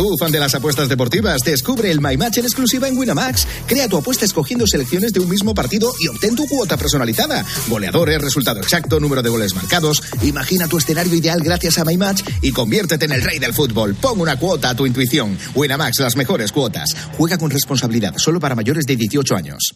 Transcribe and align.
Tú, 0.00 0.16
fan 0.18 0.32
de 0.32 0.40
las 0.40 0.54
apuestas 0.54 0.88
deportivas, 0.88 1.42
descubre 1.44 1.90
el 1.90 2.00
My 2.00 2.16
Match 2.16 2.38
en 2.38 2.46
exclusiva 2.46 2.88
en 2.88 2.96
Winamax. 2.96 3.46
Crea 3.66 3.86
tu 3.86 3.98
apuesta 3.98 4.24
escogiendo 4.24 4.66
selecciones 4.66 5.12
de 5.12 5.20
un 5.20 5.28
mismo 5.28 5.52
partido 5.52 5.92
y 6.00 6.08
obtén 6.08 6.34
tu 6.34 6.46
cuota 6.46 6.78
personalizada. 6.78 7.44
Goleadores, 7.68 8.22
resultado 8.22 8.60
exacto, 8.60 8.98
número 8.98 9.20
de 9.20 9.28
goles 9.28 9.54
marcados. 9.54 10.02
Imagina 10.22 10.68
tu 10.68 10.78
escenario 10.78 11.14
ideal 11.14 11.42
gracias 11.42 11.76
a 11.76 11.84
My 11.84 11.98
Match 11.98 12.22
y 12.40 12.50
conviértete 12.50 13.04
en 13.04 13.12
el 13.12 13.22
rey 13.22 13.38
del 13.38 13.52
fútbol. 13.52 13.94
Pon 13.94 14.18
una 14.18 14.38
cuota 14.38 14.70
a 14.70 14.74
tu 14.74 14.86
intuición. 14.86 15.36
Winamax, 15.54 16.00
las 16.00 16.16
mejores 16.16 16.50
cuotas. 16.50 16.96
Juega 17.18 17.36
con 17.36 17.50
responsabilidad, 17.50 18.14
solo 18.16 18.40
para 18.40 18.54
mayores 18.54 18.86
de 18.86 18.96
18 18.96 19.36
años. 19.36 19.74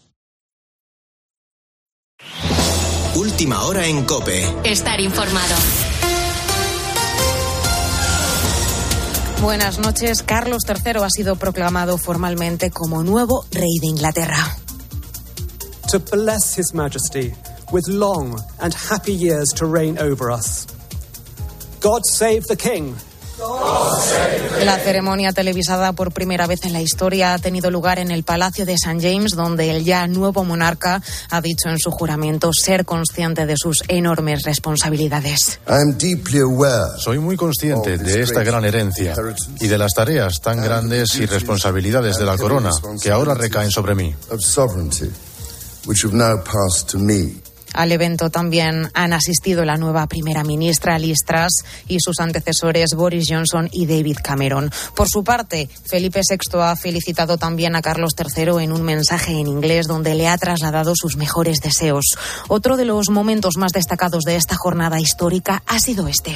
Última 3.15 3.63
hora 3.65 3.87
en 3.87 4.07
Cope. 4.07 4.43
Estar 4.65 5.03
informado. 5.03 5.55
Buenas 9.43 9.79
noches. 9.79 10.23
Carlos 10.23 10.63
III 10.67 11.03
ha 11.03 11.11
sido 11.11 11.37
proclamado 11.37 11.99
formalmente 11.99 12.71
como 12.71 13.03
nuevo 13.03 13.45
rey 13.51 13.79
de 13.81 13.87
Inglaterra. 13.89 14.57
To 15.91 15.99
bless 15.99 16.57
His 16.59 16.73
Majesty 16.75 17.33
with 17.71 17.87
long 17.89 18.41
and 18.61 18.75
happy 18.75 19.13
years 19.15 19.49
to 19.57 19.67
reign 19.67 19.99
over 19.99 20.31
us. 20.31 20.67
God 21.81 22.03
save 22.05 22.45
the 22.49 22.57
King. 22.57 22.97
La 24.65 24.79
ceremonia 24.79 25.33
televisada 25.33 25.93
por 25.93 26.13
primera 26.13 26.47
vez 26.47 26.65
en 26.65 26.73
la 26.73 26.81
historia 26.81 27.35
ha 27.35 27.39
tenido 27.39 27.71
lugar 27.71 27.99
en 27.99 28.11
el 28.11 28.23
Palacio 28.25 28.65
de 28.65 28.75
St. 28.75 28.99
James, 29.01 29.33
donde 29.33 29.71
el 29.71 29.85
ya 29.85 30.07
nuevo 30.07 30.45
monarca 30.45 31.03
ha 31.31 31.41
dicho 31.41 31.69
en 31.69 31.79
su 31.79 31.91
juramento 31.91 32.51
ser 32.53 32.85
consciente 32.85 33.45
de 33.47 33.57
sus 33.57 33.83
enormes 33.89 34.43
responsabilidades. 34.45 35.61
Soy 36.99 37.19
muy 37.19 37.37
consciente 37.37 37.99
de 37.99 38.23
esta 38.23 38.43
gran 38.43 38.65
herencia 38.65 39.15
y 39.61 39.67
de 39.67 39.79
las 39.79 39.93
tareas 39.93 40.41
tan 40.41 40.63
grandes 40.63 41.15
y 41.17 41.27
responsabilidades 41.27 42.17
de 42.17 42.25
la 42.25 42.39
corona 42.39 42.71
que 43.03 43.11
ahora 43.11 43.35
recaen 43.35 43.71
sobre 43.71 43.95
mí. 43.95 44.15
Al 47.75 47.93
evento 47.93 48.31
también 48.31 48.89
han 48.95 49.13
asistido 49.13 49.65
la 49.65 49.77
nueva 49.77 50.07
primera 50.07 50.45
ministra 50.45 50.99
Liz 50.99 51.19
Truss 51.27 51.65
y 51.89 51.99
sus 52.01 52.21
antecesores 52.21 52.95
Boris 52.95 53.27
Johnson 53.29 53.69
y 53.73 53.87
David 53.87 54.19
Cameron. 54.23 54.71
Por 54.97 55.09
su 55.09 55.23
parte, 55.23 55.69
Felipe 55.85 56.21
VI 56.29 56.59
ha 56.61 56.77
felicitado 56.77 57.37
también 57.37 57.77
a 57.77 57.83
Carlos 57.83 58.13
III 58.17 58.65
en 58.65 58.73
un 58.73 58.83
mensaje 58.83 59.33
en 59.33 59.49
inglés 59.49 59.87
donde 59.87 60.15
le 60.15 60.29
ha 60.29 60.39
trasladado 60.39 60.95
sus 60.95 61.17
mejores 61.17 61.59
deseos. 61.59 62.17
Otro 62.49 62.77
de 62.77 62.85
los 62.85 63.11
momentos 63.11 63.57
más 63.57 63.73
destacados 63.73 64.25
de 64.25 64.37
esta 64.37 64.57
jornada 64.57 65.01
histórica 65.01 65.63
ha 65.67 65.79
sido 65.81 66.09
este. 66.09 66.35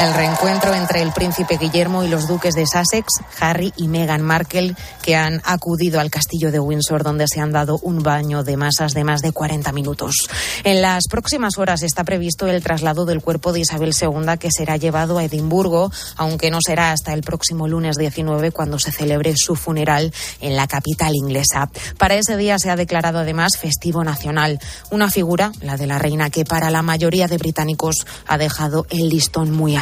El 0.00 0.14
reencuentro 0.14 0.74
entre 0.74 1.02
el 1.02 1.12
príncipe 1.12 1.58
Guillermo 1.58 2.02
y 2.02 2.08
los 2.08 2.26
duques 2.26 2.54
de 2.54 2.66
Sussex, 2.66 3.06
Harry 3.38 3.72
y 3.76 3.88
Meghan 3.88 4.22
Markle, 4.22 4.74
que 5.02 5.14
han 5.14 5.40
acudido 5.44 6.00
al 6.00 6.10
castillo 6.10 6.50
de 6.50 6.58
Windsor, 6.58 7.04
donde 7.04 7.28
se 7.28 7.40
han 7.40 7.52
dado 7.52 7.78
un 7.82 8.02
baño 8.02 8.42
de 8.42 8.56
masas 8.56 8.94
de 8.94 9.04
más 9.04 9.20
de 9.20 9.32
40 9.32 9.70
minutos. 9.72 10.28
En 10.64 10.82
las 10.82 11.04
próximas 11.08 11.58
horas 11.58 11.82
está 11.82 12.04
previsto 12.04 12.48
el 12.48 12.62
traslado 12.62 13.04
del 13.04 13.20
cuerpo 13.20 13.52
de 13.52 13.60
Isabel 13.60 13.92
II, 14.00 14.38
que 14.40 14.50
será 14.50 14.76
llevado 14.76 15.18
a 15.18 15.24
Edimburgo, 15.24 15.92
aunque 16.16 16.50
no 16.50 16.58
será 16.64 16.92
hasta 16.92 17.12
el 17.12 17.22
próximo 17.22 17.68
lunes 17.68 17.96
19, 17.96 18.50
cuando 18.50 18.78
se 18.78 18.92
celebre 18.92 19.34
su 19.36 19.54
funeral 19.54 20.12
en 20.40 20.56
la 20.56 20.66
capital 20.66 21.14
inglesa. 21.14 21.70
Para 21.98 22.16
ese 22.16 22.36
día 22.36 22.58
se 22.58 22.70
ha 22.70 22.76
declarado 22.76 23.20
además 23.20 23.56
festivo 23.56 24.02
nacional, 24.02 24.58
una 24.90 25.10
figura, 25.10 25.52
la 25.60 25.76
de 25.76 25.86
la 25.86 25.98
reina, 25.98 26.30
que 26.30 26.44
para 26.44 26.70
la 26.70 26.82
mayoría 26.82 27.28
de 27.28 27.38
británicos 27.38 28.06
ha 28.26 28.38
dejado 28.38 28.86
el 28.90 29.08
listón 29.08 29.52
muy 29.52 29.76
alto. 29.76 29.81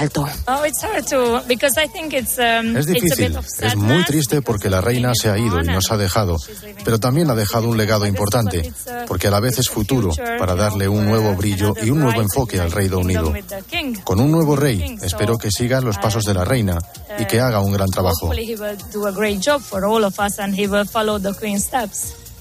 Es 2.76 2.86
difícil, 2.86 3.36
es 3.60 3.76
muy 3.76 4.04
triste 4.04 4.42
porque 4.42 4.70
la 4.70 4.80
reina 4.80 5.12
se 5.14 5.28
ha 5.30 5.38
ido 5.38 5.60
y 5.60 5.66
nos 5.66 5.90
ha 5.90 5.96
dejado, 5.96 6.36
pero 6.84 6.98
también 6.98 7.30
ha 7.30 7.34
dejado 7.34 7.68
un 7.68 7.76
legado 7.76 8.06
importante, 8.06 8.72
porque 9.06 9.28
a 9.28 9.30
la 9.30 9.40
vez 9.40 9.58
es 9.58 9.68
futuro, 9.68 10.10
para 10.38 10.54
darle 10.54 10.88
un 10.88 11.04
nuevo 11.04 11.34
brillo 11.34 11.74
y 11.82 11.90
un 11.90 12.00
nuevo 12.00 12.20
enfoque 12.20 12.60
al 12.60 12.72
Reino 12.72 12.98
Unido. 12.98 13.32
Con 14.04 14.20
un 14.20 14.30
nuevo 14.30 14.56
rey, 14.56 14.96
espero 15.02 15.36
que 15.38 15.50
siga 15.50 15.80
los 15.80 15.98
pasos 15.98 16.24
de 16.24 16.34
la 16.34 16.44
reina 16.44 16.78
y 17.18 17.24
que 17.26 17.40
haga 17.40 17.60
un 17.60 17.72
gran 17.72 17.88
trabajo. 17.88 18.30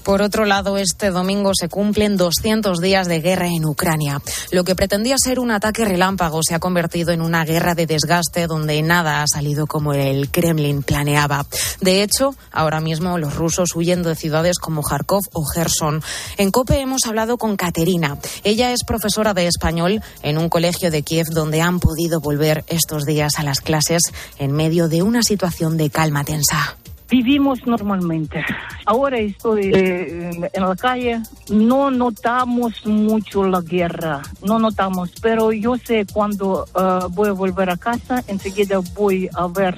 Por 0.02 0.22
otro 0.22 0.44
lado, 0.44 0.78
este 0.78 1.10
domingo 1.10 1.52
se 1.54 1.68
cumplen 1.68 2.16
200 2.16 2.78
días 2.78 3.06
de 3.06 3.20
guerra 3.20 3.46
en 3.46 3.64
Ucrania. 3.64 4.20
Lo 4.50 4.64
que 4.64 4.74
pretendía 4.74 5.16
ser 5.18 5.38
un 5.38 5.50
ataque 5.50 5.84
relámpago 5.84 6.40
se 6.42 6.54
ha 6.54 6.58
convertido 6.58 7.12
en 7.12 7.20
una 7.20 7.44
guerra 7.44 7.74
de 7.74 7.86
desgaste 7.86 8.46
donde 8.46 8.80
nada 8.82 9.22
ha 9.22 9.26
salido 9.26 9.66
como 9.66 9.92
el 9.92 10.30
Kremlin 10.30 10.82
planeaba. 10.82 11.46
De 11.80 12.02
hecho, 12.02 12.34
ahora 12.50 12.80
mismo 12.80 13.18
los 13.18 13.34
rusos 13.34 13.74
huyen 13.74 14.02
de 14.02 14.14
ciudades 14.14 14.58
como 14.58 14.82
Kharkov 14.82 15.22
o 15.32 15.44
Gerson. 15.44 16.02
En 16.38 16.50
COPE 16.50 16.80
hemos 16.80 17.02
hablado 17.06 17.36
con 17.36 17.56
Caterina. 17.56 18.18
Ella 18.42 18.72
es 18.72 18.84
profesora 18.84 19.34
de 19.34 19.46
español 19.46 20.02
en 20.22 20.38
un 20.38 20.48
colegio 20.48 20.90
de 20.90 21.02
Kiev 21.02 21.26
donde 21.26 21.60
han 21.60 21.80
podido 21.80 22.20
volver 22.20 22.64
estos 22.68 23.04
días 23.04 23.38
a 23.38 23.42
las 23.42 23.60
clases 23.60 24.02
en 24.38 24.52
medio 24.52 24.88
de 24.88 25.02
una 25.02 25.22
situación 25.22 25.76
de 25.76 25.90
calma 25.90 26.24
tensa. 26.24 26.79
Vivimos 27.10 27.66
normalmente. 27.66 28.44
Ahora 28.86 29.18
estoy 29.18 29.72
eh, 29.74 30.30
en 30.52 30.62
la 30.62 30.76
calle, 30.76 31.20
no 31.50 31.90
notamos 31.90 32.86
mucho 32.86 33.44
la 33.44 33.60
guerra, 33.60 34.22
no 34.44 34.60
notamos, 34.60 35.10
pero 35.20 35.50
yo 35.50 35.76
sé 35.76 36.06
cuando 36.12 36.66
uh, 36.74 37.08
voy 37.08 37.28
a 37.28 37.32
volver 37.32 37.70
a 37.70 37.76
casa, 37.76 38.22
enseguida 38.28 38.78
voy 38.94 39.28
a 39.34 39.48
ver 39.48 39.74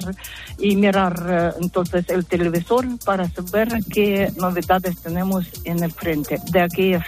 y 0.59 0.75
mirar 0.75 1.55
uh, 1.57 1.63
entonces 1.63 2.07
el 2.09 2.25
televisor 2.25 2.85
para 3.03 3.27
saber 3.29 3.79
qué 3.91 4.31
novedades 4.37 5.01
tenemos 5.01 5.47
en 5.63 5.83
el 5.83 5.91
frente 5.91 6.39
de 6.51 6.61
aquellas 6.61 7.03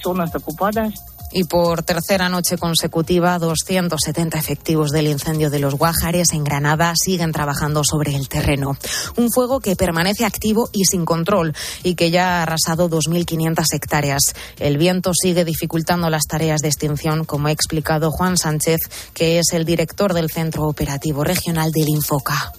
zonas 0.00 0.34
ocupadas 0.36 1.13
y 1.34 1.44
por 1.44 1.82
tercera 1.82 2.28
noche 2.28 2.56
consecutiva, 2.56 3.38
270 3.40 4.38
efectivos 4.38 4.90
del 4.90 5.08
incendio 5.08 5.50
de 5.50 5.58
los 5.58 5.74
Guájares 5.74 6.28
en 6.32 6.44
Granada 6.44 6.94
siguen 6.96 7.32
trabajando 7.32 7.82
sobre 7.84 8.14
el 8.14 8.28
terreno. 8.28 8.76
Un 9.16 9.32
fuego 9.32 9.58
que 9.58 9.74
permanece 9.74 10.24
activo 10.24 10.70
y 10.72 10.84
sin 10.84 11.04
control 11.04 11.52
y 11.82 11.96
que 11.96 12.12
ya 12.12 12.38
ha 12.38 12.42
arrasado 12.44 12.88
2.500 12.88 13.64
hectáreas. 13.72 14.34
El 14.60 14.78
viento 14.78 15.12
sigue 15.12 15.44
dificultando 15.44 16.08
las 16.08 16.22
tareas 16.22 16.60
de 16.60 16.68
extinción, 16.68 17.24
como 17.24 17.48
ha 17.48 17.52
explicado 17.52 18.12
Juan 18.12 18.38
Sánchez, 18.38 18.80
que 19.12 19.40
es 19.40 19.52
el 19.52 19.64
director 19.64 20.14
del 20.14 20.30
Centro 20.30 20.68
Operativo 20.68 21.24
Regional 21.24 21.72
del 21.72 21.88
Infoca. 21.88 22.52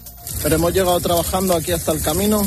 Pero 0.43 0.55
hemos 0.55 0.73
llegado 0.73 0.99
trabajando 0.99 1.55
aquí 1.55 1.71
hasta 1.71 1.93
el 1.93 2.01
camino 2.01 2.45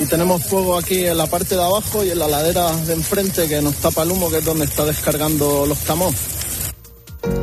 y 0.00 0.06
tenemos 0.06 0.44
fuego 0.44 0.78
aquí 0.78 1.06
en 1.06 1.18
la 1.18 1.26
parte 1.26 1.54
de 1.54 1.62
abajo 1.62 2.04
y 2.04 2.10
en 2.10 2.18
la 2.18 2.28
ladera 2.28 2.70
de 2.72 2.92
enfrente 2.94 3.48
que 3.48 3.60
nos 3.60 3.74
tapa 3.76 4.02
el 4.02 4.12
humo, 4.12 4.30
que 4.30 4.38
es 4.38 4.44
donde 4.44 4.64
está 4.64 4.84
descargando 4.84 5.66
los 5.66 5.78
camos. 5.78 6.14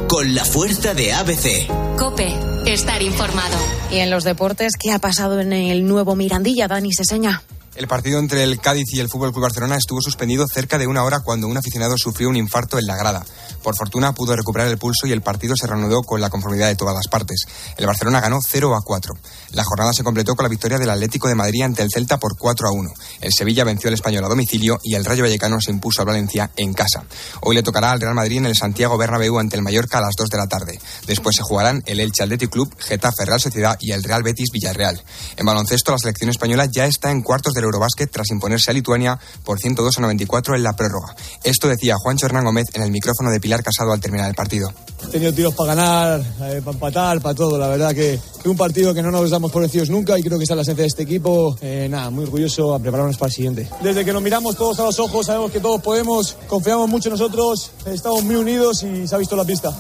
Con 0.08 0.34
la 0.34 0.46
fuerza 0.46 0.94
de 0.94 1.12
ABC. 1.14 1.68
Cope, 1.98 2.34
estar 2.66 3.02
informado. 3.02 3.58
Y 3.92 3.98
en 3.98 4.10
los 4.10 4.24
deportes, 4.24 4.74
¿qué 4.80 4.92
ha 4.92 5.00
pasado 5.00 5.40
en 5.40 5.52
el 5.52 5.86
nuevo 5.86 6.16
Mirandilla, 6.16 6.68
Dani 6.68 6.94
Seseña? 6.94 7.44
El 7.76 7.90
partido 7.90 8.20
entre 8.20 8.42
el 8.44 8.62
Cádiz 8.62 8.86
y 8.94 9.02
el 9.02 9.10
Fútbol 9.10 9.34
Club 9.34 9.44
Barcelona 9.44 9.76
estuvo 9.76 10.00
suspendido 10.00 10.48
cerca 10.48 10.78
de 10.78 10.88
una 10.88 11.04
hora 11.04 11.20
cuando 11.20 11.48
un 11.48 11.58
aficionado 11.58 11.98
sufrió 11.98 12.30
un 12.30 12.38
infarto 12.38 12.80
en 12.80 12.86
la 12.86 12.96
grada. 12.96 13.26
Por 13.62 13.76
fortuna 13.76 14.14
pudo 14.14 14.34
recuperar 14.34 14.70
el 14.70 14.78
pulso 14.78 15.08
y 15.08 15.12
el 15.12 15.22
partido 15.22 15.56
se 15.58 15.68
reanudó 15.68 16.02
con 16.04 16.22
la 16.22 16.30
conformidad 16.30 16.68
de 16.68 16.78
todas 16.78 16.96
las 16.96 17.10
partes. 17.10 17.46
El 17.76 17.86
Barcelona 17.86 18.22
ganó 18.22 18.40
0 18.42 18.76
a 18.76 18.82
4. 18.82 19.14
La 19.52 19.66
jornada 19.66 19.92
se 19.92 20.06
completó 20.06 20.36
con 20.36 20.44
la 20.44 20.50
victoria 20.50 20.78
del 20.78 20.90
Atlético 20.90 21.28
de 21.28 21.36
Madrid 21.36 21.64
ante 21.64 21.82
el 21.82 21.90
Celta 21.92 22.18
por 22.18 22.38
4 22.38 22.66
a 22.66 22.72
1. 22.72 22.94
El 23.20 23.34
Sevilla 23.34 23.66
venció 23.66 23.90
al 23.90 23.96
Español 23.96 24.24
a 24.24 24.30
domicilio 24.30 24.80
y 24.82 24.96
el 24.96 25.04
Rayo 25.04 25.24
Vallecano 25.24 25.60
se 25.60 25.72
impuso 25.72 26.02
a 26.02 26.06
Valencia 26.06 26.52
en 26.56 26.74
casa. 26.74 27.04
Hoy 27.42 27.56
le 27.56 27.64
tocará 27.64 27.92
al 27.92 28.00
Real 28.00 28.16
Madrid 28.16 28.38
en 28.38 28.46
el 28.46 28.56
Santiago 28.56 28.98
Bernabéu 28.98 29.38
ante 29.38 29.58
el 29.58 29.64
Mallorca 29.64 29.98
a 29.98 30.02
las 30.02 30.16
2 30.18 30.30
de 30.30 30.38
la 30.38 30.48
tarde. 30.48 30.80
Después 31.08 31.36
se 31.36 31.44
jugarán 31.44 31.84
el 31.88 32.00
Elche 32.00 32.24
Athletic 32.24 32.52
Club, 32.52 32.74
Getafe 32.80 33.26
Real 33.26 33.42
Sociedad 33.42 33.78
y 33.82 33.92
el 33.92 34.04
Real 34.04 34.24
Betis 34.24 34.52
Villarreal. 34.54 35.04
En 35.36 35.46
baloncesto 35.46 35.92
la 35.92 35.98
selección 35.98 36.30
española 36.30 36.68
ya 36.72 36.86
está 36.86 37.12
en 37.12 37.22
cuartos 37.22 37.54
del 37.66 37.74
Eurobásquet 37.74 38.10
tras 38.12 38.30
imponerse 38.32 38.72
a 38.72 38.74
Lituania 38.74 39.20
por 39.44 39.60
102 39.60 39.98
a 39.98 40.02
94 40.02 40.56
en 40.56 40.64
la 40.64 40.74
prórroga. 40.74 41.16
Esto 41.44 41.68
decía 41.68 41.96
Juancho 41.98 42.26
Hernán 42.26 42.46
Gómez 42.46 42.68
en 42.74 42.84
el 42.84 42.92
micrófono 42.92 43.32
de 43.32 43.40
Pilar 43.40 43.64
Casado 43.64 43.92
al 43.92 44.00
terminar 44.00 44.30
el 44.30 44.36
partido. 44.36 44.70
He 45.04 45.08
tenido 45.08 45.34
tiros 45.34 45.54
para 45.54 45.76
ganar, 45.76 46.22
eh, 46.22 46.62
para 46.64 46.72
empatar, 46.72 47.22
para 47.22 47.36
todo. 47.36 47.58
La 47.58 47.68
verdad 47.68 47.94
que 47.94 48.16
es 48.16 48.46
un 48.46 48.58
partido 48.58 48.94
que 48.94 49.02
no 49.02 49.12
nos 49.12 49.30
damos 49.30 49.52
por 49.52 49.62
vencidos 49.62 49.90
nunca 49.90 50.18
y 50.18 50.24
creo 50.24 50.38
que 50.38 50.44
esa 50.44 50.54
es 50.54 50.58
la 50.58 50.62
esencia 50.62 50.84
de 50.84 50.88
este 50.88 51.04
equipo. 51.04 51.58
Eh, 51.62 51.88
nada, 51.90 52.10
muy 52.10 52.24
orgulloso 52.24 52.74
a 52.74 52.80
prepararnos 52.80 53.18
para 53.18 53.28
el 53.28 53.34
siguiente. 53.34 53.70
Desde 53.82 54.06
que 54.06 54.14
nos 54.14 54.22
miramos 54.22 54.56
todos 54.56 54.80
a 54.80 54.84
los 54.84 55.00
ojos, 55.00 55.26
sabemos 55.26 55.52
que 55.52 55.60
todos 55.60 55.82
podemos, 55.82 56.38
confiamos 56.48 56.90
mucho 56.90 57.10
en 57.10 57.14
nosotros, 57.14 57.72
estamos 57.86 58.24
muy 58.24 58.36
unidos 58.36 58.84
y 58.84 59.08
se 59.08 59.16
ha 59.16 59.18
visto 59.18 59.36
la 59.36 59.46
pista. 59.46 59.76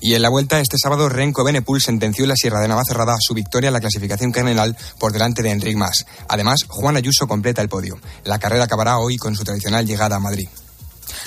Y 0.00 0.14
en 0.14 0.22
la 0.22 0.28
vuelta 0.28 0.60
este 0.60 0.76
sábado, 0.78 1.08
Renko 1.08 1.44
Benepul 1.44 1.80
sentenció 1.80 2.24
en 2.24 2.30
la 2.30 2.36
Sierra 2.36 2.60
de 2.60 2.68
Navacerrada 2.68 3.16
su 3.18 3.34
victoria 3.34 3.68
en 3.68 3.74
la 3.74 3.80
clasificación 3.80 4.32
general 4.32 4.76
por 4.98 5.12
delante 5.12 5.42
de 5.42 5.50
Enric 5.50 5.76
Mas. 5.76 6.06
Además, 6.28 6.60
Juan 6.68 6.96
Ayuso 6.96 7.26
completa 7.26 7.62
el 7.62 7.68
podio. 7.68 7.98
La 8.24 8.38
carrera 8.38 8.64
acabará 8.64 8.98
hoy 8.98 9.16
con 9.16 9.34
su 9.34 9.44
tradicional 9.44 9.86
llegada 9.86 10.16
a 10.16 10.20
Madrid. 10.20 10.48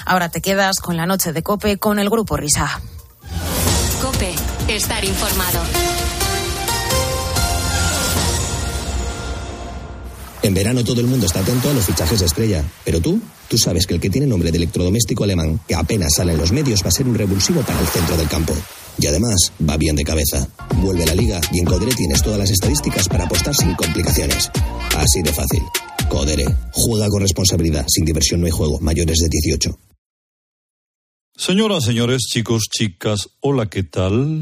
Ahora 0.06 0.30
te 0.30 0.42
quedas 0.42 0.80
con 0.80 0.98
la 0.98 1.06
noche 1.06 1.34
de 1.34 1.44
Cope 1.44 1.78
con 1.78 2.00
el 2.00 2.10
grupo 2.10 2.38
Risa. 2.38 2.82
Cope, 4.02 4.34
estar 4.68 5.04
informado. 5.04 5.60
En 10.42 10.54
verano 10.54 10.84
todo 10.84 11.02
el 11.02 11.08
mundo 11.08 11.26
está 11.26 11.42
atento 11.42 11.70
a 11.70 11.74
los 11.74 11.86
fichajes 11.86 12.20
de 12.20 12.26
estrella, 12.26 12.64
pero 12.86 13.02
tú, 13.02 13.22
tú 13.48 13.58
sabes 13.58 13.86
que 13.86 13.94
el 13.94 14.00
que 14.00 14.10
tiene 14.10 14.26
nombre 14.26 14.52
de 14.52 14.58
electrodoméstico 14.58 15.24
alemán, 15.26 15.60
que 15.68 15.76
apenas 15.76 16.14
sale 16.16 16.32
en 16.32 16.38
los 16.38 16.52
medios, 16.52 16.84
va 16.84 16.88
a 16.88 16.92
ser 16.92 17.08
un 17.08 17.16
revulsivo 17.16 17.62
para 17.62 17.80
el 17.80 17.88
centro 17.88 18.16
del 18.16 18.30
campo. 18.30 18.54
Y 18.98 19.08
además, 19.08 19.52
va 19.68 19.78
bien 19.78 19.96
de 19.96 20.04
cabeza. 20.04 20.48
Vuelve 20.78 21.06
la 21.06 21.16
liga 21.16 21.40
y 21.52 21.60
en 21.60 21.66
Codere 21.66 21.94
tienes 21.94 22.22
todas 22.22 22.40
las 22.40 22.52
estadísticas 22.52 23.08
para 23.08 23.26
apostar 23.26 23.56
sin 23.56 23.74
complicaciones. 23.76 24.50
Así 24.96 25.22
de 25.22 25.34
fácil. 25.34 25.64
Codere. 26.10 26.46
Juega 26.72 27.08
con 27.08 27.22
responsabilidad. 27.22 27.86
Sin 27.88 28.06
diversión 28.06 28.42
no 28.42 28.46
hay 28.46 28.52
juego. 28.52 28.80
Mayores 28.82 29.18
de 29.20 29.30
18. 29.30 29.78
Señoras, 31.40 31.86
señores, 31.86 32.24
chicos, 32.24 32.64
chicas, 32.70 33.30
hola, 33.40 33.70
¿qué 33.70 33.84
tal? 33.84 34.42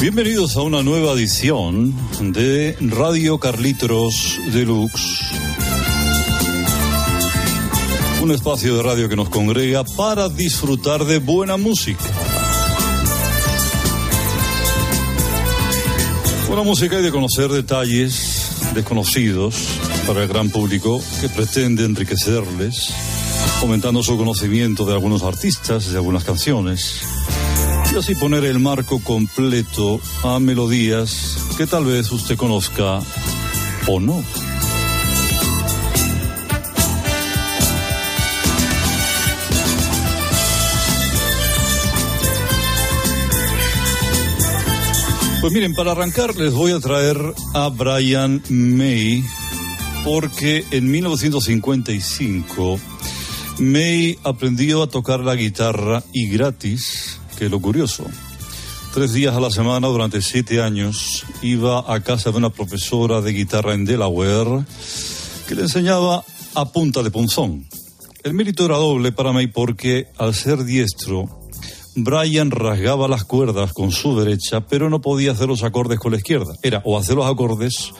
Bienvenidos 0.00 0.56
a 0.56 0.62
una 0.62 0.82
nueva 0.82 1.12
edición 1.12 1.94
de 2.20 2.76
Radio 2.80 3.38
Carlitos 3.38 4.38
Deluxe. 4.52 5.24
Un 8.22 8.30
espacio 8.30 8.76
de 8.76 8.82
radio 8.82 9.08
que 9.08 9.16
nos 9.16 9.28
congrega 9.28 9.84
para 9.84 10.28
disfrutar 10.28 11.04
de 11.04 11.18
buena 11.18 11.56
música. 11.56 12.07
Buena 16.48 16.62
música 16.62 16.98
y 16.98 17.02
de 17.02 17.10
conocer 17.10 17.50
detalles 17.50 18.72
desconocidos 18.74 19.68
para 20.06 20.22
el 20.22 20.28
gran 20.28 20.48
público 20.48 20.98
que 21.20 21.28
pretende 21.28 21.84
enriquecerles, 21.84 22.94
aumentando 23.60 24.02
su 24.02 24.16
conocimiento 24.16 24.86
de 24.86 24.94
algunos 24.94 25.22
artistas, 25.22 25.92
de 25.92 25.96
algunas 25.98 26.24
canciones 26.24 27.02
y 27.92 27.96
así 27.96 28.14
poner 28.14 28.44
el 28.44 28.60
marco 28.60 28.98
completo 29.00 30.00
a 30.22 30.40
melodías 30.40 31.36
que 31.58 31.66
tal 31.66 31.84
vez 31.84 32.10
usted 32.10 32.38
conozca 32.38 33.00
o 33.86 34.00
no. 34.00 34.24
Pues 45.48 45.54
miren, 45.54 45.72
para 45.72 45.92
arrancar 45.92 46.36
les 46.36 46.52
voy 46.52 46.72
a 46.72 46.78
traer 46.78 47.16
a 47.54 47.70
Brian 47.70 48.42
May 48.50 49.24
porque 50.04 50.62
en 50.70 50.90
1955 50.90 52.78
May 53.58 54.18
aprendió 54.24 54.82
a 54.82 54.88
tocar 54.88 55.20
la 55.20 55.36
guitarra 55.36 56.04
y 56.12 56.28
gratis 56.28 57.18
que 57.38 57.48
lo 57.48 57.60
curioso. 57.60 58.04
Tres 58.92 59.14
días 59.14 59.34
a 59.34 59.40
la 59.40 59.50
semana 59.50 59.88
durante 59.88 60.20
siete 60.20 60.60
años 60.60 61.24
iba 61.40 61.82
a 61.94 62.02
casa 62.02 62.30
de 62.30 62.36
una 62.36 62.50
profesora 62.50 63.22
de 63.22 63.32
guitarra 63.32 63.72
en 63.72 63.86
Delaware 63.86 64.66
que 65.48 65.54
le 65.54 65.62
enseñaba 65.62 66.26
a 66.56 66.72
punta 66.72 67.02
de 67.02 67.10
punzón. 67.10 67.66
El 68.22 68.34
mérito 68.34 68.66
era 68.66 68.76
doble 68.76 69.12
para 69.12 69.32
mí 69.32 69.46
porque 69.46 70.08
al 70.18 70.34
ser 70.34 70.64
diestro, 70.64 71.37
Brian 72.04 72.50
rasgaba 72.50 73.08
las 73.08 73.24
cuerdas 73.24 73.72
con 73.72 73.90
su 73.92 74.18
derecha, 74.18 74.60
pero 74.66 74.90
no 74.90 75.00
podía 75.00 75.32
hacer 75.32 75.48
los 75.48 75.62
acordes 75.62 75.98
con 75.98 76.12
la 76.12 76.18
izquierda. 76.18 76.54
Era 76.62 76.82
o 76.84 76.98
hacer 76.98 77.16
los 77.16 77.26
acordes 77.26 77.92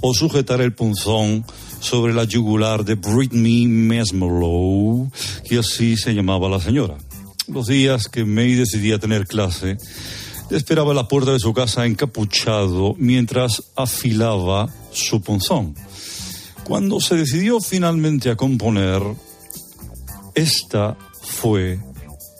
o 0.00 0.14
sujetar 0.14 0.60
el 0.60 0.74
punzón 0.74 1.44
sobre 1.80 2.14
la 2.14 2.24
yugular 2.24 2.84
de 2.84 2.94
Britney 2.94 3.66
Mesmerlow, 3.66 5.10
que 5.48 5.58
así 5.58 5.96
se 5.96 6.14
llamaba 6.14 6.48
la 6.48 6.60
señora. 6.60 6.98
Los 7.46 7.66
días 7.66 8.08
que 8.08 8.24
May 8.24 8.54
decidía 8.54 8.98
tener 8.98 9.26
clase, 9.26 9.76
esperaba 10.50 10.92
a 10.92 10.94
la 10.94 11.08
puerta 11.08 11.32
de 11.32 11.40
su 11.40 11.52
casa 11.52 11.86
encapuchado 11.86 12.94
mientras 12.98 13.64
afilaba 13.76 14.68
su 14.92 15.20
punzón. 15.20 15.74
Cuando 16.64 17.00
se 17.00 17.16
decidió 17.16 17.60
finalmente 17.60 18.30
a 18.30 18.36
componer, 18.36 19.02
esta 20.34 20.96
fue 21.22 21.78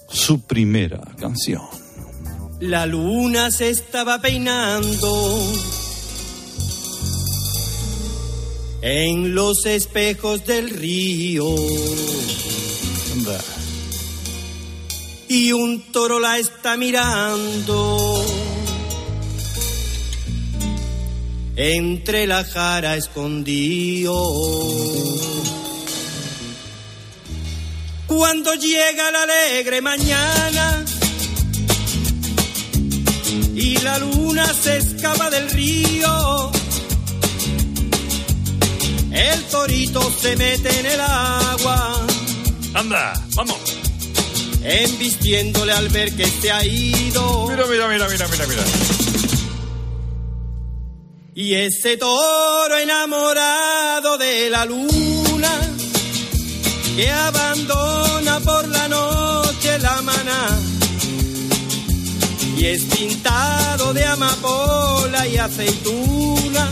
su 0.08 0.40
primera 0.40 1.00
canción. 1.18 1.62
La 2.60 2.86
luna 2.86 3.50
se 3.50 3.70
estaba 3.70 4.20
peinando 4.20 5.40
en 8.82 9.34
los 9.34 9.64
espejos 9.66 10.44
del 10.46 10.70
río 10.70 11.54
y 15.28 15.52
un 15.52 15.92
toro 15.92 16.20
la 16.20 16.38
está 16.38 16.76
mirando. 16.76 18.24
Entre 21.56 22.26
la 22.26 22.44
jara 22.44 22.96
escondido. 22.96 24.14
Cuando 28.08 28.54
llega 28.54 29.10
la 29.12 29.22
alegre 29.22 29.80
mañana 29.80 30.84
y 33.54 33.76
la 33.78 33.98
luna 33.98 34.52
se 34.52 34.78
escapa 34.78 35.30
del 35.30 35.48
río, 35.50 36.50
el 39.12 39.44
torito 39.44 40.12
se 40.20 40.36
mete 40.36 40.80
en 40.80 40.86
el 40.86 41.00
agua. 41.00 42.06
Anda, 42.74 43.12
vamos 43.34 43.78
embistiéndole 44.62 45.72
al 45.72 45.88
ver 45.88 46.14
que 46.14 46.26
se 46.26 46.50
ha 46.50 46.64
ido. 46.64 47.46
Mira, 47.48 47.66
mira, 47.66 47.88
mira, 47.88 48.08
mira, 48.08 48.28
mira, 48.28 48.46
mira. 48.46 48.62
Y 51.34 51.54
ese 51.54 51.96
toro 51.96 52.76
enamorado 52.76 54.18
de 54.18 54.50
la 54.50 54.64
luna 54.64 55.77
que 56.98 57.08
abandona 57.12 58.40
por 58.40 58.66
la 58.66 58.88
noche 58.88 59.78
la 59.78 60.02
maná. 60.02 60.58
Y 62.56 62.64
es 62.66 62.82
pintado 62.86 63.94
de 63.94 64.04
amapola 64.04 65.24
y 65.28 65.36
aceituna. 65.36 66.64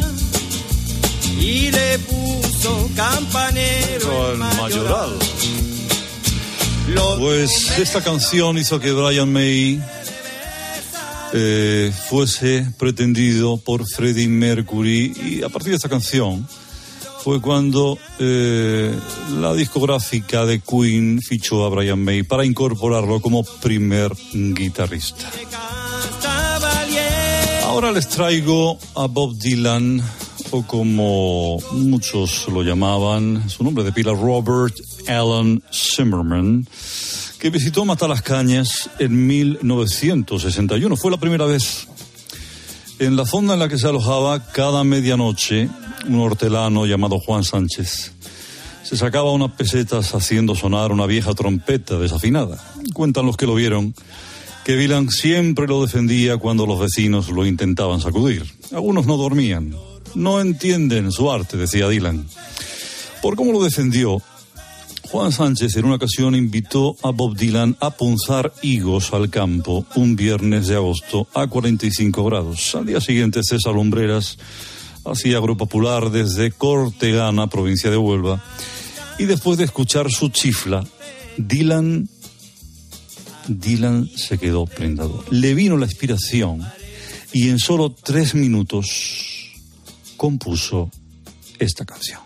Y 1.39 1.71
le 1.71 1.99
puso 2.01 2.91
campanero 2.97 4.33
el 4.33 4.39
mayoral. 4.39 5.17
Pues 7.21 7.79
esta 7.79 8.03
canción 8.03 8.59
hizo 8.59 8.81
que 8.81 8.91
Brian 8.91 9.33
May 9.33 9.81
eh, 11.35 11.93
fuese 12.09 12.67
pretendido 12.77 13.59
por 13.59 13.87
Freddie 13.87 14.27
Mercury. 14.27 15.13
Y 15.25 15.45
a 15.45 15.49
partir 15.51 15.71
de 15.71 15.77
esta 15.77 15.89
canción 15.89 16.49
fue 17.27 17.41
cuando 17.41 17.99
eh, 18.21 18.97
la 19.41 19.53
discográfica 19.53 20.47
de 20.47 20.61
Queen 20.61 21.21
fichó 21.21 21.65
a 21.65 21.69
Brian 21.71 21.99
May 21.99 22.23
para 22.23 22.45
incorporarlo 22.45 23.21
como 23.21 23.43
primer 23.43 24.13
guitarrista. 24.33 25.29
Ahora 27.65 27.91
les 27.91 28.09
traigo 28.09 28.79
a 28.95 29.09
Bob 29.09 29.37
Dylan, 29.37 30.01
o 30.53 30.63
como 30.63 31.59
muchos 31.73 32.47
lo 32.47 32.63
llamaban, 32.63 33.51
su 33.51 33.65
nombre 33.65 33.83
de 33.83 33.91
pila 33.91 34.13
Robert 34.13 34.77
Alan 35.09 35.61
Zimmerman, 35.73 36.65
que 37.41 37.51
visitó 37.51 37.85
Matalascañas 37.85 38.89
en 39.01 39.27
1961. 39.27 40.97
Fue 40.97 41.11
la 41.11 41.17
primera 41.17 41.45
vez. 41.45 41.89
En 42.99 43.17
la 43.17 43.27
fonda 43.27 43.55
en 43.55 43.61
la 43.61 43.69
que 43.69 43.79
se 43.79 43.87
alojaba 43.87 44.43
cada 44.53 44.83
medianoche 44.83 45.69
un 46.09 46.21
hortelano 46.21 46.87
llamado 46.87 47.19
Juan 47.19 47.45
Sánchez 47.45 48.13
se 48.85 48.97
sacaba 48.97 49.33
unas 49.33 49.51
pesetas 49.51 50.15
haciendo 50.15 50.55
sonar 50.55 50.93
una 50.93 51.07
vieja 51.07 51.35
trompeta 51.35 51.99
desafinada. 51.99 52.57
Cuentan 52.95 53.27
los 53.27 53.37
que 53.37 53.47
lo 53.47 53.55
vieron 53.55 53.95
que 54.65 54.77
Dylan 54.77 55.11
siempre 55.11 55.67
lo 55.67 55.83
defendía 55.83 56.39
cuando 56.39 56.67
los 56.67 56.81
vecinos 56.81 57.29
lo 57.29 57.45
intentaban 57.45 58.01
sacudir. 58.01 58.45
Algunos 58.73 59.07
no 59.07 59.17
dormían. 59.17 59.75
No 60.15 60.41
entienden 60.41 61.13
su 61.13 61.31
arte, 61.31 61.57
decía 61.57 61.89
Dylan. 61.89 62.27
Por 63.21 63.37
cómo 63.37 63.53
lo 63.53 63.63
defendió, 63.63 64.23
Juan 65.11 65.31
Sánchez 65.31 65.77
en 65.77 65.85
una 65.85 65.97
ocasión 65.97 66.35
invitó 66.35 66.97
a 67.03 67.11
Bob 67.11 67.37
Dylan 67.37 67.77
a 67.81 67.91
punzar 67.91 68.53
higos 68.63 69.13
al 69.13 69.31
campo 69.31 69.87
un 69.95 70.17
viernes 70.17 70.67
de 70.67 70.75
agosto 70.75 71.29
a 71.33 71.47
45 71.47 72.25
grados. 72.25 72.75
Al 72.75 72.87
día 72.87 73.01
siguiente 73.01 73.41
César 73.43 73.75
Lumbreras 73.75 74.37
hacía 75.05 75.39
Grupo 75.39 75.67
Popular 75.67 76.11
desde 76.11 76.51
Cortegana, 76.51 77.47
provincia 77.47 77.91
de 77.91 77.97
Huelva, 77.97 78.43
Y 79.19 79.25
después 79.25 79.59
de 79.59 79.65
escuchar 79.65 80.11
su 80.11 80.29
chifla, 80.29 80.85
Dylan, 81.39 82.09
Dylan 83.47 84.09
se 84.15 84.39
quedó 84.39 84.67
prendado. 84.67 85.25
Le 85.31 85.55
vino 85.55 85.77
la 85.77 85.87
inspiración 85.87 86.67
y 87.33 87.49
en 87.49 87.59
solo 87.59 87.91
tres 87.91 88.35
minutos 88.35 89.53
compuso 90.17 90.91
esta 91.59 91.85
canción. 91.85 92.26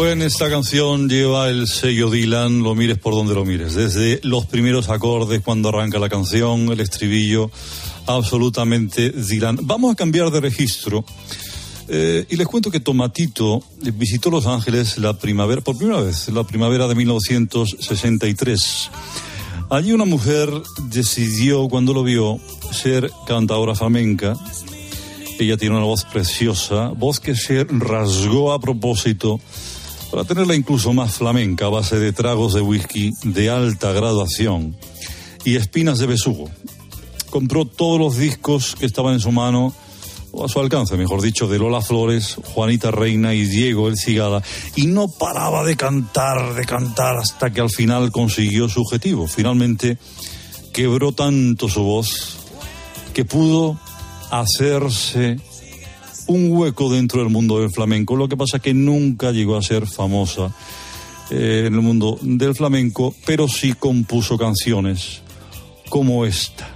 Como 0.00 0.08
ven, 0.08 0.22
esta 0.22 0.48
canción 0.48 1.10
lleva 1.10 1.50
el 1.50 1.66
sello 1.66 2.08
Dylan, 2.08 2.62
lo 2.62 2.74
mires 2.74 2.96
por 2.96 3.12
donde 3.12 3.34
lo 3.34 3.44
mires. 3.44 3.74
Desde 3.74 4.18
los 4.22 4.46
primeros 4.46 4.88
acordes, 4.88 5.42
cuando 5.42 5.68
arranca 5.68 5.98
la 5.98 6.08
canción, 6.08 6.72
el 6.72 6.80
estribillo, 6.80 7.50
absolutamente 8.06 9.10
Dylan. 9.10 9.58
Vamos 9.60 9.92
a 9.92 9.94
cambiar 9.94 10.30
de 10.30 10.40
registro. 10.40 11.04
eh, 11.86 12.24
y 12.30 12.36
les 12.36 12.46
cuento 12.46 12.70
que 12.70 12.80
Tomatito 12.80 13.62
visitó 13.92 14.30
Los 14.30 14.46
Ángeles 14.46 14.96
la 14.96 15.18
primavera, 15.18 15.60
por 15.60 15.76
primera 15.76 16.00
vez, 16.00 16.30
la 16.30 16.44
primavera 16.44 16.88
de 16.88 16.94
1963. 16.94 18.90
Allí 19.68 19.92
una 19.92 20.06
mujer 20.06 20.48
decidió, 20.84 21.68
cuando 21.68 21.92
lo 21.92 22.04
vio, 22.04 22.40
ser 22.72 23.10
cantadora 23.26 23.74
flamenca. 23.74 24.34
Ella 25.38 25.58
tiene 25.58 25.76
una 25.76 25.84
voz 25.84 26.06
preciosa, 26.06 26.88
voz 26.88 27.20
que 27.20 27.34
se 27.34 27.64
rasgó 27.64 28.54
a 28.54 28.60
propósito 28.62 29.38
para 30.10 30.24
tenerla 30.24 30.54
incluso 30.54 30.92
más 30.92 31.14
flamenca 31.14 31.66
a 31.66 31.70
base 31.70 31.98
de 31.98 32.12
tragos 32.12 32.54
de 32.54 32.60
whisky 32.60 33.12
de 33.22 33.50
alta 33.50 33.92
graduación 33.92 34.76
y 35.44 35.56
espinas 35.56 35.98
de 35.98 36.06
besugo. 36.06 36.50
Compró 37.30 37.64
todos 37.64 37.98
los 38.00 38.16
discos 38.16 38.74
que 38.74 38.86
estaban 38.86 39.14
en 39.14 39.20
su 39.20 39.30
mano, 39.30 39.72
o 40.32 40.44
a 40.44 40.48
su 40.48 40.60
alcance, 40.60 40.96
mejor 40.96 41.22
dicho, 41.22 41.48
de 41.48 41.58
Lola 41.58 41.80
Flores, 41.80 42.36
Juanita 42.54 42.90
Reina 42.90 43.34
y 43.34 43.44
Diego 43.44 43.88
El 43.88 43.96
Cigala, 43.96 44.42
y 44.76 44.86
no 44.86 45.08
paraba 45.08 45.64
de 45.64 45.76
cantar, 45.76 46.54
de 46.54 46.64
cantar, 46.64 47.16
hasta 47.16 47.50
que 47.52 47.60
al 47.60 47.70
final 47.70 48.10
consiguió 48.10 48.68
su 48.68 48.82
objetivo. 48.82 49.26
Finalmente 49.26 49.98
quebró 50.72 51.12
tanto 51.12 51.68
su 51.68 51.82
voz 51.82 52.36
que 53.12 53.24
pudo 53.24 53.78
hacerse 54.30 55.40
un 56.30 56.52
hueco 56.52 56.90
dentro 56.92 57.20
del 57.20 57.30
mundo 57.30 57.60
del 57.60 57.70
flamenco. 57.70 58.16
Lo 58.16 58.28
que 58.28 58.36
pasa 58.36 58.58
es 58.58 58.62
que 58.62 58.72
nunca 58.72 59.32
llegó 59.32 59.56
a 59.56 59.62
ser 59.62 59.86
famosa 59.86 60.54
eh, 61.30 61.64
en 61.66 61.74
el 61.74 61.80
mundo 61.80 62.18
del 62.22 62.54
flamenco, 62.54 63.14
pero 63.26 63.48
sí 63.48 63.74
compuso 63.74 64.38
canciones 64.38 65.22
como 65.88 66.24
esta. 66.24 66.72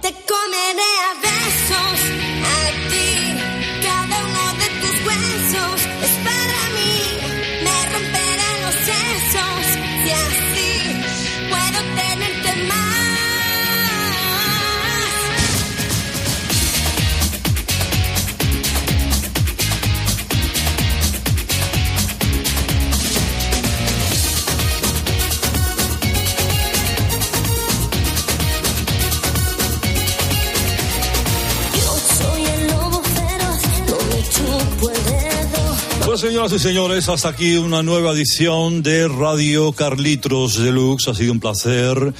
Pues 36.15 36.27
señoras 36.31 36.53
y 36.53 36.59
señores, 36.59 37.09
hasta 37.09 37.27
aquí 37.27 37.57
una 37.57 37.83
nueva 37.83 38.13
edición 38.13 38.81
de 38.81 39.05
Radio 39.05 39.73
Carlitos 39.73 40.57
Deluxe. 40.57 41.09
Ha 41.09 41.13
sido 41.13 41.33
un 41.33 41.41
placer 41.41 42.13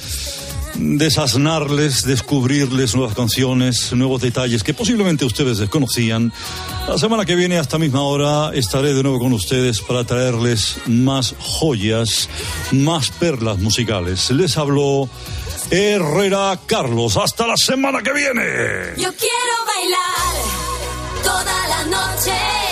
desasnarles, 0.74 2.04
descubrirles 2.04 2.94
nuevas 2.94 3.16
canciones, 3.16 3.94
nuevos 3.94 4.20
detalles 4.20 4.62
que 4.62 4.74
posiblemente 4.74 5.24
ustedes 5.24 5.56
desconocían. 5.56 6.30
La 6.86 6.98
semana 6.98 7.24
que 7.24 7.36
viene, 7.36 7.56
a 7.56 7.62
esta 7.62 7.78
misma 7.78 8.02
hora, 8.02 8.50
estaré 8.52 8.92
de 8.92 9.02
nuevo 9.02 9.18
con 9.18 9.32
ustedes 9.32 9.80
para 9.80 10.04
traerles 10.04 10.76
más 10.84 11.34
joyas, 11.38 12.28
más 12.72 13.10
perlas 13.12 13.56
musicales. 13.60 14.30
Les 14.30 14.58
habló 14.58 15.08
Herrera 15.70 16.60
Carlos. 16.66 17.16
Hasta 17.16 17.46
la 17.46 17.56
semana 17.56 18.02
que 18.02 18.12
viene. 18.12 18.42
Yo 18.98 19.10
quiero 19.14 19.56
bailar 19.66 20.44
toda 21.24 21.68
la 21.68 21.84
noche. 21.84 22.65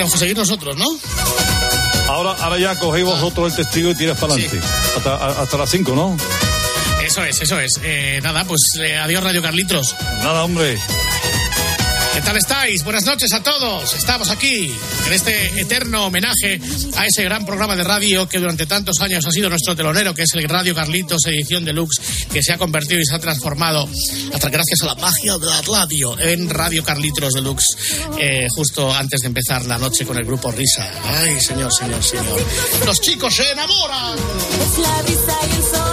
Ahora 0.00 0.12
que 0.14 0.18
seguir 0.18 0.36
nosotros, 0.36 0.76
¿no? 0.78 0.86
Ahora, 2.08 2.32
ahora 2.40 2.58
ya 2.58 2.74
cogéis 2.78 3.04
vosotros 3.04 3.50
el 3.50 3.56
testigo 3.56 3.90
y 3.90 3.94
tiras 3.94 4.18
para 4.18 4.32
adelante. 4.32 4.60
Hasta 4.96 5.56
las 5.58 5.70
5, 5.70 5.94
¿no? 5.94 6.16
Eso 7.04 7.22
es, 7.22 7.40
eso 7.42 7.60
es. 7.60 7.80
Eh, 7.82 8.20
nada, 8.22 8.44
pues 8.44 8.60
eh, 8.80 8.96
adiós 8.96 9.22
Radio 9.22 9.42
Carlitos. 9.42 9.94
Nada, 10.22 10.42
hombre. 10.42 10.78
¿Qué 12.20 12.26
tal 12.26 12.36
estáis? 12.36 12.84
Buenas 12.84 13.06
noches 13.06 13.32
a 13.32 13.42
todos. 13.42 13.94
Estamos 13.94 14.28
aquí 14.28 14.70
en 15.06 15.12
este 15.12 15.58
eterno 15.58 16.04
homenaje 16.04 16.60
a 16.98 17.06
ese 17.06 17.24
gran 17.24 17.46
programa 17.46 17.74
de 17.74 17.82
radio 17.82 18.28
que 18.28 18.38
durante 18.38 18.66
tantos 18.66 19.00
años 19.00 19.24
ha 19.26 19.30
sido 19.30 19.48
nuestro 19.48 19.74
telonero, 19.74 20.12
que 20.12 20.24
es 20.24 20.34
el 20.34 20.46
Radio 20.46 20.74
Carlitos 20.74 21.24
Edición 21.24 21.64
Deluxe, 21.64 22.26
que 22.30 22.42
se 22.42 22.52
ha 22.52 22.58
convertido 22.58 23.00
y 23.00 23.06
se 23.06 23.14
ha 23.14 23.20
transformado, 23.20 23.88
gracias 24.50 24.82
a 24.82 24.86
la 24.86 24.94
magia 24.96 25.38
de 25.38 25.46
la 25.46 25.62
radio, 25.62 26.20
en 26.20 26.50
Radio 26.50 26.84
Carlitos 26.84 27.32
Deluxe, 27.32 27.78
eh, 28.18 28.46
justo 28.54 28.94
antes 28.94 29.22
de 29.22 29.28
empezar 29.28 29.64
la 29.64 29.78
noche 29.78 30.04
con 30.04 30.18
el 30.18 30.26
grupo 30.26 30.50
Risa. 30.50 30.92
Ay, 31.02 31.40
señor, 31.40 31.72
señor, 31.72 32.04
señor. 32.04 32.44
Los 32.84 33.00
chicos 33.00 33.34
se 33.34 33.50
enamoran. 33.50 34.18
Es 34.18 34.78
la 34.78 35.02
brisa 35.02 35.38
y 35.50 35.56
el 35.56 35.62
sol. 35.62 35.89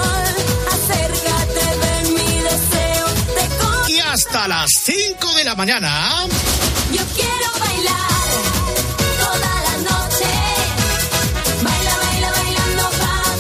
Hasta 4.17 4.47
las 4.47 4.71
5 4.83 5.33
de 5.35 5.43
la 5.43 5.53
mañana. 5.53 6.25
Yo 6.91 7.03
quiero 7.13 7.51
bailar 7.59 8.09
toda 9.19 9.61
la 9.61 9.77
noche. 9.77 10.25
Baila, 11.61 11.97
baila, 11.97 12.31
bailando, 12.31 12.83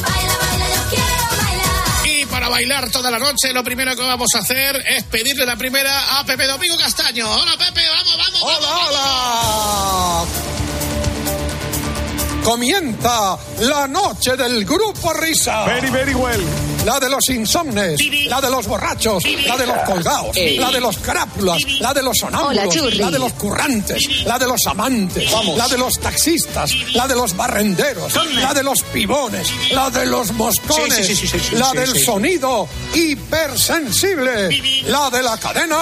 baila, 0.03 0.37
baila. 0.37 0.65
Yo 0.75 0.89
quiero 0.91 1.23
bailar. 1.41 2.07
Y 2.07 2.25
para 2.27 2.49
bailar 2.49 2.91
toda 2.91 3.09
la 3.09 3.17
noche, 3.17 3.53
lo 3.53 3.63
primero 3.63 3.95
que 3.95 4.03
vamos 4.03 4.29
a 4.35 4.39
hacer 4.39 4.83
es 4.87 5.03
pedirle 5.05 5.47
la 5.47 5.55
primera 5.55 6.19
a 6.19 6.23
Pepe 6.25 6.45
Domingo 6.45 6.77
Castaño. 6.77 7.27
Hola, 7.27 7.57
Pepe, 7.57 7.81
vamos, 7.89 8.15
vamos, 8.15 8.41
vamos. 8.43 8.57
Hola, 8.57 10.25
hola. 10.25 10.36
Comienza 12.47 13.37
la 13.59 13.87
noche 13.87 14.37
del 14.37 14.63
grupo 14.63 15.11
Risa. 15.11 15.65
Very, 15.65 15.89
very 15.89 16.13
well. 16.15 16.41
La 16.85 16.97
de 16.97 17.09
los 17.09 17.27
insomnes, 17.27 17.99
la 18.29 18.39
de 18.39 18.49
los 18.49 18.65
borrachos, 18.65 19.21
la 19.45 19.57
de 19.57 19.67
los 19.67 19.77
colgados, 19.79 20.33
la 20.57 20.71
de 20.71 20.79
los 20.79 20.97
carápulas, 20.99 21.61
la 21.81 21.93
de 21.93 22.01
los 22.01 22.17
sonámbulos, 22.17 22.95
la 22.95 23.11
de 23.11 23.19
los 23.19 23.33
currantes, 23.33 24.23
la 24.23 24.39
de 24.39 24.47
los 24.47 24.65
amantes, 24.65 25.29
la 25.57 25.67
de 25.67 25.77
los 25.77 25.99
taxistas, 25.99 26.71
la 26.93 27.05
de 27.05 27.15
los 27.15 27.35
barrenderos, 27.35 28.13
la 28.35 28.53
de 28.53 28.63
los 28.63 28.81
pibones, 28.81 29.49
la 29.73 29.89
de 29.89 30.05
los 30.05 30.31
moscones, 30.31 31.05
Sí, 31.05 31.15
sí, 31.15 31.27
sí, 31.27 31.27
sí, 31.27 31.39
sí, 31.49 31.55
la 31.57 31.71
sí, 31.71 31.77
del 31.79 31.93
sí. 31.95 31.99
sonido 32.05 32.69
hipersensible, 32.93 34.83
la 34.85 35.09
de 35.09 35.21
la 35.21 35.37
cadena 35.37 35.79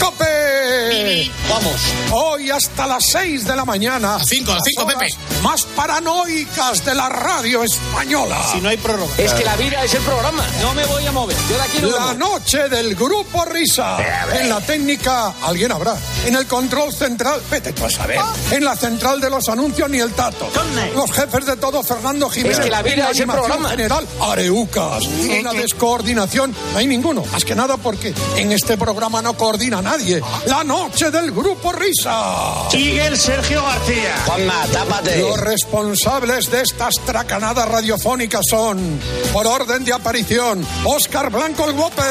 ¡Cope! 0.00 1.30
Vamos. 1.48 1.80
Hoy 2.12 2.50
hasta 2.50 2.86
las 2.86 3.04
6 3.12 3.44
de 3.44 3.56
la 3.56 3.64
mañana. 3.64 4.16
A 4.16 4.24
5, 4.24 4.52
a 4.52 4.58
5, 4.64 4.86
Pepe. 4.86 5.06
Más 5.42 5.64
paranoicas 5.64 6.84
de 6.84 6.94
la 6.94 7.08
radio 7.08 7.62
española. 7.62 8.40
Si 8.50 8.60
no 8.60 8.68
hay 8.68 8.76
prórroga. 8.76 9.12
Es 9.18 9.34
que 9.34 9.44
la 9.44 9.56
vida 9.56 9.84
es 9.84 9.94
el 9.94 10.02
programa. 10.02 10.44
No 10.62 10.74
me 10.74 10.84
voy 10.86 11.06
a 11.06 11.12
mover. 11.12 11.36
Yo 11.48 11.56
de 11.56 11.62
aquí 11.62 11.78
no 11.80 11.88
me 11.88 11.98
La 11.98 12.14
noche 12.14 12.68
del 12.68 12.94
grupo 12.94 13.44
Risa. 13.44 13.98
En 14.32 14.48
la 14.48 14.60
técnica, 14.60 15.34
alguien 15.42 15.72
habrá. 15.72 15.96
En 16.26 16.36
el 16.36 16.46
control 16.46 16.92
central, 16.92 17.40
vete 17.50 17.72
tú 17.72 17.84
a 17.84 17.90
saber. 17.90 18.18
Ah. 18.20 18.32
En 18.50 18.64
la 18.64 18.76
central 18.76 19.20
de 19.20 19.30
los 19.30 19.48
anuncios, 19.48 19.88
ni 19.88 19.98
el 19.98 20.12
tato. 20.12 20.48
Los 20.94 21.10
jefes 21.12 21.46
de 21.46 21.56
todo, 21.56 21.82
Fernando 21.82 22.28
Jiménez. 22.28 22.58
Es 22.58 22.64
que 22.64 22.70
la 22.70 22.82
vida 22.82 23.10
es 23.10 23.18
el 23.18 23.22
animación 23.22 23.46
programa. 23.46 23.68
general, 23.70 24.06
Areucas. 24.20 25.04
En 25.04 25.44
la 25.44 25.52
descoordinación, 25.52 26.54
no 26.72 26.78
hay 26.78 26.86
ninguno. 26.86 27.24
Más 27.32 27.44
que 27.44 27.54
nada 27.54 27.76
porque 27.76 28.14
en 28.36 28.52
este 28.52 28.76
programa 28.76 29.22
no 29.22 29.34
coordina 29.34 29.80
nadie. 29.80 30.22
La 30.46 30.62
noche 30.62 31.10
del 31.10 31.30
grupo 31.32 31.72
Risa. 31.72 32.68
Miguel 32.72 33.16
Sergio 33.18 33.62
García. 33.62 34.22
Juanma, 34.26 34.66
tápate. 34.72 35.18
Los 35.20 35.38
responsables 35.38 36.50
de 36.50 36.60
estas 36.62 36.96
tracanadas 37.06 37.68
radiofónicas 37.68 38.42
son, 38.48 39.00
por 39.32 39.46
orden 39.46 39.84
de 39.84 39.92
aparición, 39.92 40.66
Óscar 40.84 41.30
Blanco 41.30 41.64
el 41.64 41.72
Guope, 41.72 42.02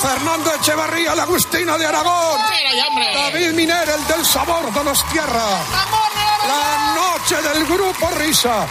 Fernando 0.00 0.52
Echevarría, 0.60 1.14
la 1.14 1.22
Agustina 1.24 1.78
de 1.78 1.86
Aragón, 1.86 2.40
David 2.92 3.52
Miner, 3.52 3.88
el 3.88 4.06
del 4.14 4.26
sabor 4.26 4.72
de 4.72 4.84
los 4.84 5.08
tierra. 5.08 5.64
La 6.46 6.94
noche 6.94 7.36
del 7.48 7.64
grupo 7.64 8.10
Risa. 8.18 8.66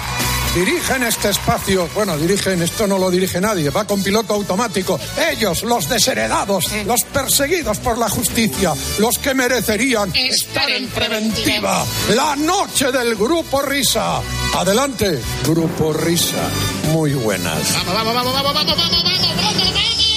Dirigen 0.53 1.01
este 1.01 1.29
espacio. 1.29 1.89
Bueno, 1.95 2.15
dirigen, 2.15 2.61
esto 2.61 2.85
no 2.85 2.99
lo 2.99 3.09
dirige 3.09 3.41
nadie. 3.41 3.71
Va 3.71 3.85
con 3.85 4.03
piloto 4.03 4.35
automático. 4.35 4.99
Ellos, 5.31 5.63
los 5.63 5.89
desheredados, 5.89 6.71
los 6.85 7.03
perseguidos 7.05 7.79
por 7.79 7.97
la 7.97 8.07
justicia, 8.07 8.73
los 8.99 9.17
que 9.17 9.33
merecerían 9.33 10.15
estar, 10.15 10.69
en 10.69 10.87
preventiva. 10.89 11.83
La 12.09 12.35
noche 12.35 12.91
del 12.91 13.15
grupo 13.15 13.63
Risa. 13.63 14.21
Adelante, 14.55 15.19
grupo 15.43 15.91
Risa. 15.91 16.47
Muy 16.91 17.13
buenas. 17.13 17.73
vamos, 17.73 17.95
vamos, 17.95 18.13
vamos, 18.13 18.33
vamos, 18.33 18.53
vamos, 18.53 18.77
vamos, 18.77 18.77
vamos. 18.77 19.35
vamos, 19.35 19.73
vamos. 19.73 20.12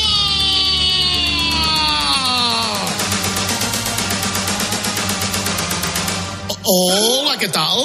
Hola, 6.68 7.38
¿qué 7.38 7.48
tal? 7.48 7.78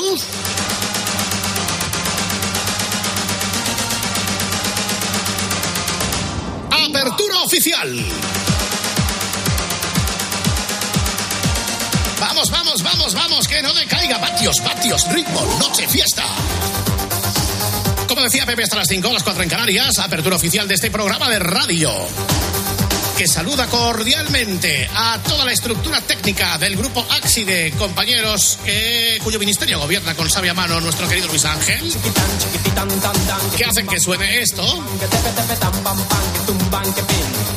Apertura 6.71 7.41
oficial. 7.43 8.05
Vamos, 12.19 12.49
vamos, 12.49 12.81
vamos, 12.81 13.13
vamos, 13.13 13.47
que 13.47 13.61
no 13.61 13.71
decaiga. 13.75 14.19
Patios, 14.19 14.59
patios, 14.61 15.07
ritmo, 15.13 15.45
noche, 15.59 15.87
fiesta. 15.87 16.23
Como 18.07 18.23
decía 18.23 18.47
Pepe, 18.47 18.63
hasta 18.63 18.77
las 18.77 18.87
5, 18.87 19.13
las 19.13 19.21
4 19.21 19.43
en 19.43 19.49
Canarias, 19.49 19.99
apertura 19.99 20.37
oficial 20.37 20.67
de 20.67 20.73
este 20.73 20.89
programa 20.89 21.29
de 21.29 21.37
radio. 21.37 21.91
Que 23.21 23.27
saluda 23.27 23.67
cordialmente 23.67 24.89
a 24.95 25.19
toda 25.19 25.45
la 25.45 25.51
estructura 25.51 26.01
técnica 26.01 26.57
del 26.57 26.75
grupo 26.75 27.05
Axide, 27.07 27.69
compañeros 27.77 28.57
que, 28.65 29.19
cuyo 29.23 29.37
ministerio 29.37 29.77
gobierna 29.77 30.15
con 30.15 30.27
sabia 30.27 30.55
mano 30.55 30.81
nuestro 30.81 31.07
querido 31.07 31.27
Luis 31.27 31.45
Ángel. 31.45 31.81
Que 33.55 33.63
hacen 33.63 33.85
que 33.85 33.99
suene 33.99 34.39
esto. 34.39 34.63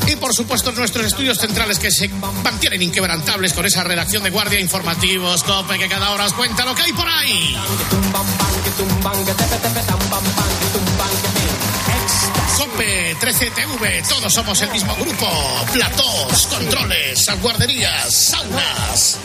Y 0.07 0.17
por 0.17 0.35
supuesto 0.35 0.71
nuestros 0.73 1.07
estudios 1.07 1.39
centrales 1.39 1.79
que 1.79 1.91
se 1.91 2.09
mantienen 2.09 2.83
inquebrantables 2.83 3.55
con 3.55 3.65
esa 3.65 3.85
redacción 3.85 4.23
de 4.23 4.29
guardia 4.29 4.61
informativos, 4.61 5.45
COPE, 5.45 5.79
que 5.79 5.89
cada 5.89 6.11
hora 6.11 6.27
os 6.27 6.35
cuenta 6.35 6.67
lo 6.67 6.75
que 6.75 6.83
hay 6.83 6.93
por 6.93 7.09
ahí. 7.09 7.57
COPE, 12.57 13.17
13TV, 13.19 14.09
todos 14.09 14.33
somos 14.33 14.61
el 14.63 14.71
mismo 14.71 14.95
grupo. 14.95 15.29
Platós, 15.73 16.47
controles, 16.47 17.29
guarderías, 17.43 18.15
saunas. 18.15 19.19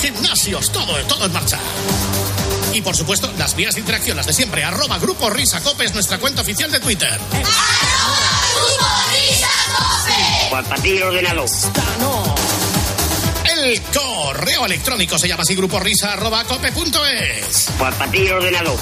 Gimnasios, 0.00 0.72
todo, 0.72 0.96
todo 1.04 1.26
en 1.26 1.32
marcha. 1.32 1.58
Y 2.72 2.80
por 2.80 2.96
supuesto, 2.96 3.30
las 3.38 3.54
vías 3.54 3.74
de 3.74 3.80
interacción, 3.80 4.16
las 4.16 4.26
de 4.26 4.32
siempre. 4.32 4.64
Arroba 4.64 4.98
Grupo 4.98 5.28
Risa 5.30 5.60
Cope 5.60 5.84
es 5.84 5.94
nuestra 5.94 6.18
cuenta 6.18 6.42
oficial 6.42 6.70
de 6.72 6.80
Twitter. 6.80 7.20
Juan 10.48 10.64
Patillo 10.64 11.08
ordenado. 11.08 11.44
El 13.44 13.80
correo 13.82 14.66
electrónico 14.66 15.18
se 15.18 15.28
llama 15.28 15.42
así 15.42 15.54
grupo 15.54 15.78
risa 15.80 16.12
arroba 16.12 16.44
cope.es. 16.44 17.70
Patillo 17.78 18.36
ordenado. 18.36 18.76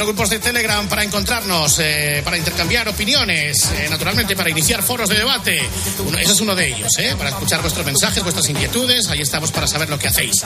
Cuatro 0.00 0.14
grupos 0.14 0.30
de 0.30 0.38
Telegram 0.38 0.88
para 0.88 1.04
encontrarnos, 1.04 1.78
eh, 1.78 2.22
para 2.24 2.38
intercambiar 2.38 2.88
opiniones, 2.88 3.68
eh, 3.76 3.86
naturalmente 3.90 4.34
para 4.34 4.48
iniciar 4.48 4.82
foros 4.82 5.10
de 5.10 5.16
debate. 5.16 5.60
Uno, 5.98 6.16
ese 6.16 6.32
es 6.32 6.40
uno 6.40 6.54
de 6.54 6.68
ellos, 6.68 6.88
eh, 6.96 7.14
para 7.18 7.28
escuchar 7.28 7.60
vuestros 7.60 7.84
mensajes, 7.84 8.22
vuestras 8.22 8.48
inquietudes. 8.48 9.10
Ahí 9.10 9.20
estamos 9.20 9.52
para 9.52 9.66
saber 9.66 9.90
lo 9.90 9.98
que 9.98 10.08
hacéis. 10.08 10.36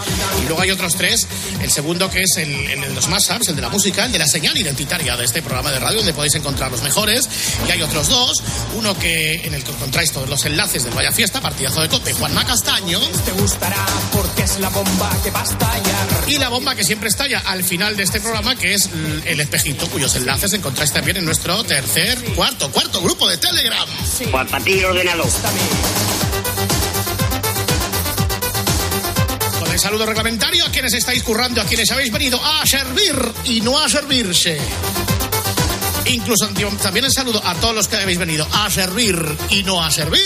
Y 0.43 0.47
luego 0.47 0.61
hay 0.61 0.73
otros 0.73 0.97
tres. 0.97 1.29
El 1.63 1.71
segundo 1.71 2.11
que 2.11 2.23
es 2.23 2.37
el, 2.37 2.51
el 2.53 2.81
de 2.81 2.95
los 2.95 3.07
más 3.07 3.31
el 3.31 3.55
de 3.55 3.63
la 3.63 3.69
música, 3.69 4.07
el 4.07 4.11
de 4.11 4.19
la 4.19 4.27
señal 4.27 4.59
identitaria 4.59 5.17
de 5.17 5.25
este 5.25 5.41
programa 5.41 5.71
de 5.71 5.79
radio, 5.79 5.99
donde 5.99 6.15
podéis 6.15 6.35
encontrar 6.35 6.73
los 6.73 6.83
mejores. 6.83 7.29
Y 7.69 7.71
hay 7.71 7.81
otros 7.81 8.09
dos. 8.09 8.43
Uno 8.75 8.99
que 8.99 9.35
en 9.35 9.55
el 9.55 9.63
que 9.63 9.71
encontráis 9.71 10.11
todos 10.11 10.29
los 10.29 10.45
enlaces 10.47 10.83
del 10.83 10.95
Vaya 10.95 11.13
Fiesta, 11.13 11.41
partidazo 11.41 11.81
de 11.81 11.89
Cope, 11.89 12.13
Juanma 12.13 12.45
Castaño. 12.45 12.99
Te 13.25 13.31
gustará 13.31 13.87
porque 14.11 14.43
es 14.43 14.59
la 14.59 14.71
bomba 14.71 15.17
que 15.23 15.31
va 15.31 15.43
a 15.43 15.45
estallar. 15.45 16.09
Y 16.27 16.39
la 16.39 16.49
bomba 16.49 16.75
que 16.75 16.83
siempre 16.83 17.09
estalla 17.09 17.39
al 17.47 17.63
final 17.63 17.97
de 17.97 18.03
este 18.03 18.21
programa, 18.21 18.57
que 18.57 18.75
es 18.75 18.91
el 19.25 19.44
espejito, 19.45 19.89
cuyos 19.89 20.15
enlaces 20.17 20.53
encontráis 20.53 20.93
también 20.93 21.19
en 21.19 21.25
nuestro 21.25 21.63
tercer, 21.65 22.19
cuarto, 22.35 22.71
cuarto 22.71 23.01
grupo 23.01 23.29
de 23.29 23.39
Telegram. 23.39 23.89
Juan 24.31 24.49
Patillo 24.49 24.89
ordenado. 24.89 25.25
Con 29.61 29.73
el 29.73 29.79
saludo 29.79 30.07
reglamentario 30.07 30.65
a 30.67 30.71
quienes 30.71 30.95
estáis 30.95 31.23
currando, 31.23 31.61
a 31.61 31.65
quienes 31.65 31.91
habéis 31.91 32.13
venido 32.13 32.41
a 32.45 32.67
servir 32.67 33.15
y 33.45 33.61
no 33.61 33.79
a 33.79 33.89
servirse. 33.89 34.59
Incluso 36.07 36.49
también 36.83 37.05
el 37.07 37.13
saludo 37.13 37.41
a 37.45 37.55
todos 37.55 37.75
los 37.75 37.89
que 37.89 37.97
habéis 37.97 38.19
venido 38.19 38.47
a 38.53 38.71
servir 38.71 39.17
y 39.51 39.63
no 39.63 39.83
a 39.83 39.91
servir. 39.91 40.21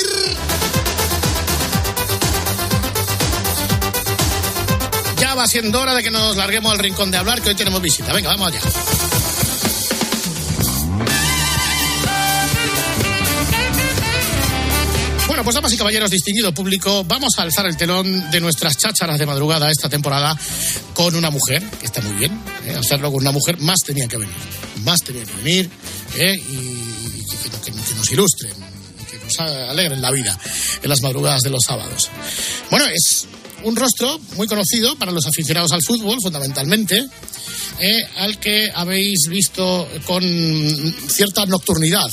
Va 5.38 5.46
siendo 5.46 5.80
hora 5.80 5.94
de 5.94 6.02
que 6.02 6.10
nos 6.10 6.36
larguemos 6.36 6.72
al 6.72 6.78
rincón 6.78 7.10
de 7.10 7.16
hablar, 7.18 7.40
que 7.40 7.50
hoy 7.50 7.54
tenemos 7.54 7.80
visita. 7.80 8.12
Venga, 8.12 8.30
vamos 8.30 8.48
allá. 8.48 8.60
Bueno, 15.26 15.44
pues 15.44 15.54
damas 15.54 15.72
y 15.72 15.76
caballeros, 15.76 16.10
distinguido 16.10 16.52
público, 16.54 17.04
vamos 17.04 17.34
a 17.38 17.42
alzar 17.42 17.66
el 17.66 17.76
telón 17.76 18.30
de 18.30 18.40
nuestras 18.40 18.76
chácharas 18.78 19.18
de 19.18 19.26
madrugada 19.26 19.70
esta 19.70 19.88
temporada 19.88 20.36
con 20.94 21.14
una 21.14 21.30
mujer, 21.30 21.62
que 21.78 21.86
está 21.86 22.00
muy 22.00 22.14
bien, 22.14 22.32
¿eh? 22.66 22.74
hacerlo 22.78 23.12
con 23.12 23.20
una 23.20 23.30
mujer, 23.30 23.58
más 23.58 23.80
tenía 23.84 24.08
que 24.08 24.16
venir, 24.16 24.34
más 24.84 25.00
tenía 25.02 25.24
que 25.24 25.34
venir, 25.34 25.70
¿eh? 26.16 26.34
y 26.34 27.24
que, 27.26 27.50
que- 27.72 27.94
nos 27.94 28.10
ilustren, 28.10 28.52
que 29.08 29.18
nos 29.18 29.38
alegren 29.38 30.00
la 30.00 30.10
vida 30.10 30.36
en 30.82 30.88
las 30.88 31.02
madrugadas 31.02 31.42
de 31.42 31.50
los 31.50 31.62
sábados. 31.62 32.10
Bueno, 32.70 32.86
es 32.86 33.26
un 33.64 33.76
rostro 33.76 34.18
muy 34.36 34.46
conocido 34.46 34.96
para 34.96 35.12
los 35.12 35.26
aficionados 35.26 35.72
al 35.72 35.82
fútbol, 35.82 36.18
fundamentalmente, 36.22 37.04
¿eh? 37.80 38.08
al 38.16 38.38
que 38.38 38.70
habéis 38.74 39.26
visto 39.28 39.88
con 40.06 40.22
cierta 41.08 41.46
nocturnidad 41.46 42.10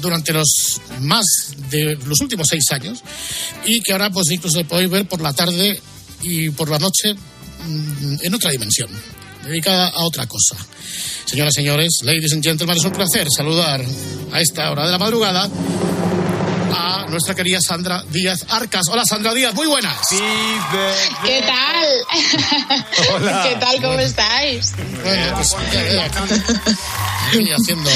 durante 0.00 0.32
los 0.32 0.80
más 1.00 1.26
de 1.70 1.96
los 2.06 2.20
últimos 2.20 2.46
seis 2.48 2.64
años 2.70 3.02
y 3.64 3.80
que 3.80 3.92
ahora 3.92 4.10
pues 4.10 4.30
incluso 4.30 4.64
podéis 4.64 4.90
ver 4.90 5.06
por 5.06 5.20
la 5.20 5.32
tarde 5.32 5.78
y 6.22 6.50
por 6.50 6.70
la 6.70 6.78
noche 6.78 7.14
mm, 7.14 8.16
en 8.22 8.34
otra 8.34 8.50
dimensión 8.50 8.88
dedicada 9.44 9.88
a 9.88 10.04
otra 10.04 10.26
cosa 10.26 10.56
señoras 11.26 11.52
y 11.54 11.60
señores 11.60 11.90
ladies 12.04 12.32
and 12.32 12.42
gentlemen 12.42 12.76
es 12.78 12.84
un 12.84 12.92
placer 12.92 13.26
saludar 13.30 13.84
a 14.32 14.40
esta 14.40 14.70
hora 14.70 14.86
de 14.86 14.92
la 14.92 14.98
madrugada 14.98 15.50
a 16.74 17.06
nuestra 17.08 17.34
querida 17.34 17.58
Sandra 17.60 18.02
Díaz 18.08 18.46
Arcas. 18.48 18.86
Hola 18.90 19.04
Sandra 19.04 19.32
Díaz, 19.34 19.54
muy 19.54 19.66
buenas. 19.66 19.96
¿Qué 21.24 21.42
tal? 21.46 21.86
Hola. 23.14 23.46
¿Qué 23.48 23.56
tal? 23.56 23.82
¿Cómo 23.82 23.98
estáis? 23.98 24.72
Bueno, 25.04 25.34
pues, 25.34 25.56
eh, 25.72 26.00
aquí 26.00 27.50
haciendo, 27.50 27.90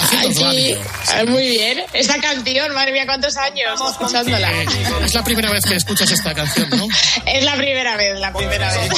haciendo 0.00 0.28
Ay, 0.28 0.34
sí, 0.34 0.42
radio. 0.42 0.80
Ay, 1.08 1.26
muy 1.26 1.48
bien. 1.48 1.82
Esta 1.92 2.20
canción, 2.20 2.74
madre 2.74 2.92
mía, 2.92 3.06
cuántos 3.06 3.36
años 3.36 3.80
escuchándola. 3.90 4.52
Eh, 4.52 4.66
es 5.04 5.14
la 5.14 5.24
primera 5.24 5.50
vez 5.50 5.64
que 5.64 5.76
escuchas 5.76 6.10
esta 6.10 6.34
canción, 6.34 6.68
¿no? 6.70 6.86
Es 7.26 7.44
la 7.44 7.56
primera 7.56 7.96
vez, 7.96 8.18
la 8.18 8.32
primera 8.32 8.72
vez. 8.72 8.90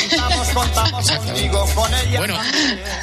Bueno, 2.16 2.38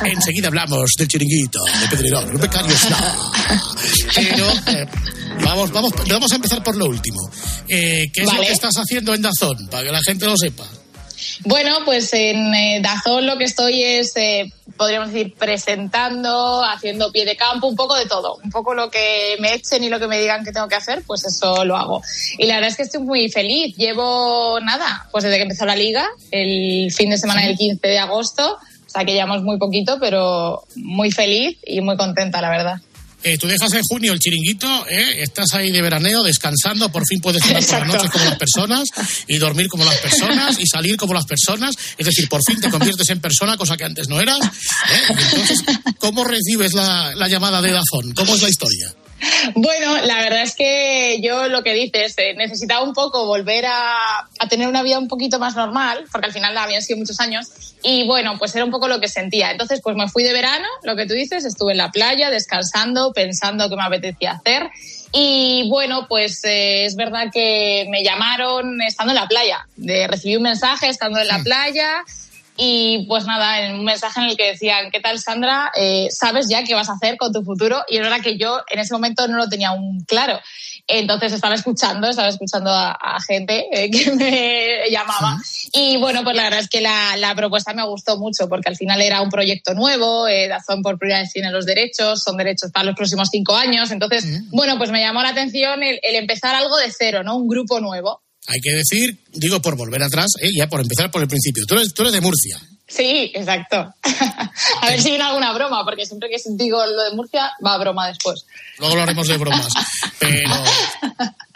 enseguida 0.04 0.48
hablamos 0.48 0.92
del 0.98 1.08
chiringuito, 1.08 1.60
de 1.82 1.88
Pedrerón, 1.88 2.34
no 2.34 2.40
becarios, 2.40 2.90
no. 2.90 2.98
Pero 4.16 4.50
eh, 4.68 4.88
vamos, 5.44 5.72
vamos, 5.72 5.92
vamos 6.10 6.32
a 6.32 6.36
empezar 6.36 6.64
por 6.64 6.76
lo 6.76 6.86
último. 6.86 7.20
Eh, 7.68 8.06
¿Qué 8.14 8.22
es 8.22 8.34
lo 8.34 8.42
que 8.42 8.52
estás 8.52 8.76
haciendo 8.76 9.14
en 9.14 9.22
Dazón? 9.22 9.68
Para 9.70 9.84
que 9.84 9.92
la 9.92 10.02
gente 10.02 10.26
lo 10.26 10.38
sepa. 10.38 10.66
Bueno, 11.44 11.80
pues 11.86 12.14
en 12.14 12.54
eh, 12.54 12.80
Dazón 12.82 13.26
lo 13.26 13.38
que 13.38 13.46
estoy 13.46 13.84
es, 13.84 14.16
eh, 14.16 14.52
podríamos 14.78 15.12
decir, 15.12 15.34
presentando, 15.36 16.64
haciendo 16.64 17.12
pie 17.12 17.26
de 17.26 17.36
campo, 17.36 17.68
un 17.68 17.76
poco 17.76 17.96
de 17.96 18.06
todo. 18.06 18.38
Un 18.44 18.52
poco 18.52 18.74
lo 18.74 18.90
que 18.90 19.36
me 19.40 19.54
echen 19.54 19.84
y 19.84 19.90
lo 19.90 20.00
que 20.00 20.08
me 20.08 20.20
digan 20.20 20.44
que 20.44 20.52
tengo 20.52 20.68
que 20.68 20.76
hacer, 20.76 21.04
pues 21.06 21.26
eso 21.26 21.66
lo 21.66 21.76
hago. 21.76 22.02
Y 22.38 22.46
la 22.46 22.56
verdad 22.56 22.72
es 22.72 22.78
que 22.78 22.84
estoy 22.84 23.02
muy 23.02 23.30
feliz. 23.30 23.76
Llevo 23.76 24.60
nada, 24.62 25.08
pues 25.12 25.24
desde 25.24 25.38
que 25.38 25.44
empezó 25.44 25.66
la 25.66 25.76
liga, 25.76 26.08
el 26.32 26.92
fin 26.92 27.10
de 27.10 27.18
semana 27.18 27.46
del 27.46 27.58
15 27.58 27.88
de 27.88 28.00
agosto. 28.00 28.58
O 28.86 28.90
sea 28.90 29.04
que 29.04 29.14
llevamos 29.14 29.44
muy 29.44 29.58
poquito, 29.58 29.98
pero 30.00 30.64
muy 30.76 31.12
feliz 31.12 31.58
y 31.66 31.82
muy 31.82 31.98
contenta, 31.98 32.42
la 32.42 32.50
verdad. 32.50 32.82
Eh, 33.26 33.40
tú 33.40 33.48
dejas 33.48 33.74
en 33.74 33.82
junio 33.82 34.14
el 34.14 34.20
chiringuito, 34.20 34.68
¿eh? 34.88 35.24
estás 35.24 35.52
ahí 35.54 35.72
de 35.72 35.82
veraneo, 35.82 36.22
descansando, 36.22 36.92
por 36.92 37.02
fin 37.08 37.20
puedes 37.20 37.42
cenar 37.42 37.66
por 37.66 37.80
las 37.80 37.88
noches 37.88 38.12
como 38.12 38.26
las 38.26 38.38
personas 38.38 38.84
y 39.28 39.40
dormir 39.40 39.68
como 39.68 39.84
las 39.84 39.98
personas 39.98 40.60
y 40.60 40.68
salir 40.68 40.96
como 40.96 41.16
las 41.16 41.26
personas. 41.26 41.74
Es 41.98 42.06
decir, 42.06 42.30
por 42.30 42.42
fin 42.46 42.62
te 42.62 42.70
conviertes 42.70 43.10
en 43.10 43.20
persona, 43.20 43.58
cosa 43.58 43.78
que 43.78 43.84
antes 43.84 44.08
no 44.10 44.22
eras. 44.22 44.38
¿eh? 44.46 45.16
Entonces, 45.32 45.64
¿cómo 45.98 46.24
recibes 46.24 46.74
la, 46.74 47.16
la 47.16 47.28
llamada 47.28 47.64
de 47.64 47.72
Dazón? 47.72 48.14
¿Cómo 48.14 48.36
es 48.36 48.44
la 48.44 48.50
historia? 48.50 48.94
Bueno, 49.56 49.98
la 50.04 50.18
verdad 50.18 50.42
es 50.42 50.56
que 50.56 51.20
yo 51.22 51.48
lo 51.48 51.64
que 51.64 51.74
dices, 51.74 52.16
eh, 52.18 52.34
necesitaba 52.36 52.84
un 52.84 52.94
poco 52.94 53.26
volver 53.26 53.66
a, 53.66 54.28
a 54.40 54.48
tener 54.50 54.68
una 54.68 54.84
vida 54.84 55.00
un 55.00 55.08
poquito 55.08 55.40
más 55.40 55.56
normal, 55.56 56.06
porque 56.12 56.28
al 56.28 56.34
final 56.34 56.58
habían 56.58 56.82
sido 56.82 57.00
muchos 57.00 57.20
años, 57.20 57.48
y 57.82 58.06
bueno, 58.08 58.38
pues 58.40 58.56
era 58.56 58.66
un 58.66 58.72
poco 58.72 58.88
lo 58.88 59.00
que 59.00 59.08
sentía. 59.08 59.52
Entonces, 59.52 59.80
pues 59.82 59.96
me 59.96 60.10
fui 60.10 60.24
de 60.24 60.34
verano, 60.34 60.68
lo 60.84 60.96
que 60.96 61.06
tú 61.06 61.14
dices, 61.14 61.46
estuve 61.46 61.74
en 61.74 61.78
la 61.78 61.92
playa 61.92 62.30
descansando, 62.30 63.14
pensando 63.14 63.70
qué 63.70 63.76
me 63.76 63.84
apetecía 63.84 64.32
hacer. 64.32 64.70
Y 65.12 65.70
bueno, 65.70 66.08
pues 66.10 66.44
eh, 66.44 66.86
es 66.86 66.96
verdad 66.96 67.28
que 67.32 67.86
me 67.90 68.04
llamaron 68.04 68.82
estando 68.82 69.12
en 69.12 69.16
la 69.16 69.28
playa. 69.28 69.68
De, 69.76 70.08
recibí 70.08 70.36
un 70.36 70.44
mensaje 70.44 70.90
estando 70.90 71.20
en 71.20 71.28
la 71.28 71.40
playa 71.44 72.04
y 72.58 73.06
pues 73.08 73.26
nada, 73.26 73.62
en 73.62 73.76
un 73.76 73.84
mensaje 73.84 74.22
en 74.22 74.30
el 74.30 74.38
que 74.38 74.52
decían, 74.52 74.90
¿qué 74.92 75.02
tal 75.02 75.20
Sandra? 75.20 75.72
Eh, 75.76 76.08
¿Sabes 76.10 76.48
ya 76.48 76.64
qué 76.64 76.74
vas 76.74 76.90
a 76.90 76.94
hacer 76.94 77.18
con 77.18 77.34
tu 77.34 77.44
futuro? 77.44 77.84
Y 77.90 78.00
verdad 78.00 78.22
que 78.22 78.38
yo 78.38 78.62
en 78.70 78.80
ese 78.80 78.94
momento 78.94 79.28
no 79.28 79.38
lo 79.38 79.50
tenía 79.50 79.70
aún 79.70 80.04
claro. 80.08 80.40
Entonces 80.88 81.34
estaba 81.34 81.56
escuchando, 81.56 82.08
estaba 82.08 82.30
escuchando 82.30 82.70
a, 82.70 82.92
a 82.92 83.20
gente 83.22 83.68
eh, 83.72 83.92
que 83.92 84.12
me 84.12 84.90
llamaba. 84.90 85.38
Y 85.74 85.98
bueno, 85.98 86.24
pues 86.24 86.36
la 86.36 86.44
verdad 86.44 86.60
es 86.60 86.70
que 86.70 86.80
la, 86.80 87.18
la 87.18 87.36
propuesta 87.36 87.74
me 87.74 87.86
gustó 87.86 88.18
mucho 88.18 88.48
porque 88.48 88.70
al 88.70 88.78
final 88.78 89.02
era 89.02 89.22
un 89.22 89.30
proyecto 89.30 89.74
nuevo, 89.74 90.28
eh, 90.28 90.48
Dazón 90.48 90.82
por 90.82 90.98
primera 90.98 91.20
vez 91.20 91.34
tiene 91.34 91.52
los 91.52 91.66
derechos, 91.66 92.24
son 92.24 92.38
derechos 92.38 92.72
para 92.72 92.86
los 92.86 92.96
próximos 92.96 93.30
cinco 93.32 93.56
años. 93.56 93.92
Entonces, 93.92 94.44
bueno, 94.52 94.78
pues 94.78 94.92
me 94.92 95.02
llamó 95.02 95.22
la 95.22 95.30
atención 95.30 95.84
el, 95.84 96.00
el 96.04 96.16
empezar 96.16 96.56
algo 96.56 96.78
de 96.78 96.92
cero, 96.92 97.24
¿no? 97.24 97.36
Un 97.36 97.50
grupo 97.50 97.82
nuevo. 97.82 98.25
Hay 98.48 98.60
que 98.62 98.72
decir, 98.72 99.18
digo 99.34 99.62
por 99.62 99.76
volver 99.76 100.04
atrás, 100.04 100.28
¿eh? 100.40 100.50
ya 100.56 100.68
por 100.68 100.80
empezar 100.82 101.10
por 101.12 101.22
el 101.22 101.28
principio. 101.28 101.66
Tú 101.68 101.76
eres, 101.76 101.94
tú 101.94 102.04
eres 102.04 102.14
de 102.14 102.22
Murcia. 102.22 102.60
Sí, 102.88 103.32
exacto. 103.34 103.78
a 104.82 104.90
ver 104.90 105.02
si 105.02 105.10
viene 105.10 105.24
alguna 105.24 105.52
broma, 105.54 105.84
porque 105.84 106.06
siempre 106.06 106.30
que 106.30 106.38
digo 106.52 106.86
lo 106.86 107.04
de 107.04 107.16
Murcia, 107.16 107.52
va 107.66 107.74
a 107.74 107.78
broma 107.80 108.08
después. 108.08 108.46
Luego 108.78 108.96
lo 108.96 109.02
haremos 109.02 109.28
de 109.28 109.38
bromas. 109.38 109.68
Pero 110.20 110.50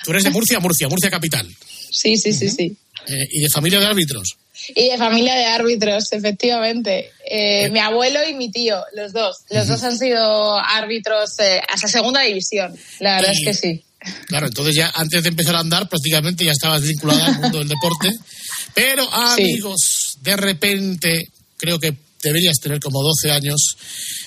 tú 0.04 0.12
eres 0.12 0.23
de 0.23 0.32
Murcia, 0.32 0.60
Murcia, 0.60 0.88
Murcia 0.89 1.10
capital. 1.12 1.47
Sí, 1.91 2.17
sí, 2.17 2.34
sí, 2.34 2.49
sí. 2.49 2.75
Eh, 3.08 3.28
y 3.32 3.41
de 3.41 3.49
familia 3.49 3.80
de 3.80 3.86
árbitros. 3.86 4.38
Y 4.75 4.89
de 4.89 4.97
familia 4.97 5.36
de 5.36 5.45
árbitros, 5.45 6.12
efectivamente. 6.12 7.12
Eh, 7.30 7.69
mi 7.69 7.80
abuelo 7.80 8.19
y 8.28 8.34
mi 8.34 8.52
tío, 8.52 8.78
los 8.95 9.13
dos. 9.13 9.38
Los 9.49 9.67
dos 9.67 9.82
han 9.84 9.97
sido 9.97 10.58
árbitros 10.60 11.39
eh, 11.39 11.62
hasta 11.67 11.88
segunda 11.88 12.21
división. 12.21 12.75
La 12.99 13.15
verdad 13.17 13.34
Y- 13.34 13.38
es 13.38 13.45
que 13.45 13.54
sí. 13.54 13.84
Claro, 14.27 14.47
entonces 14.47 14.75
ya 14.75 14.91
antes 14.95 15.23
de 15.23 15.29
empezar 15.29 15.55
a 15.55 15.59
andar 15.59 15.89
prácticamente 15.89 16.45
ya 16.45 16.51
estabas 16.51 16.81
vinculada 16.81 17.27
al 17.27 17.39
mundo 17.39 17.59
del 17.59 17.67
deporte. 17.67 18.12
Pero 18.73 19.12
amigos, 19.12 20.17
de 20.21 20.35
repente, 20.38 21.27
creo 21.57 21.79
que 21.79 21.95
deberías 22.23 22.59
tener 22.59 22.79
como 22.79 23.01
12 23.01 23.31
años, 23.31 23.77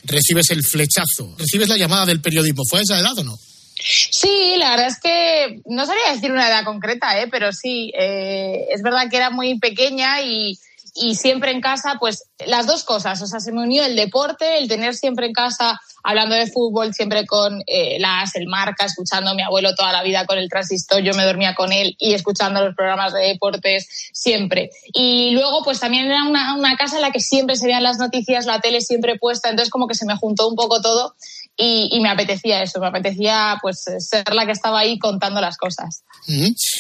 recibes 0.05 0.51
el 0.51 0.63
flechazo, 0.63 1.35
recibes 1.39 1.69
la 1.69 1.77
llamada 1.77 2.07
del 2.07 2.21
periodismo. 2.21 2.63
¿Fue 2.69 2.81
a 2.81 2.83
esa 2.83 2.99
edad 2.99 3.19
o 3.19 3.25
no? 3.25 3.37
Sí, 3.85 4.55
la 4.59 4.71
verdad 4.71 4.89
es 4.89 5.01
que 5.03 5.61
no 5.67 5.87
sabría 5.87 6.15
decir 6.15 6.31
una 6.31 6.49
edad 6.49 6.65
concreta, 6.65 7.21
¿eh? 7.21 7.27
pero 7.31 7.53
sí, 7.53 7.93
eh, 7.99 8.67
es 8.71 8.83
verdad 8.83 9.09
que 9.11 9.17
era 9.17 9.31
muy 9.31 9.59
pequeña 9.59 10.23
y, 10.23 10.57
y 10.95 11.15
siempre 11.15 11.53
en 11.53 11.61
casa, 11.61 11.97
pues 11.99 12.25
las 12.47 12.67
dos 12.67 12.85
cosas, 12.85 13.23
o 13.23 13.27
sea, 13.27 13.41
se 13.41 13.53
me 13.53 13.63
unió 13.63 13.85
el 13.85 13.97
deporte, 13.97 14.59
el 14.59 14.69
tener 14.69 14.95
siempre 14.95 15.27
en 15.27 15.33
casa, 15.33 15.81
hablando 16.03 16.35
de 16.35 16.51
fútbol, 16.51 16.93
siempre 16.93 17.27
con 17.27 17.63
eh, 17.67 17.99
las, 17.99 18.35
el 18.35 18.47
marca, 18.47 18.85
escuchando 18.85 19.31
a 19.31 19.35
mi 19.35 19.43
abuelo 19.43 19.75
toda 19.75 19.93
la 19.93 20.03
vida 20.03 20.27
con 20.27 20.39
el 20.39 20.49
transistor, 20.49 21.03
yo 21.03 21.15
me 21.15 21.25
dormía 21.25 21.55
con 21.55 21.73
él 21.73 21.97
y 21.99 22.13
escuchando 22.13 22.63
los 22.63 22.75
programas 22.75 23.15
de 23.15 23.21
deportes 23.21 23.87
siempre. 24.13 24.71
Y 24.93 25.31
luego, 25.31 25.63
pues 25.65 25.81
también 25.81 26.07
era 26.07 26.25
una, 26.25 26.57
una 26.57 26.77
casa 26.77 26.97
en 26.97 27.03
la 27.03 27.11
que 27.11 27.21
siempre 27.21 27.57
se 27.57 27.67
veían 27.67 27.83
las 27.83 27.99
noticias, 27.99 28.45
la 28.45 28.61
tele 28.61 28.81
siempre 28.81 29.19
puesta, 29.19 29.49
entonces 29.49 29.71
como 29.71 29.87
que 29.87 29.95
se 29.95 30.05
me 30.05 30.17
juntó 30.17 30.49
un 30.49 30.57
poco 30.57 30.83
todo 30.83 31.15
y, 31.57 31.89
y 31.91 32.01
me 32.01 32.11
apetecía 32.11 32.63
eso, 32.63 32.81
me 32.81 32.89
apetecía 32.89 33.59
pues 33.63 33.85
ser 33.99 34.35
la 34.35 34.45
que 34.45 34.53
estaba 34.53 34.81
ahí 34.81 34.99
contando 34.99 35.41
las 35.41 35.57
cosas. 35.57 36.03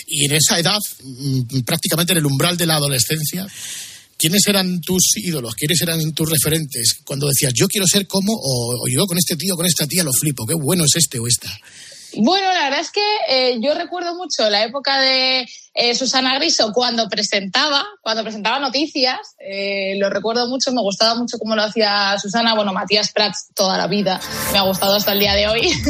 Y 0.06 0.26
en 0.26 0.32
esa 0.32 0.58
edad, 0.58 0.78
mm, 1.02 1.60
prácticamente 1.64 2.12
en 2.12 2.18
el 2.18 2.26
umbral 2.26 2.56
de 2.56 2.66
la 2.66 2.76
adolescencia, 2.76 3.46
¿quiénes 4.22 4.46
eran 4.46 4.80
tus 4.80 5.16
ídolos? 5.16 5.52
¿Quiénes 5.56 5.80
eran 5.80 6.12
tus 6.12 6.30
referentes? 6.30 6.94
Cuando 7.04 7.26
decías, 7.26 7.52
yo 7.54 7.66
quiero 7.66 7.88
ser 7.88 8.06
como, 8.06 8.32
o, 8.32 8.84
o 8.84 8.88
yo 8.88 9.04
con 9.04 9.18
este 9.18 9.34
tío, 9.34 9.56
con 9.56 9.66
esta 9.66 9.84
tía 9.84 10.04
lo 10.04 10.12
flipo, 10.12 10.46
qué 10.46 10.54
bueno 10.54 10.84
es 10.84 10.94
este 10.94 11.18
o 11.18 11.26
esta. 11.26 11.50
Bueno, 12.16 12.52
la 12.52 12.64
verdad 12.64 12.80
es 12.80 12.90
que 12.90 13.00
eh, 13.28 13.58
yo 13.60 13.74
recuerdo 13.74 14.14
mucho 14.14 14.48
la 14.50 14.64
época 14.64 15.00
de 15.00 15.46
eh, 15.74 15.94
Susana 15.94 16.36
Griso 16.36 16.72
cuando 16.72 17.08
presentaba, 17.08 17.84
cuando 18.02 18.22
presentaba 18.22 18.58
noticias, 18.58 19.18
eh, 19.38 19.94
lo 19.98 20.10
recuerdo 20.10 20.46
mucho, 20.48 20.72
me 20.72 20.82
gustaba 20.82 21.14
mucho 21.14 21.38
cómo 21.38 21.56
lo 21.56 21.62
hacía 21.62 22.18
Susana, 22.18 22.54
bueno, 22.54 22.72
Matías 22.72 23.12
Prats 23.12 23.48
toda 23.54 23.78
la 23.78 23.86
vida, 23.86 24.20
me 24.52 24.58
ha 24.58 24.62
gustado 24.62 24.96
hasta 24.96 25.12
el 25.12 25.20
día 25.20 25.34
de 25.34 25.48
hoy. 25.48 25.72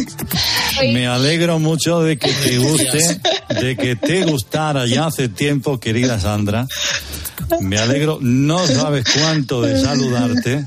Me 0.81 1.07
alegro 1.07 1.59
mucho 1.59 2.01
de 2.01 2.17
que 2.17 2.33
te 2.33 2.57
guste, 2.57 3.21
de 3.61 3.77
que 3.77 3.95
te 3.95 4.25
gustara 4.25 4.87
ya 4.87 5.07
hace 5.07 5.29
tiempo, 5.29 5.79
querida 5.79 6.19
Sandra. 6.19 6.67
Me 7.61 7.79
alegro, 7.79 8.19
no 8.23 8.67
sabes 8.67 9.05
cuánto 9.15 9.61
de 9.61 9.79
saludarte. 9.79 10.65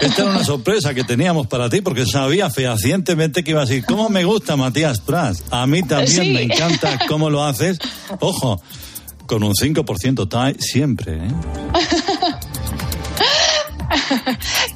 Esta 0.00 0.22
era 0.22 0.30
una 0.30 0.44
sorpresa 0.44 0.94
que 0.94 1.02
teníamos 1.04 1.46
para 1.48 1.68
ti 1.68 1.80
porque 1.80 2.06
sabía 2.06 2.50
fehacientemente 2.50 3.42
que 3.42 3.50
iba 3.50 3.62
a 3.62 3.64
decir, 3.64 3.84
¿cómo 3.84 4.08
me 4.08 4.24
gusta 4.24 4.56
Matías 4.56 5.00
Prats? 5.00 5.42
A 5.50 5.66
mí 5.66 5.82
también 5.82 6.22
Sí. 6.24 6.32
me 6.32 6.42
encanta 6.42 6.98
cómo 7.08 7.30
lo 7.30 7.44
haces. 7.44 7.78
Ojo, 8.20 8.62
con 9.26 9.42
un 9.42 9.52
5% 9.54 10.28
TAE 10.28 10.56
siempre, 10.60 11.16
¿eh? 11.16 11.30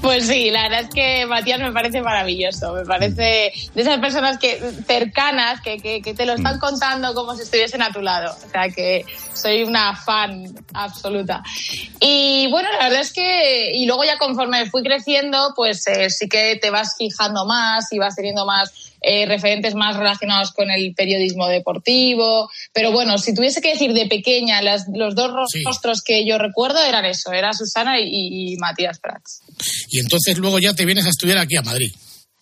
Pues 0.02 0.26
sí, 0.26 0.50
la 0.50 0.62
verdad 0.62 0.80
es 0.80 0.88
que 0.88 1.26
Matías 1.26 1.60
me 1.60 1.70
parece 1.70 2.02
maravilloso, 2.02 2.74
me 2.74 2.84
parece 2.84 3.52
de 3.72 3.82
esas 3.82 4.00
personas 4.00 4.36
que 4.36 4.60
cercanas 4.84 5.60
que, 5.60 5.78
que, 5.78 6.02
que 6.02 6.12
te 6.12 6.26
lo 6.26 6.32
están 6.32 6.58
contando 6.58 7.14
como 7.14 7.36
si 7.36 7.42
estuviesen 7.42 7.82
a 7.82 7.92
tu 7.92 8.00
lado. 8.02 8.34
O 8.34 8.50
sea 8.50 8.68
que 8.68 9.06
soy 9.32 9.62
una 9.62 9.94
fan 9.94 10.52
absoluta. 10.74 11.44
Y 12.00 12.48
bueno, 12.50 12.68
la 12.72 12.84
verdad 12.84 13.00
es 13.00 13.12
que, 13.12 13.72
y 13.74 13.86
luego 13.86 14.02
ya 14.02 14.18
conforme 14.18 14.68
fui 14.68 14.82
creciendo, 14.82 15.52
pues 15.54 15.86
eh, 15.86 16.10
sí 16.10 16.28
que 16.28 16.58
te 16.60 16.70
vas 16.70 16.96
fijando 16.98 17.46
más 17.46 17.92
y 17.92 17.98
vas 17.98 18.16
teniendo 18.16 18.44
más 18.44 18.91
eh, 19.02 19.26
referentes 19.26 19.74
más 19.74 19.96
relacionados 19.96 20.52
con 20.52 20.70
el 20.70 20.94
periodismo 20.94 21.46
deportivo. 21.48 22.48
Pero 22.72 22.92
bueno, 22.92 23.18
si 23.18 23.34
tuviese 23.34 23.60
que 23.60 23.72
decir 23.72 23.92
de 23.92 24.06
pequeña, 24.06 24.62
las- 24.62 24.86
los 24.94 25.14
dos 25.14 25.30
rostros 25.64 26.02
que 26.04 26.26
yo 26.26 26.38
recuerdo 26.38 26.82
eran 26.84 27.04
eso, 27.04 27.32
era 27.32 27.52
Susana 27.52 28.00
y, 28.00 28.52
y 28.52 28.56
Matías 28.58 28.98
Prats. 29.00 29.40
Y 29.90 29.98
entonces 30.00 30.38
luego 30.38 30.58
ya 30.58 30.74
te 30.74 30.84
vienes 30.84 31.06
a 31.06 31.10
estudiar 31.10 31.38
aquí 31.38 31.56
a 31.56 31.62
Madrid. 31.62 31.92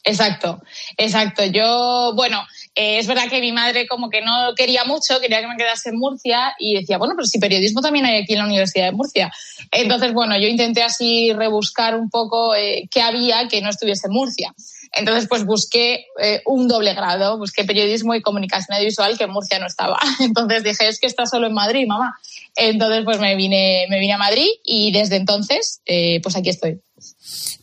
Exacto, 0.02 0.62
exacto. 0.96 1.44
Yo, 1.44 2.12
bueno, 2.16 2.42
eh, 2.74 2.98
es 2.98 3.06
verdad 3.06 3.28
que 3.28 3.40
mi 3.42 3.52
madre 3.52 3.86
como 3.86 4.08
que 4.08 4.22
no 4.22 4.54
quería 4.56 4.84
mucho, 4.86 5.20
quería 5.20 5.42
que 5.42 5.46
me 5.46 5.56
quedase 5.58 5.90
en 5.90 5.98
Murcia 5.98 6.54
y 6.58 6.74
decía, 6.74 6.96
bueno, 6.96 7.12
pero 7.16 7.26
si 7.26 7.38
periodismo 7.38 7.82
también 7.82 8.06
hay 8.06 8.22
aquí 8.22 8.32
en 8.32 8.38
la 8.38 8.46
Universidad 8.46 8.86
de 8.86 8.92
Murcia. 8.92 9.30
Entonces, 9.70 10.14
bueno, 10.14 10.38
yo 10.40 10.48
intenté 10.48 10.82
así 10.82 11.34
rebuscar 11.34 11.96
un 11.96 12.08
poco 12.08 12.54
eh, 12.54 12.88
qué 12.90 13.02
había 13.02 13.46
que 13.46 13.60
no 13.60 13.68
estuviese 13.68 14.06
en 14.06 14.14
Murcia. 14.14 14.54
Entonces, 14.92 15.28
pues 15.28 15.44
busqué 15.44 16.06
eh, 16.20 16.42
un 16.46 16.66
doble 16.66 16.94
grado, 16.94 17.38
busqué 17.38 17.64
periodismo 17.64 18.14
y 18.14 18.22
comunicación 18.22 18.74
audiovisual 18.74 19.16
que 19.16 19.24
en 19.24 19.30
Murcia 19.30 19.58
no 19.58 19.66
estaba. 19.66 19.98
Entonces 20.20 20.64
dije, 20.64 20.88
es 20.88 20.98
que 20.98 21.06
está 21.06 21.26
solo 21.26 21.46
en 21.46 21.54
Madrid, 21.54 21.86
mamá. 21.86 22.16
Entonces, 22.56 23.02
pues 23.04 23.20
me 23.20 23.36
vine, 23.36 23.86
me 23.88 24.00
vine 24.00 24.14
a 24.14 24.18
Madrid 24.18 24.48
y 24.64 24.92
desde 24.92 25.16
entonces, 25.16 25.80
eh, 25.86 26.20
pues 26.22 26.36
aquí 26.36 26.50
estoy. 26.50 26.80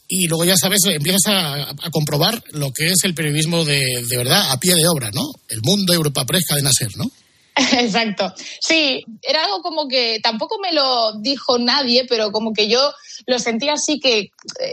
Y 0.07 0.27
luego 0.27 0.45
ya 0.45 0.55
sabes, 0.55 0.79
empiezas 0.85 1.27
a, 1.27 1.69
a 1.69 1.89
comprobar 1.91 2.41
lo 2.51 2.71
que 2.71 2.87
es 2.87 3.03
el 3.03 3.13
periodismo 3.13 3.65
de, 3.65 4.05
de 4.07 4.17
verdad, 4.17 4.51
a 4.51 4.57
pie 4.57 4.73
de 4.75 4.87
obra, 4.87 5.11
¿no? 5.13 5.23
El 5.49 5.61
mundo 5.61 5.93
Europa 5.93 6.25
Press, 6.25 6.45
cadena 6.47 6.71
ser, 6.71 6.95
¿no? 6.95 7.05
Exacto. 7.79 8.33
Sí, 8.59 9.03
era 9.21 9.45
algo 9.45 9.61
como 9.61 9.87
que 9.87 10.19
tampoco 10.21 10.59
me 10.59 10.71
lo 10.71 11.13
dijo 11.19 11.57
nadie, 11.57 12.05
pero 12.07 12.31
como 12.31 12.53
que 12.53 12.69
yo 12.69 12.93
lo 13.25 13.39
sentía 13.39 13.73
así 13.73 13.99
que 13.99 14.19
eh, 14.19 14.29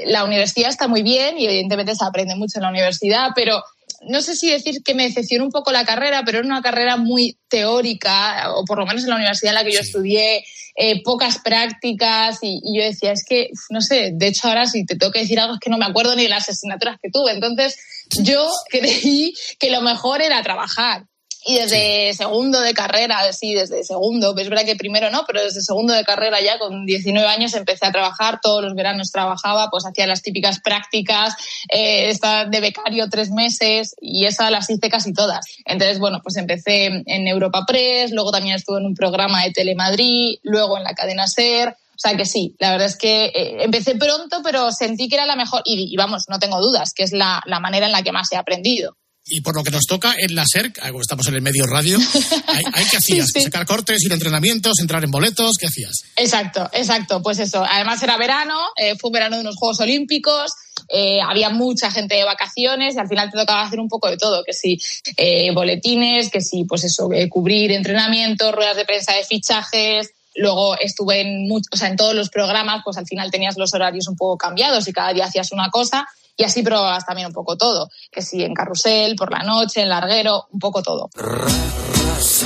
la 0.06 0.24
universidad 0.24 0.68
está 0.68 0.86
muy 0.86 1.02
bien 1.02 1.38
y 1.38 1.46
evidentemente 1.46 1.94
se 1.94 2.04
aprende 2.04 2.36
mucho 2.36 2.58
en 2.58 2.62
la 2.62 2.70
universidad, 2.70 3.30
pero 3.34 3.62
no 4.06 4.20
sé 4.20 4.36
si 4.36 4.50
decir 4.50 4.82
que 4.84 4.94
me 4.94 5.04
decepcionó 5.04 5.44
un 5.44 5.50
poco 5.50 5.72
la 5.72 5.86
carrera, 5.86 6.22
pero 6.26 6.38
era 6.38 6.46
una 6.46 6.60
carrera 6.60 6.96
muy 6.98 7.38
teórica, 7.48 8.52
o 8.54 8.64
por 8.66 8.78
lo 8.78 8.84
menos 8.84 9.04
en 9.04 9.10
la 9.10 9.16
universidad 9.16 9.52
en 9.52 9.54
la 9.54 9.64
que 9.64 9.72
yo 9.72 9.80
estudié, 9.80 10.44
eh, 10.76 11.02
pocas 11.02 11.38
prácticas, 11.38 12.38
y, 12.42 12.60
y, 12.62 12.78
yo 12.78 12.84
decía, 12.84 13.12
es 13.12 13.24
que, 13.26 13.48
no 13.70 13.80
sé, 13.80 14.10
de 14.12 14.26
hecho 14.26 14.48
ahora 14.48 14.66
si 14.66 14.84
te 14.84 14.96
tengo 14.96 15.12
que 15.12 15.20
decir 15.20 15.40
algo 15.40 15.54
es 15.54 15.60
que 15.60 15.70
no 15.70 15.78
me 15.78 15.86
acuerdo 15.86 16.16
ni 16.16 16.24
de 16.24 16.28
las 16.28 16.48
asignaturas 16.48 16.98
que 17.02 17.10
tuve. 17.10 17.32
Entonces 17.32 17.78
yo 18.22 18.50
creí 18.68 19.32
que 19.58 19.70
lo 19.70 19.80
mejor 19.80 20.20
era 20.20 20.42
trabajar. 20.42 21.06
Y 21.46 21.56
desde 21.56 22.12
sí. 22.12 22.18
segundo 22.18 22.60
de 22.60 22.72
carrera, 22.72 23.32
sí, 23.32 23.54
desde 23.54 23.84
segundo, 23.84 24.34
es 24.36 24.48
verdad 24.48 24.64
que 24.64 24.76
primero 24.76 25.10
no, 25.10 25.24
pero 25.26 25.42
desde 25.42 25.60
segundo 25.60 25.92
de 25.92 26.02
carrera 26.04 26.40
ya 26.40 26.58
con 26.58 26.86
19 26.86 27.26
años 27.28 27.54
empecé 27.54 27.86
a 27.86 27.92
trabajar, 27.92 28.40
todos 28.42 28.62
los 28.62 28.74
veranos 28.74 29.12
trabajaba, 29.12 29.68
pues 29.70 29.84
hacía 29.84 30.06
las 30.06 30.22
típicas 30.22 30.60
prácticas, 30.60 31.34
eh, 31.68 32.08
estaba 32.08 32.46
de 32.46 32.60
becario 32.60 33.08
tres 33.10 33.30
meses 33.30 33.94
y 34.00 34.24
esas 34.24 34.50
las 34.50 34.70
hice 34.70 34.88
casi 34.88 35.12
todas. 35.12 35.46
Entonces, 35.66 35.98
bueno, 35.98 36.20
pues 36.22 36.36
empecé 36.36 36.86
en 36.86 37.28
Europa 37.28 37.64
Press, 37.66 38.10
luego 38.12 38.32
también 38.32 38.56
estuve 38.56 38.78
en 38.78 38.86
un 38.86 38.94
programa 38.94 39.44
de 39.44 39.52
Telemadrid, 39.52 40.38
luego 40.42 40.78
en 40.78 40.84
la 40.84 40.94
cadena 40.94 41.26
SER, 41.26 41.68
o 41.68 41.98
sea 41.98 42.16
que 42.16 42.24
sí, 42.24 42.56
la 42.58 42.72
verdad 42.72 42.86
es 42.86 42.96
que 42.96 43.26
eh, 43.26 43.64
empecé 43.64 43.94
pronto, 43.96 44.40
pero 44.42 44.72
sentí 44.72 45.08
que 45.08 45.16
era 45.16 45.26
la 45.26 45.36
mejor, 45.36 45.62
y, 45.64 45.92
y 45.92 45.96
vamos, 45.96 46.24
no 46.28 46.38
tengo 46.38 46.60
dudas, 46.60 46.92
que 46.94 47.04
es 47.04 47.12
la, 47.12 47.42
la 47.46 47.60
manera 47.60 47.86
en 47.86 47.92
la 47.92 48.02
que 48.02 48.12
más 48.12 48.32
he 48.32 48.36
aprendido 48.36 48.96
y 49.26 49.40
por 49.40 49.56
lo 49.56 49.64
que 49.64 49.70
nos 49.70 49.84
toca 49.86 50.14
en 50.18 50.34
la 50.34 50.44
SER, 50.46 50.72
estamos 51.00 51.26
en 51.28 51.34
el 51.34 51.42
medio 51.42 51.66
radio, 51.66 51.98
¿hay, 52.46 52.62
hay 52.72 52.84
qué 52.90 52.98
hacías? 52.98 53.26
Sí, 53.32 53.40
sí. 53.40 53.42
¿Sacar 53.42 53.66
cortes, 53.66 54.02
ir 54.02 54.12
a 54.12 54.14
entrenamientos, 54.14 54.74
entrar 54.80 55.02
en 55.02 55.10
boletos? 55.10 55.52
¿Qué 55.58 55.66
hacías? 55.66 55.92
Exacto, 56.16 56.68
exacto, 56.72 57.22
pues 57.22 57.38
eso. 57.38 57.64
Además 57.64 58.02
era 58.02 58.16
verano, 58.16 58.58
eh, 58.76 58.96
fue 58.98 59.08
un 59.08 59.14
verano 59.14 59.36
de 59.36 59.42
unos 59.42 59.56
Juegos 59.56 59.80
Olímpicos, 59.80 60.52
eh, 60.88 61.20
había 61.22 61.50
mucha 61.50 61.90
gente 61.90 62.16
de 62.16 62.24
vacaciones 62.24 62.94
y 62.94 62.98
al 62.98 63.08
final 63.08 63.30
te 63.30 63.38
tocaba 63.38 63.62
hacer 63.62 63.80
un 63.80 63.88
poco 63.88 64.10
de 64.10 64.16
todo, 64.16 64.44
que 64.44 64.52
sí, 64.52 64.78
eh, 65.16 65.50
boletines, 65.52 66.30
que 66.30 66.40
sí, 66.40 66.64
pues 66.64 66.84
eso, 66.84 67.10
eh, 67.12 67.28
cubrir 67.28 67.72
entrenamientos, 67.72 68.54
ruedas 68.54 68.76
de 68.76 68.84
prensa 68.84 69.14
de 69.14 69.24
fichajes, 69.24 70.10
luego 70.34 70.78
estuve 70.78 71.20
en, 71.20 71.48
mucho, 71.48 71.68
o 71.72 71.76
sea, 71.76 71.88
en 71.88 71.96
todos 71.96 72.14
los 72.14 72.28
programas, 72.28 72.82
pues 72.84 72.98
al 72.98 73.06
final 73.06 73.30
tenías 73.30 73.56
los 73.56 73.72
horarios 73.72 74.08
un 74.08 74.16
poco 74.16 74.36
cambiados 74.36 74.86
y 74.86 74.92
cada 74.92 75.12
día 75.12 75.24
hacías 75.24 75.52
una 75.52 75.70
cosa 75.70 76.06
y 76.36 76.44
así 76.44 76.62
probabas 76.62 77.04
también 77.04 77.28
un 77.28 77.32
poco 77.32 77.56
todo, 77.56 77.88
que 78.10 78.22
si 78.22 78.42
en 78.42 78.54
carrusel, 78.54 79.14
por 79.16 79.30
la 79.30 79.44
noche, 79.44 79.82
en 79.82 79.88
larguero, 79.88 80.46
un 80.52 80.58
poco 80.58 80.82
todo. 80.82 81.08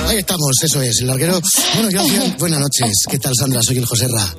Ahí 0.07 0.17
estamos, 0.17 0.51
eso 0.63 0.81
es, 0.81 1.01
el 1.01 1.07
larguero. 1.07 1.39
Bueno, 1.75 1.89
yo. 1.89 2.01
Buenas 2.39 2.59
noches, 2.59 3.05
¿qué 3.09 3.19
tal 3.19 3.33
Sandra? 3.35 3.61
Soy 3.61 3.77
el 3.77 3.85
José 3.85 4.07
Ra. 4.07 4.35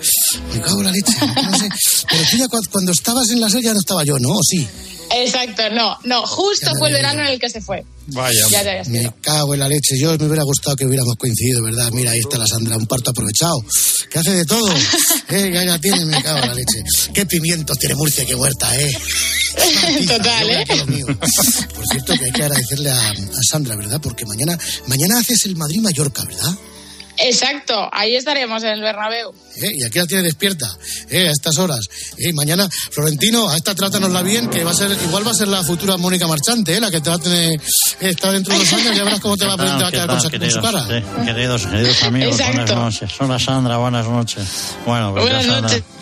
Me 0.53 0.61
cago 0.61 0.81
en 0.81 0.87
la 0.87 0.93
leche, 0.93 1.13
no 1.43 1.59
sé. 1.59 1.69
Pero 2.11 2.23
tú 2.31 2.37
ya 2.37 2.47
cuando 2.71 2.93
estabas 2.93 3.31
en 3.31 3.41
la 3.41 3.49
serie 3.49 3.67
ya 3.67 3.73
no 3.73 3.81
estaba 3.81 4.05
yo, 4.05 4.19
¿no? 4.19 4.31
¿O 4.31 4.43
sí? 4.43 4.69
Exacto, 5.13 5.63
no, 5.71 5.99
no, 6.05 6.25
justo 6.27 6.71
fue 6.79 6.89
el 6.89 6.95
verano 6.95 7.23
en 7.23 7.29
el 7.29 7.41
que 7.41 7.51
se 7.51 7.61
fue. 7.61 7.85
Vaya. 8.13 8.47
Ya 8.51 8.63
te 8.63 8.91
me 8.91 9.13
cago 9.21 9.55
en 9.55 9.61
la 9.61 9.69
leche. 9.69 9.99
Yo 9.99 10.17
me 10.19 10.27
hubiera 10.27 10.43
gustado 10.43 10.77
que 10.77 10.87
hubiéramos 10.87 11.15
coincidido, 11.17 11.63
¿verdad? 11.63 11.91
Mira, 11.93 12.13
ahí 12.13 12.19
está 12.19 12.39
la 12.39 12.47
Sandra, 12.47 12.77
un 12.77 12.87
parto 12.87 13.11
aprovechado. 13.11 13.65
Que 14.11 14.19
hace 14.19 14.33
de 14.33 14.45
todo. 14.45 14.69
¿Eh? 15.29 15.51
Ya, 15.53 15.65
ya 15.65 15.79
tiene, 15.79 16.05
me 16.07 16.23
cago 16.23 16.39
en 16.39 16.49
la 16.49 16.55
leche. 16.55 16.83
Qué 17.15 17.27
pimientos 17.27 17.79
tiene 17.79 17.95
Murcia, 17.95 18.25
qué 18.25 18.35
huerta, 18.35 18.77
¿eh? 18.77 18.97
Total, 20.07 20.51
¿eh? 20.51 20.65
Por 21.75 21.87
cierto, 21.87 22.15
que 22.15 22.25
hay 22.25 22.33
que 22.33 22.43
agradecerle 22.43 22.91
a, 22.91 23.11
a 23.11 23.43
Sandra, 23.49 23.77
¿verdad? 23.77 24.01
Porque 24.03 24.25
mañana, 24.27 24.59
mañana 24.87 25.19
haces 25.19 25.45
el 25.47 25.57
Madrid-Mallorca, 25.57 26.25
¿verdad? 26.25 26.55
Exacto, 27.23 27.89
ahí 27.93 28.17
estaremos 28.17 28.63
en 28.63 28.71
el 28.71 28.81
Bernabéu. 28.81 29.33
¿Eh? 29.57 29.73
Y 29.75 29.85
aquí 29.85 29.99
la 29.99 30.07
tiene 30.07 30.23
despierta, 30.23 30.67
¿eh? 31.09 31.29
a 31.29 31.31
estas 31.31 31.59
horas. 31.59 31.89
¿Eh? 32.17 32.33
Mañana, 32.33 32.69
Florentino, 32.91 33.49
a 33.49 33.57
esta 33.57 33.75
trátanosla 33.75 34.23
bien, 34.23 34.49
que 34.49 34.65
va 34.65 34.71
a 34.71 34.75
ser, 34.75 34.91
igual 35.05 35.27
va 35.27 35.33
a 35.33 35.35
ser 35.35 35.49
la 35.49 35.63
futura 35.63 35.97
Mónica 35.97 36.27
Marchante, 36.27 36.77
¿eh? 36.77 36.81
la 36.81 36.91
que 36.91 37.01
te 37.01 37.11
va 37.11 37.17
a 37.17 37.19
tener, 37.19 37.61
está 38.01 38.33
dentro 38.33 38.55
de 38.55 38.61
unos 38.61 38.73
años, 38.73 38.97
ya 38.97 39.05
verás 39.05 39.21
cómo 39.21 39.37
te 39.37 39.45
va 39.45 39.55
a, 39.55 39.57
va 39.57 39.87
a 39.87 39.91
quedar 39.91 40.07
con, 40.07 40.31
queridos, 40.31 40.57
con, 40.57 40.73
su 40.73 40.79
cara. 40.79 41.05
Queridos, 41.25 41.67
queridos 41.67 42.03
amigos, 42.05 42.41
Exacto. 42.41 42.57
buenas 42.57 42.77
noches. 42.77 43.11
Hola 43.21 43.39
Sandra, 43.39 43.77
buenas 43.77 44.07
noches. 44.07 44.49
Bueno, 44.87 45.13
pues 45.13 45.25
buenas 45.25 45.45
Sandra, 45.45 45.61
noches. 45.63 46.00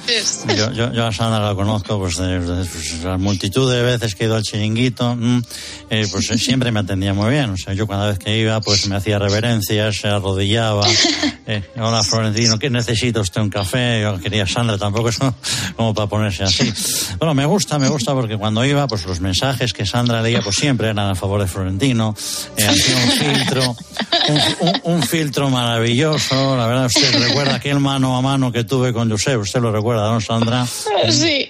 Yo, 0.56 0.72
yo, 0.72 0.92
yo, 0.92 1.06
a 1.06 1.12
Sandra 1.12 1.40
la 1.40 1.54
conozco 1.54 1.98
pues, 1.98 2.16
de, 2.16 2.40
de, 2.40 2.64
pues, 2.64 3.02
la 3.02 3.18
multitud 3.18 3.70
de 3.70 3.82
veces 3.82 4.14
que 4.14 4.24
he 4.24 4.26
ido 4.26 4.36
al 4.36 4.42
chiringuito, 4.42 5.14
mmm, 5.14 5.42
eh, 5.90 6.06
pues 6.10 6.26
siempre 6.26 6.72
me 6.72 6.80
atendía 6.80 7.12
muy 7.12 7.30
bien. 7.30 7.50
O 7.50 7.56
sea, 7.56 7.74
yo 7.74 7.86
cada 7.86 8.08
vez 8.08 8.18
que 8.18 8.38
iba, 8.38 8.60
pues 8.60 8.86
me 8.88 8.96
hacía 8.96 9.18
reverencias, 9.18 9.96
se 9.96 10.08
arrodillaba. 10.08 10.86
Eh, 11.50 11.62
Hola 11.78 12.02
Florentino, 12.02 12.58
¿qué 12.58 12.68
necesita 12.68 13.22
usted 13.22 13.40
un 13.40 13.48
café? 13.48 14.02
Yo 14.02 14.20
quería 14.20 14.46
Sandra, 14.46 14.76
tampoco 14.76 15.08
es 15.08 15.16
como 15.76 15.94
para 15.94 16.06
ponerse 16.06 16.44
así. 16.44 16.70
Bueno, 17.18 17.32
me 17.32 17.46
gusta, 17.46 17.78
me 17.78 17.88
gusta 17.88 18.12
porque 18.12 18.36
cuando 18.36 18.66
iba, 18.66 18.86
pues 18.86 19.06
los 19.06 19.20
mensajes 19.20 19.72
que 19.72 19.86
Sandra 19.86 20.20
leía, 20.20 20.42
pues 20.42 20.56
siempre 20.56 20.90
eran 20.90 21.08
a 21.10 21.14
favor 21.14 21.40
de 21.40 21.46
Florentino. 21.46 22.14
Eh, 22.54 22.66
hacía 22.66 22.96
un 22.96 23.10
filtro, 23.12 23.76
un, 24.28 24.68
un, 24.68 24.80
un, 24.96 25.02
filtro 25.02 25.48
maravilloso. 25.48 26.54
La 26.54 26.66
verdad, 26.66 26.84
usted 26.84 27.18
recuerda 27.18 27.54
aquel 27.54 27.80
mano 27.80 28.18
a 28.18 28.20
mano 28.20 28.52
que 28.52 28.64
tuve 28.64 28.92
con 28.92 29.10
Josep, 29.10 29.40
usted 29.40 29.62
lo 29.62 29.72
recuerda, 29.72 29.97
¿no, 30.00 30.20
Sandra? 30.20 30.66
Sí. 31.10 31.48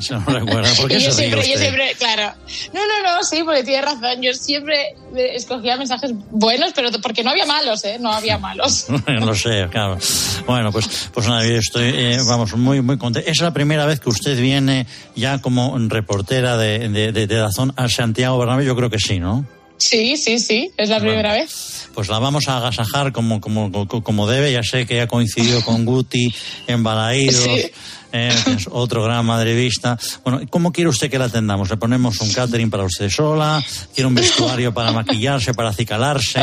Se 0.00 0.14
lo 0.14 0.20
recuerda. 0.20 0.70
¿Por 0.76 0.88
qué 0.88 1.00
yo 1.00 1.10
se 1.10 1.16
siempre, 1.16 1.42
ríe 1.42 1.50
yo 1.50 1.54
usted? 1.54 1.60
siempre, 1.60 1.94
claro. 1.98 2.34
No, 2.72 2.80
no, 2.80 3.16
no, 3.16 3.24
sí, 3.24 3.42
porque 3.44 3.62
tiene 3.64 3.82
razón. 3.82 4.22
Yo 4.22 4.32
siempre 4.34 4.94
escogía 5.16 5.76
mensajes 5.76 6.12
buenos, 6.30 6.72
pero 6.74 6.90
porque 7.02 7.22
no 7.22 7.30
había 7.30 7.46
malos, 7.46 7.84
¿eh? 7.84 7.98
No 8.00 8.12
había 8.12 8.38
malos. 8.38 8.86
lo 9.06 9.34
sé, 9.34 9.66
claro. 9.70 9.98
Bueno, 10.46 10.72
pues, 10.72 11.10
pues 11.12 11.26
nada, 11.28 11.44
yo 11.46 11.56
estoy, 11.56 11.88
eh, 11.94 12.18
vamos, 12.28 12.54
muy, 12.56 12.80
muy 12.80 12.98
contento. 12.98 13.28
Es 13.30 13.40
la 13.40 13.52
primera 13.52 13.86
vez 13.86 14.00
que 14.00 14.08
usted 14.08 14.38
viene 14.40 14.86
ya 15.14 15.40
como 15.40 15.76
reportera 15.78 16.56
de, 16.56 16.88
de, 16.88 17.12
de, 17.12 17.26
de 17.26 17.36
Dazón 17.36 17.72
a 17.76 17.88
Santiago 17.88 18.38
Bernabéu, 18.38 18.66
yo 18.66 18.76
creo 18.76 18.90
que 18.90 18.98
sí, 18.98 19.18
¿no? 19.18 19.44
Sí, 19.78 20.16
sí, 20.16 20.38
sí, 20.38 20.70
es 20.76 20.88
la 20.88 21.00
primera 21.00 21.32
vez. 21.32 21.88
Pues 21.94 22.08
la 22.08 22.18
vamos 22.18 22.48
a 22.48 22.58
agasajar 22.58 23.12
como, 23.12 23.40
como, 23.40 23.86
como 23.88 24.26
debe. 24.28 24.52
Ya 24.52 24.62
sé 24.62 24.86
que 24.86 25.00
ha 25.00 25.08
coincidido 25.08 25.62
con 25.64 25.84
Guti 25.84 26.32
en 26.66 26.82
Balaídos. 26.82 27.42
Sí. 27.42 27.70
Eh, 28.12 28.34
es 28.56 28.68
otro 28.70 29.02
gran 29.04 29.24
madridista. 29.26 29.98
Bueno, 30.24 30.40
¿cómo 30.48 30.72
quiere 30.72 30.88
usted 30.88 31.10
que 31.10 31.18
la 31.18 31.26
atendamos? 31.26 31.68
¿Le 31.68 31.76
ponemos 31.76 32.20
un 32.20 32.32
catering 32.32 32.70
para 32.70 32.84
usted 32.84 33.10
sola? 33.10 33.62
¿Quiere 33.94 34.08
un 34.08 34.14
vestuario 34.14 34.72
para 34.72 34.92
maquillarse, 34.92 35.52
para 35.54 35.70
acicalarse? 35.70 36.40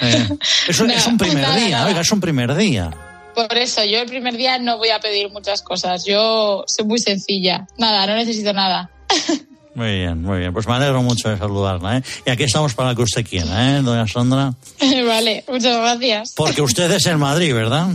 Eh, 0.00 0.28
eso 0.68 0.84
no, 0.86 0.92
es 0.92 1.06
un 1.06 1.16
primer 1.16 1.42
nada, 1.42 1.56
día, 1.56 1.76
nada. 1.78 1.88
oiga, 1.88 2.00
es 2.02 2.12
un 2.12 2.20
primer 2.20 2.54
día. 2.54 2.90
Por 3.34 3.56
eso, 3.56 3.84
yo 3.84 4.00
el 4.00 4.06
primer 4.06 4.36
día 4.36 4.58
no 4.58 4.78
voy 4.78 4.90
a 4.90 5.00
pedir 5.00 5.30
muchas 5.30 5.62
cosas. 5.62 6.04
Yo 6.06 6.64
soy 6.66 6.86
muy 6.86 6.98
sencilla. 6.98 7.66
Nada, 7.78 8.06
no 8.06 8.14
necesito 8.14 8.52
nada. 8.52 8.90
Muy 9.76 9.94
bien, 9.98 10.22
muy 10.22 10.38
bien. 10.38 10.54
Pues 10.54 10.66
me 10.66 10.72
alegro 10.72 11.02
mucho 11.02 11.28
de 11.28 11.36
saludarla, 11.36 11.98
¿eh? 11.98 12.02
Y 12.24 12.30
aquí 12.30 12.44
estamos 12.44 12.72
para 12.72 12.90
lo 12.90 12.96
que 12.96 13.02
usted 13.02 13.26
quiera, 13.26 13.76
¿eh, 13.76 13.82
doña 13.82 14.08
Sandra? 14.08 14.54
vale, 15.06 15.44
muchas 15.48 15.76
gracias. 15.76 16.32
Porque 16.34 16.62
usted 16.62 16.90
es 16.92 17.04
el 17.04 17.18
Madrid, 17.18 17.52
¿verdad? 17.52 17.88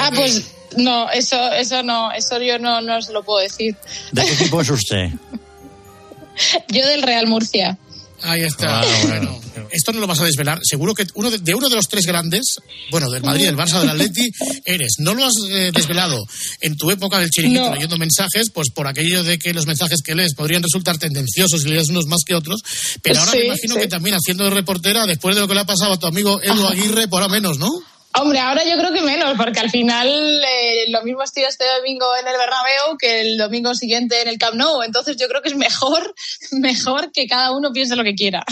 ah, 0.00 0.10
pues 0.12 0.52
no, 0.76 1.08
eso, 1.10 1.52
eso 1.52 1.84
no, 1.84 2.10
eso 2.10 2.40
yo 2.42 2.58
no, 2.58 2.80
no 2.80 2.96
os 2.96 3.08
lo 3.10 3.22
puedo 3.22 3.38
decir. 3.38 3.76
¿De 4.10 4.24
qué 4.24 4.32
equipo 4.32 4.60
es 4.60 4.70
usted? 4.70 5.10
yo 6.68 6.84
del 6.84 7.02
Real 7.02 7.28
Murcia. 7.28 7.78
Ahí 8.24 8.42
está. 8.42 8.80
Ah, 8.80 8.86
bueno. 9.02 9.40
Esto 9.70 9.92
no 9.92 10.00
lo 10.00 10.06
vas 10.06 10.20
a 10.20 10.24
desvelar. 10.24 10.60
Seguro 10.62 10.94
que 10.94 11.06
uno 11.14 11.30
de, 11.30 11.38
de, 11.38 11.54
uno 11.54 11.68
de 11.68 11.76
los 11.76 11.88
tres 11.88 12.06
grandes, 12.06 12.56
bueno, 12.90 13.10
del 13.10 13.22
Madrid, 13.22 13.46
del 13.46 13.56
Barça, 13.56 13.80
del 13.80 13.90
Atleti, 13.90 14.30
eres. 14.64 14.94
No 14.98 15.14
lo 15.14 15.24
has 15.24 15.34
eh, 15.50 15.70
desvelado 15.74 16.24
en 16.60 16.76
tu 16.76 16.90
época 16.90 17.18
del 17.18 17.30
chiringuito 17.30 17.66
no. 17.66 17.74
leyendo 17.74 17.98
mensajes, 17.98 18.50
pues 18.50 18.70
por 18.70 18.86
aquello 18.86 19.22
de 19.22 19.38
que 19.38 19.52
los 19.52 19.66
mensajes 19.66 20.00
que 20.02 20.14
lees 20.14 20.34
podrían 20.34 20.62
resultar 20.62 20.98
tendenciosos 20.98 21.64
y 21.64 21.68
lees 21.68 21.88
unos 21.88 22.06
más 22.06 22.22
que 22.24 22.34
otros. 22.34 22.62
Pero 23.02 23.20
ahora 23.20 23.32
sí, 23.32 23.38
me 23.38 23.46
imagino 23.46 23.74
sí. 23.74 23.80
que 23.80 23.88
también 23.88 24.16
haciendo 24.16 24.44
de 24.44 24.50
reportera, 24.50 25.06
después 25.06 25.34
de 25.34 25.42
lo 25.42 25.48
que 25.48 25.54
le 25.54 25.60
ha 25.60 25.66
pasado 25.66 25.92
a 25.92 25.98
tu 25.98 26.06
amigo 26.06 26.40
Edu 26.42 26.66
Aguirre, 26.66 27.08
por 27.08 27.22
ahora 27.22 27.34
menos, 27.34 27.58
¿no? 27.58 27.68
Hombre, 28.16 28.38
ahora 28.38 28.62
yo 28.64 28.78
creo 28.78 28.92
que 28.92 29.02
menos, 29.02 29.36
porque 29.36 29.58
al 29.58 29.70
final 29.70 30.08
eh, 30.08 30.84
lo 30.88 31.02
mismo 31.02 31.22
estoy 31.22 31.42
este 31.44 31.64
domingo 31.76 32.06
en 32.16 32.26
el 32.28 32.36
Bernabéu 32.36 32.96
que 32.98 33.20
el 33.22 33.36
domingo 33.36 33.74
siguiente 33.74 34.22
en 34.22 34.28
el 34.28 34.38
Camp 34.38 34.54
Nou. 34.54 34.82
Entonces 34.82 35.16
yo 35.16 35.26
creo 35.26 35.42
que 35.42 35.48
es 35.48 35.56
mejor, 35.56 36.14
mejor 36.52 37.10
que 37.12 37.26
cada 37.26 37.50
uno 37.56 37.72
piense 37.72 37.96
lo 37.96 38.04
que 38.04 38.14
quiera. 38.14 38.44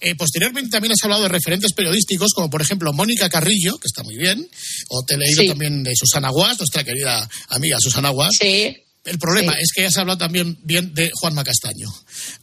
Eh, 0.00 0.16
posteriormente 0.16 0.70
también 0.70 0.92
has 0.92 1.04
hablado 1.04 1.22
de 1.22 1.28
referentes 1.28 1.72
periodísticos, 1.74 2.32
como 2.34 2.50
por 2.50 2.62
ejemplo 2.62 2.92
Mónica 2.92 3.28
Carrillo, 3.28 3.78
que 3.78 3.86
está 3.86 4.02
muy 4.02 4.16
bien, 4.16 4.48
o 4.88 5.04
te 5.04 5.14
he 5.14 5.18
leído 5.18 5.42
sí. 5.42 5.48
también 5.48 5.82
de 5.84 5.92
Susana 5.94 6.30
Guas, 6.30 6.58
nuestra 6.58 6.82
querida 6.82 7.28
amiga 7.50 7.76
Susana 7.80 8.10
Guas. 8.10 8.30
Sí. 8.36 8.76
El 9.04 9.18
problema 9.18 9.52
es 9.58 9.72
que 9.74 9.84
has 9.86 9.96
hablado 9.96 10.18
también 10.18 10.56
bien 10.62 10.94
de 10.94 11.10
Juanma 11.12 11.42
Castaño. 11.42 11.88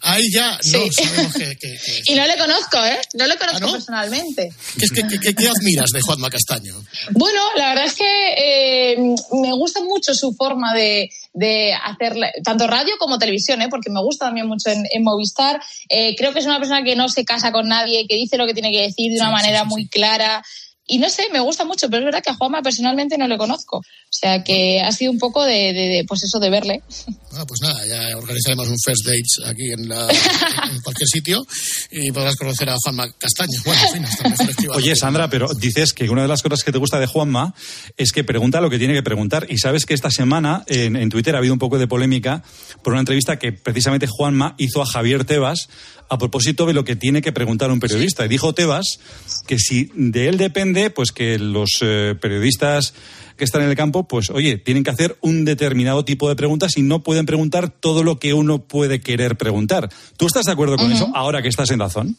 Ahí 0.01 0.29
ya 0.29 0.57
no 0.71 0.79
Sí. 0.83 0.89
sabemos 0.91 1.33
que, 1.33 1.55
que- 1.57 1.77
que- 1.77 2.01
Y 2.11 2.15
no 2.15 2.27
le 2.27 2.37
conozco, 2.37 2.83
¿eh? 2.85 2.99
No 3.13 3.27
le 3.27 3.37
conozco 3.37 3.57
¿Ah, 3.63 3.67
no? 3.67 3.71
personalmente. 3.71 4.51
¿qué, 4.77 5.47
admiras 5.47 5.89
de 5.93 6.01
Juanma 6.01 6.29
Castaño? 6.29 6.75
Bueno, 7.11 7.41
la 7.55 7.69
verdad 7.69 7.85
es 7.85 7.93
que 7.93 8.03
eh, 8.37 8.97
me 9.41 9.53
gusta 9.53 9.81
mucho 9.83 10.13
su 10.13 10.33
forma 10.33 10.73
de, 10.73 11.09
de 11.33 11.73
hacer 11.73 12.17
tanto 12.43 12.67
radio 12.67 12.93
como 12.99 13.17
televisión, 13.17 13.61
¿eh? 13.61 13.67
porque 13.69 13.89
me 13.89 14.01
gusta 14.01 14.25
también 14.25 14.47
mucho 14.47 14.69
en, 14.69 14.83
en 14.91 15.03
Movistar. 15.03 15.61
Eh, 15.87 16.13
creo 16.17 16.33
que 16.33 16.39
es 16.39 16.45
una 16.45 16.59
persona 16.59 16.83
que 16.83 16.97
no 16.97 17.07
se 17.07 17.23
casa 17.23 17.53
con 17.53 17.69
nadie, 17.69 18.05
que 18.05 18.15
dice 18.15 18.35
lo 18.37 18.45
que 18.45 18.53
tiene 18.53 18.71
que 18.73 18.81
decir 18.81 19.11
de 19.13 19.19
una 19.21 19.31
manera 19.31 19.63
muy 19.63 19.87
clara. 19.87 20.43
Y 20.89 20.97
no 20.97 21.09
sé, 21.09 21.23
me 21.31 21.39
gusta 21.39 21.63
mucho, 21.65 21.87
pero 21.89 21.99
es 21.99 22.05
verdad 22.05 22.23
que 22.23 22.31
a 22.31 22.35
Juanma 22.35 22.61
personalmente 22.61 23.17
no 23.17 23.27
le 23.27 23.37
conozco. 23.37 23.77
O 23.77 23.83
sea 24.11 24.43
que 24.43 24.81
ha 24.81 24.91
sido 24.91 25.11
un 25.11 25.19
poco 25.19 25.43
de, 25.45 25.71
de- 25.73 25.87
de, 25.87 26.05
pues 26.07 26.23
eso, 26.23 26.39
de 26.39 26.49
verle. 26.49 26.81
Bueno, 27.29 27.45
pues 27.45 27.61
nada, 27.61 27.79
ya 27.85 28.17
organizaremos 28.17 28.67
un 28.67 28.75
first 28.83 29.05
dates 29.05 29.39
aquí 29.45 29.71
en, 29.71 29.87
la- 29.87 30.09
en 30.09 30.81
cualquier 30.81 31.07
sitio 31.07 31.45
y 31.91 32.11
podrás 32.11 32.35
conocer 32.35 32.69
a 32.69 32.75
Juanma 32.83 33.07
Castaño. 33.17 33.59
Bueno, 33.63 33.81
en 33.87 33.93
fin, 33.93 34.05
hasta 34.05 34.29
mejor. 34.29 34.75
Oye, 34.77 34.95
Sandra, 34.95 35.29
pero 35.29 35.47
dices 35.53 35.93
que 35.93 36.09
una 36.09 36.23
de 36.23 36.27
las 36.27 36.41
cosas 36.41 36.63
que 36.63 36.71
te 36.71 36.79
gusta 36.79 36.99
de 36.99 37.05
Juanma 37.05 37.53
es 37.95 38.11
que 38.11 38.23
pregunta 38.23 38.59
lo 38.59 38.69
que 38.71 38.79
tiene 38.79 38.95
que 38.95 39.03
preguntar. 39.03 39.45
Y 39.49 39.59
sabes 39.59 39.85
que 39.85 39.93
esta 39.93 40.09
semana 40.09 40.63
en, 40.67 40.95
en 40.95 41.09
Twitter 41.09 41.35
ha 41.35 41.37
habido 41.37 41.53
un 41.53 41.59
poco 41.59 41.77
de 41.77 41.87
polémica 41.87 42.43
por 42.83 42.93
una 42.93 43.01
entrevista 43.01 43.37
que 43.37 43.51
precisamente 43.51 44.07
Juanma 44.07 44.55
hizo 44.57 44.81
a 44.81 44.85
Javier 44.87 45.23
Tebas 45.23 45.67
a 46.09 46.17
propósito 46.17 46.65
de 46.65 46.73
lo 46.73 46.83
que 46.83 46.95
tiene 46.95 47.21
que 47.21 47.31
preguntar 47.31 47.71
un 47.71 47.79
periodista. 47.79 48.25
Y 48.25 48.29
dijo 48.29 48.53
Tebas 48.53 48.99
que 49.47 49.57
si 49.59 49.89
de 49.93 50.27
él 50.27 50.37
depende, 50.37 50.89
pues 50.89 51.11
que 51.11 51.39
los 51.39 51.79
eh, 51.81 52.15
periodistas 52.19 52.93
que 53.37 53.45
están 53.45 53.61
en 53.61 53.69
el 53.69 53.75
campo, 53.75 54.07
pues 54.07 54.29
oye, 54.29 54.57
tienen 54.57 54.83
que 54.83 54.89
hacer 54.89 55.17
un 55.21 55.45
determinado 55.45 56.03
tipo 56.03 56.27
de 56.27 56.35
preguntas 56.35 56.77
y 56.77 56.81
no 56.81 57.03
pueden 57.03 57.25
preguntar 57.25 57.69
todo 57.69 58.03
lo 58.03 58.19
que 58.19 58.33
uno 58.33 58.67
puede 58.67 59.01
querer 59.01 59.37
preguntar. 59.37 59.89
¿Tú 60.17 60.27
estás 60.27 60.45
de 60.45 60.51
acuerdo 60.51 60.75
con 60.75 60.91
eso 60.91 61.09
ahora 61.15 61.41
que 61.41 61.47
estás 61.47 61.71
en 61.71 61.79
razón? 61.79 62.17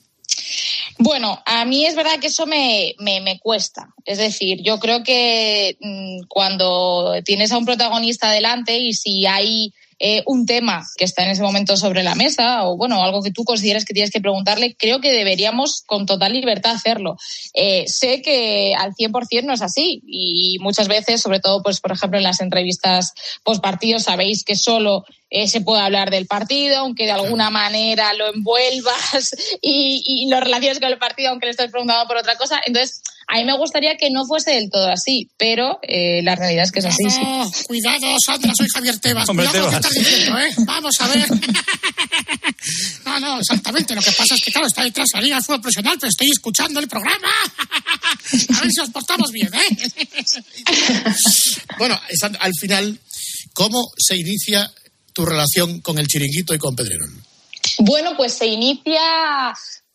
Bueno, 0.99 1.41
a 1.47 1.65
mí 1.65 1.87
es 1.87 1.97
verdad 1.97 2.19
que 2.21 2.27
eso 2.27 2.47
me, 2.47 2.95
me, 2.99 3.21
me 3.21 3.39
cuesta. 3.39 3.89
Es 4.05 4.19
decir, 4.19 4.63
yo 4.63 4.79
creo 4.79 5.03
que 5.03 5.77
mm, 5.81 6.27
cuando 6.29 7.15
tienes 7.25 7.53
a 7.53 7.59
un 7.59 7.65
protagonista 7.65 8.31
delante 8.31 8.79
y 8.79 8.93
si 8.93 9.27
hay 9.27 9.73
eh, 10.03 10.23
un 10.25 10.47
tema 10.47 10.87
que 10.97 11.05
está 11.05 11.25
en 11.25 11.31
ese 11.31 11.43
momento 11.43 11.77
sobre 11.77 12.03
la 12.03 12.15
mesa 12.15 12.67
o 12.67 12.79
bueno, 12.79 13.05
algo 13.05 13.23
que 13.23 13.31
tú 13.31 13.45
consideres 13.45 13.85
que 13.85 13.93
tienes 13.93 14.11
que 14.11 14.21
preguntarle, 14.21 14.75
creo 14.79 15.03
que 15.03 15.13
deberíamos 15.13 15.83
con 15.87 16.07
total 16.07 16.33
libertad 16.33 16.73
hacerlo. 16.73 17.19
Eh, 17.53 17.85
sé 17.87 18.23
que 18.23 18.75
al 18.79 18.95
100% 18.95 19.43
no 19.45 19.53
es 19.53 19.61
así 19.61 20.03
y 20.07 20.57
muchas 20.61 20.89
veces, 20.89 21.21
sobre 21.21 21.41
todo, 21.41 21.63
pues 21.63 21.81
por 21.81 21.93
ejemplo 21.93 22.17
en 22.17 22.25
las 22.25 22.41
entrevistas 22.41 23.13
post 23.45 23.63
partido, 23.63 23.99
sabéis 23.99 24.43
que 24.43 24.57
solo 24.57 25.05
eh, 25.29 25.49
se 25.49 25.61
puede 25.61 25.83
hablar 25.83 26.11
del 26.11 26.27
partido, 26.27 26.79
aunque 26.79 27.05
de 27.05 27.13
alguna 27.13 27.51
manera 27.51 28.15
lo 28.15 28.33
envuelvas 28.33 29.37
y, 29.61 30.03
y 30.05 30.31
lo 30.31 30.41
relaciones 30.41 30.81
con 30.81 30.89
el 30.89 30.99
partido, 30.99 31.29
aunque 31.29 31.47
le 31.47 31.51
estés 31.51 31.71
preguntando 31.71 32.09
por 32.09 32.17
otra 32.17 32.37
cosa. 32.37 32.59
Entonces, 32.65 33.03
a 33.33 33.37
mí 33.39 33.45
me 33.45 33.57
gustaría 33.57 33.97
que 33.97 34.11
no 34.11 34.27
fuese 34.27 34.51
del 34.51 34.71
todo 34.71 34.89
así, 34.91 35.31
pero 35.39 35.79
eh, 35.83 36.21
la 36.25 36.35
realidad 36.35 36.65
es 36.65 36.73
que 36.73 36.81
es 36.81 36.87
así. 36.87 37.09
sí. 37.09 37.21
Cuidado, 37.21 37.99
cuidado, 37.99 38.17
Sandra, 38.25 38.53
soy 38.57 38.67
Javier 38.75 38.99
Tebas. 38.99 39.29
Hombre, 39.29 39.47
Cuidado 39.47 39.67
con 39.67 39.75
lo 39.75 39.81
que 39.81 39.89
Tebas. 39.89 39.97
estás 39.97 40.13
diciendo, 40.13 40.41
¿eh? 40.41 40.55
Vamos 40.67 41.01
a 41.01 41.09
ver. 41.09 41.29
No, 43.05 43.19
no, 43.19 43.41
exactamente. 43.41 43.95
Lo 43.95 44.03
que 44.03 44.13
pasa 44.13 44.35
es 44.35 44.43
que, 44.43 44.53
claro, 44.53 44.67
está 44.67 44.85
detrás 44.85 45.09
la 45.15 45.21
Liga 45.21 45.37
de 45.37 45.43
Fútbol 45.43 45.63
Profesional, 45.63 45.97
pero 45.99 46.11
estoy 46.11 46.31
escuchando 46.31 46.79
el 46.79 46.87
programa. 46.89 47.29
A 48.57 48.61
ver 48.61 48.71
si 48.71 48.81
nos 48.81 48.91
portamos 48.91 49.33
bien, 49.33 49.51
¿eh? 49.53 50.25
Bueno, 51.79 51.99
al 52.39 52.53
final, 52.61 53.01
¿cómo 53.55 53.91
se 53.97 54.17
inicia 54.17 54.71
tu 55.13 55.25
relación 55.25 55.81
con 55.81 55.99
el 55.99 56.07
chiringuito 56.07 56.55
y 56.55 56.59
con 56.59 56.77
Pedrerol? 56.77 57.11
Bueno, 57.79 58.17
pues 58.17 58.35
se 58.35 58.47
inicia 58.47 59.01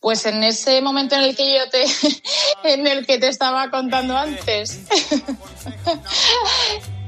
pues 0.06 0.24
en 0.24 0.44
ese 0.44 0.80
momento 0.82 1.16
en 1.16 1.22
el 1.22 1.34
que 1.34 1.52
yo 1.52 1.68
te 1.68 1.84
en 2.62 2.86
el 2.86 3.04
que 3.04 3.18
te 3.18 3.26
estaba 3.26 3.70
contando 3.72 4.16
antes. 4.16 4.82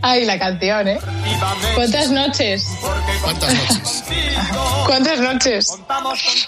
Ay, 0.00 0.24
la 0.24 0.38
canción, 0.38 0.88
¿eh? 0.88 0.98
¿Cuántas 1.74 2.10
noches? 2.10 2.68
¿Cuántas 3.22 3.52
noches? 3.54 4.04
¿Cuántas 4.86 5.20
noches? 5.20 5.78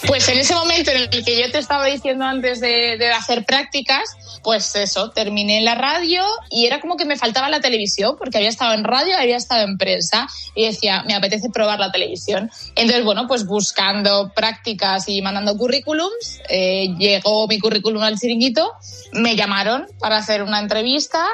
Pues 0.06 0.28
en 0.28 0.38
ese 0.38 0.54
momento 0.54 0.90
en 0.92 1.08
el 1.12 1.24
que 1.24 1.40
yo 1.40 1.50
te 1.50 1.58
estaba 1.58 1.86
diciendo 1.86 2.24
antes 2.24 2.60
de, 2.60 2.96
de 2.96 3.10
hacer 3.10 3.44
prácticas, 3.44 4.16
pues 4.42 4.74
eso, 4.76 5.10
terminé 5.10 5.58
en 5.58 5.64
la 5.64 5.74
radio 5.74 6.22
y 6.48 6.66
era 6.66 6.80
como 6.80 6.96
que 6.96 7.04
me 7.04 7.16
faltaba 7.16 7.48
la 7.48 7.60
televisión, 7.60 8.16
porque 8.16 8.38
había 8.38 8.48
estado 8.48 8.72
en 8.74 8.84
radio, 8.84 9.16
había 9.18 9.36
estado 9.36 9.64
en 9.64 9.76
prensa 9.76 10.28
y 10.54 10.66
decía, 10.66 11.02
me 11.06 11.14
apetece 11.14 11.50
probar 11.50 11.78
la 11.80 11.90
televisión. 11.90 12.50
Entonces, 12.76 13.04
bueno, 13.04 13.26
pues 13.26 13.46
buscando 13.46 14.32
prácticas 14.34 15.08
y 15.08 15.20
mandando 15.22 15.56
currículums, 15.56 16.40
eh, 16.48 16.94
llegó 16.98 17.48
mi 17.48 17.58
currículum 17.58 18.02
al 18.02 18.18
chiringuito, 18.18 18.70
me 19.12 19.34
llamaron 19.34 19.86
para 19.98 20.18
hacer 20.18 20.42
una 20.42 20.60
entrevista. 20.60 21.26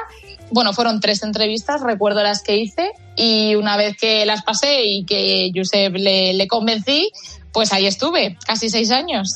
Bueno, 0.49 0.71
fueron 0.71 1.01
tres 1.01 1.23
entrevistas, 1.23 1.81
recuerdo 1.81 2.06
las 2.15 2.43
que 2.43 2.57
hice, 2.57 2.91
y 3.15 3.55
una 3.55 3.77
vez 3.77 3.97
que 3.97 4.25
las 4.25 4.43
pasé 4.43 4.83
y 4.85 5.05
que 5.05 5.51
Josep 5.53 5.95
le, 5.95 6.33
le 6.33 6.47
convencí, 6.47 7.11
pues 7.57 7.73
ahí 7.73 7.87
estuve, 7.87 8.37
casi 8.45 8.69
seis 8.69 8.91
años. 8.91 9.27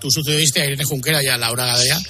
Tú 0.00 0.10
sucediste 0.10 0.62
a 0.62 0.64
Irene 0.64 0.82
Junquera 0.84 1.22
y 1.22 1.26
a 1.26 1.36
Laura 1.36 1.66
Gadea. 1.66 2.00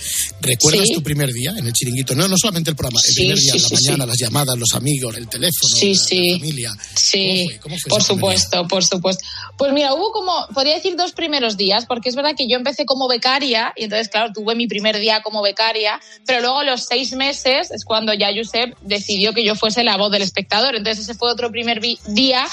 ¿Recuerdas 0.41 0.87
Sí. 0.87 0.95
tu 0.95 1.03
primer 1.03 1.29
día 1.33 1.53
en 1.59 1.67
el 1.67 1.73
chiringuito? 1.73 2.15
No, 2.15 2.29
no 2.29 2.37
solamente 2.39 2.71
el 2.71 2.77
programa, 2.77 3.01
el 3.05 3.13
Sí, 3.13 3.21
primer 3.23 3.39
día, 3.39 3.53
sí, 3.55 3.59
la 3.59 3.69
mañana, 3.81 4.07
las 4.07 4.17
llamadas, 4.17 4.57
los 4.57 4.73
amigos, 4.75 5.17
el 5.17 5.29
teléfono, 5.29 5.75
Sí, 5.75 5.95
la, 5.95 6.01
sí. 6.01 6.31
la 6.31 6.39
familia. 6.39 6.73
Sí, 6.95 7.49
¿Cómo 7.61 7.77
fue 7.81 7.91
por 7.91 8.01
ese 8.01 8.15
primer 8.15 8.31
día? 8.31 8.39
supuesto, 8.45 8.69
por 8.69 8.85
supuesto. 8.85 9.25
Pues 9.59 9.73
mira, 9.73 9.93
hubo 9.93 10.13
como, 10.13 10.47
podría 10.55 10.75
decir 10.77 10.95
dos 10.97 11.11
primeros 11.11 11.57
días, 11.57 11.85
porque 11.87 12.09
es 12.09 12.15
verdad 12.15 12.35
que 12.37 12.47
yo 12.49 12.57
empecé 12.57 12.85
como 12.87 13.09
becaria 13.09 13.73
y 13.77 13.83
entonces, 13.85 14.09
claro, 14.09 14.33
tuve 14.33 14.55
mi 14.55 14.69
primer 14.69 15.01
día 15.01 15.21
como 15.25 15.43
becaria, 15.43 16.01
pero 16.27 16.43
luego 16.43 16.61
a 16.61 16.65
los 16.65 16.85
seis 16.87 17.13
meses 17.15 17.73
es 17.73 17.85
cuando 17.85 18.15
ya 18.15 18.29
Josep 18.33 18.79
decidió 18.83 19.35
que 19.35 19.45
yo 19.45 19.57
fuese 19.57 19.83
la 19.83 19.97
voz 19.97 20.13
del 20.13 20.23
espectador. 20.23 20.77
Entonces 20.77 21.05
ese 21.05 21.15
fue 21.19 21.29
otro 21.33 21.51
primer 21.51 21.81
día, 22.07 22.47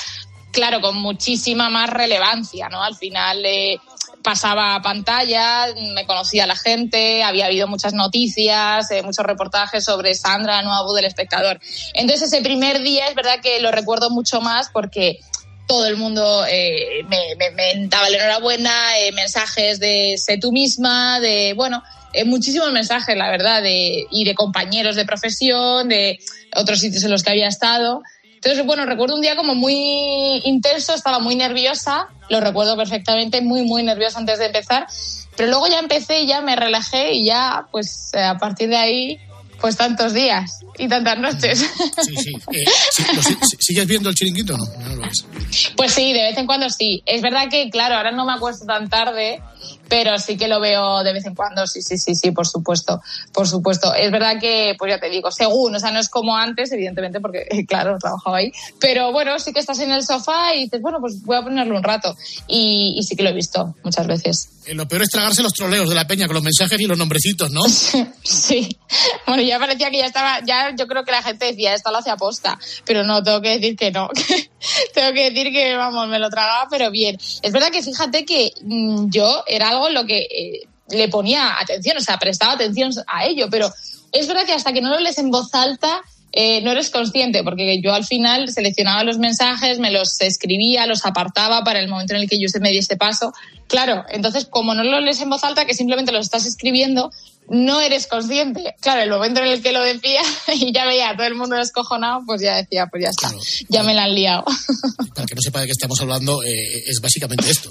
claro, 0.52 0.82
con 0.82 0.96
muchísima 0.98 1.70
más 1.70 1.90
relevancia, 1.90 2.70
¿no? 2.70 2.84
Al 2.84 2.96
final... 2.96 3.46
eh, 3.46 3.80
pasaba 4.22 4.76
a 4.76 4.82
pantalla, 4.82 5.68
me 5.96 6.06
conocía 6.06 6.46
la 6.46 6.56
gente, 6.56 7.24
había 7.24 7.46
habido 7.46 7.68
muchas 7.68 7.94
noticias, 7.94 8.92
eh, 8.92 9.02
muchos 9.04 9.26
reportajes 9.26 9.84
sobre 9.84 10.14
Sandra, 10.14 10.58
la 10.58 10.64
nueva 10.64 10.94
del 10.96 11.06
espectador. 11.06 11.60
Entonces 11.94 12.32
ese 12.32 12.42
primer 12.42 12.82
día 12.82 13.08
es 13.08 13.16
verdad 13.16 13.40
que 13.42 13.60
lo 13.62 13.72
recuerdo 13.72 14.10
mucho 14.10 14.42
más 14.42 14.70
porque 14.72 15.20
todo 15.68 15.86
el 15.86 15.98
mundo 15.98 16.46
eh, 16.50 17.06
me, 17.08 17.88
daba 17.88 18.10
la 18.10 18.18
enhorabuena, 18.18 18.74
mensajes 19.14 19.80
de 19.80 20.16
sé 20.18 20.38
tú 20.38 20.52
misma, 20.52 21.20
de, 21.20 21.54
bueno, 21.56 21.84
muchísimos 22.26 22.72
mensajes, 22.72 23.16
la 23.16 23.30
verdad, 23.30 23.62
de, 23.62 24.06
y 24.10 24.26
de 24.26 24.34
compañeros 24.34 24.96
de 24.96 25.06
profesión, 25.06 25.90
de 25.90 26.20
otros 26.56 26.80
sitios 26.80 27.04
en 27.04 27.12
los 27.12 27.22
que 27.22 27.30
había 27.30 27.48
estado. 27.48 28.02
Entonces, 28.42 28.66
bueno, 28.66 28.86
recuerdo 28.86 29.16
un 29.16 29.22
día 29.22 29.36
como 29.36 29.54
muy 29.54 30.42
intenso, 30.46 30.94
estaba 30.96 31.20
muy 31.20 31.36
nerviosa, 31.36 32.08
lo 32.30 32.40
recuerdo 32.40 32.78
perfectamente, 32.78 33.42
muy, 33.42 33.64
muy 33.64 33.84
nerviosa 33.84 34.18
antes 34.18 34.40
de 34.40 34.46
empezar, 34.46 34.88
pero 35.36 35.50
luego 35.50 35.68
ya 35.68 35.80
empecé, 35.80 36.26
ya 36.26 36.40
me 36.40 36.56
relajé 36.56 37.14
y 37.16 37.26
ya, 37.26 37.68
pues 37.70 38.12
eh, 38.14 38.22
a 38.22 38.38
partir 38.38 38.70
de 38.70 38.78
ahí, 38.78 39.20
pues 39.60 39.76
tantos 39.76 40.14
días 40.14 40.62
y 40.78 40.88
tantas 40.88 41.20
noches. 41.20 41.66
Sí, 42.02 42.16
sí. 42.16 42.34
Eh, 42.54 42.66
sí, 42.92 43.38
¿Sigues 43.60 43.88
viendo 43.88 44.08
el 44.08 44.16
chiringuito 44.16 44.54
o 44.54 44.58
no? 44.58 44.66
No 44.88 44.96
lo 44.96 45.02
ves. 45.02 45.26
Pues 45.76 45.92
sí, 45.92 46.14
de 46.14 46.22
vez 46.22 46.38
en 46.38 46.46
cuando 46.46 46.70
sí. 46.70 47.04
Es 47.06 47.22
verdad 47.22 47.50
que, 47.50 47.70
claro, 47.70 47.96
ahora 47.96 48.12
no 48.12 48.26
me 48.26 48.32
acuesto 48.32 48.66
tan 48.66 48.90
tarde, 48.90 49.42
pero 49.90 50.18
sí 50.20 50.38
que 50.38 50.48
lo 50.48 50.60
veo 50.60 51.04
de 51.04 51.14
vez 51.14 51.26
en 51.26 51.36
cuando, 51.36 51.66
sí, 51.68 51.82
sí, 51.82 51.98
sí, 51.98 52.16
sí, 52.16 52.32
por 52.32 52.48
supuesto, 52.48 53.02
por 53.34 53.48
supuesto. 53.48 53.94
Es 53.94 54.12
verdad 54.12 54.40
que, 54.40 54.76
pues 54.78 54.92
ya 54.92 55.00
te 55.00 55.10
digo, 55.10 55.32
según, 55.32 55.76
o 55.76 55.80
sea, 55.80 55.92
no 55.92 56.00
es 56.00 56.10
como 56.10 56.36
antes, 56.36 56.72
evidentemente, 56.72 57.20
porque, 57.20 57.48
claro, 57.68 57.98
trabajaba 58.00 58.38
ahí, 58.38 58.52
pero 58.80 59.12
bueno, 59.12 59.38
sí 59.40 59.52
que 59.52 59.60
estás 59.60 59.80
en 59.80 59.92
el 59.92 60.04
sofá 60.04 60.54
y 60.56 60.66
dices, 60.66 60.82
bueno, 60.82 61.00
pues 61.02 61.22
voy 61.24 61.38
a 61.38 61.42
ponerlo 61.42 61.76
un 61.76 61.84
rato. 61.84 62.16
Y, 62.48 62.96
y 62.98 63.04
sí 63.04 63.16
que 63.16 63.24
lo 63.24 63.30
he 63.30 63.34
visto 63.34 63.76
muchas 63.84 64.08
veces. 64.08 64.50
Eh, 64.70 64.76
lo 64.76 64.88
peor 64.88 65.02
es 65.02 65.10
tragarse 65.10 65.42
los 65.42 65.54
troleos 65.54 65.90
de 65.90 65.96
la 65.96 66.06
peña 66.06 66.28
con 66.28 66.36
los 66.36 66.44
mensajes 66.44 66.80
y 66.80 66.86
los 66.86 66.98
nombrecitos, 66.98 67.52
¿no? 67.52 67.62
Sí, 68.24 68.78
bueno, 69.26 69.42
ya 69.42 69.58
parecía 69.58 69.90
que 69.90 69.98
ya 69.98 70.06
estaba, 70.06 70.40
ya 70.46 70.76
yo 70.76 70.88
creo 70.88 71.04
que 71.04 71.12
la 71.12 71.24
gente 71.24 71.46
decía, 71.46 71.74
esto 71.74 71.90
lo 71.90 71.98
hace 71.98 72.12
aposta, 72.12 72.60
pero 72.86 73.04
no, 73.04 73.24
tengo 73.24 73.42
que 73.42 73.58
decir 73.58 73.76
que 73.76 73.92
no, 73.92 74.10
tengo 74.94 75.14
que 75.14 75.32
decir 75.32 75.52
que, 75.52 75.76
vamos, 75.76 76.08
me 76.08 76.20
lo 76.20 76.30
tragaba, 76.30 76.68
pero 76.70 76.92
bien. 76.92 77.18
Es 77.42 77.52
verdad 77.52 77.72
que 77.72 77.82
fíjate 77.82 78.26
que 78.26 78.52
mm, 78.62 79.10
yo 79.10 79.44
era 79.48 79.70
algo 79.70 79.79
lo 79.88 80.06
que 80.06 80.18
eh, 80.20 80.68
le 80.90 81.08
ponía 81.08 81.58
atención, 81.60 81.96
o 81.98 82.02
sea, 82.02 82.18
prestaba 82.18 82.54
atención 82.54 82.92
a 83.08 83.26
ello, 83.26 83.48
pero 83.50 83.72
es 84.12 84.28
verdad 84.28 84.46
que 84.46 84.54
hasta 84.54 84.74
que 84.74 84.82
no 84.82 84.90
lo 84.90 85.00
lees 85.00 85.18
en 85.18 85.32
voz 85.32 85.54
alta, 85.54 86.02
eh, 86.32 86.62
no 86.62 86.72
eres 86.72 86.90
consciente, 86.90 87.44
porque 87.44 87.82
yo 87.82 87.94
al 87.94 88.06
final 88.06 88.50
seleccionaba 88.50 89.04
los 89.04 89.18
mensajes, 89.18 89.80
me 89.80 89.92
los 89.92 90.20
escribía, 90.22 90.86
los 90.86 91.06
apartaba 91.06 91.64
para 91.64 91.80
el 91.80 91.88
momento 91.88 92.14
en 92.14 92.22
el 92.22 92.30
que 92.30 92.40
yo 92.40 92.50
se 92.50 92.60
me 92.60 92.70
diese 92.70 92.98
paso. 92.98 93.34
Claro, 93.68 94.04
entonces 94.10 94.46
como 94.46 94.74
no 94.74 94.84
lo 94.84 95.00
lees 95.00 95.22
en 95.22 95.30
voz 95.30 95.44
alta, 95.44 95.66
que 95.66 95.74
simplemente 95.74 96.12
los 96.12 96.26
estás 96.26 96.46
escribiendo, 96.46 97.12
no 97.50 97.82
eres 97.82 98.08
consciente. 98.08 98.76
Claro, 98.82 99.02
el 99.02 99.10
momento 99.10 99.42
en 99.42 99.48
el 99.48 99.62
que 99.62 99.72
lo 99.72 99.82
decía 99.82 100.22
y 100.54 100.74
ya 100.74 100.86
veía 100.86 101.10
a 101.10 101.16
todo 101.16 101.28
el 101.28 101.36
mundo 101.36 101.56
descojonado, 101.56 102.22
pues 102.26 102.42
ya 102.42 102.58
decía, 102.58 102.88
pues 102.88 103.04
ya 103.04 103.10
está, 103.10 103.30
ya 103.68 103.84
me 103.84 103.94
la 103.94 104.04
han 104.04 104.16
liado. 104.16 104.44
Para 105.16 105.26
que 105.26 105.36
no 105.36 105.42
sepa 105.42 105.62
de 105.62 105.66
qué 105.68 105.72
estamos 105.72 106.00
hablando, 106.02 106.44
eh, 106.44 106.84
es 106.88 107.00
básicamente 107.02 107.50
esto. 107.50 107.70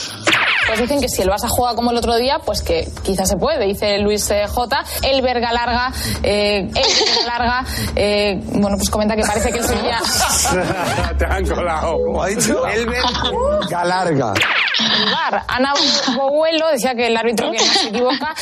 Pues 0.67 0.81
dicen 0.81 1.01
que 1.01 1.09
si 1.09 1.23
el 1.23 1.31
Barça 1.31 1.49
juega 1.49 1.75
como 1.75 1.91
el 1.93 1.97
otro 1.97 2.17
día, 2.17 2.41
pues 2.45 2.63
que 2.63 2.87
quizás 3.03 3.29
se 3.29 3.37
puede, 3.37 3.67
dice 3.67 3.99
Luis 4.01 4.31
eh, 4.31 4.47
J. 4.47 4.85
El 5.03 5.23
Verga 5.23 5.51
Larga, 5.51 5.93
eh, 6.23 6.59
el 6.59 6.73
Verga 6.73 7.27
Larga, 7.27 7.65
eh, 7.97 8.39
bueno, 8.53 8.77
pues 8.77 8.91
comenta 8.91 9.17
que 9.17 9.23
parece 9.23 9.51
que 9.51 9.59
el 9.59 9.65
Sevilla... 9.65 9.99
Te 11.19 11.25
han 11.25 11.47
colado. 11.47 11.97
¿Cómo 12.05 12.23
ha 12.23 12.29
dicho? 12.29 12.67
El 12.67 12.87
Galarga. 13.71 14.35
El 14.79 15.11
VAR. 15.11 15.45
Ana 15.49 15.73
Boguelo 16.15 16.69
decía 16.69 16.95
que 16.95 17.07
el 17.07 17.17
árbitro 17.17 17.51
que 17.51 17.59
no 17.59 17.73
se 17.73 17.89
equivoca... 17.89 18.35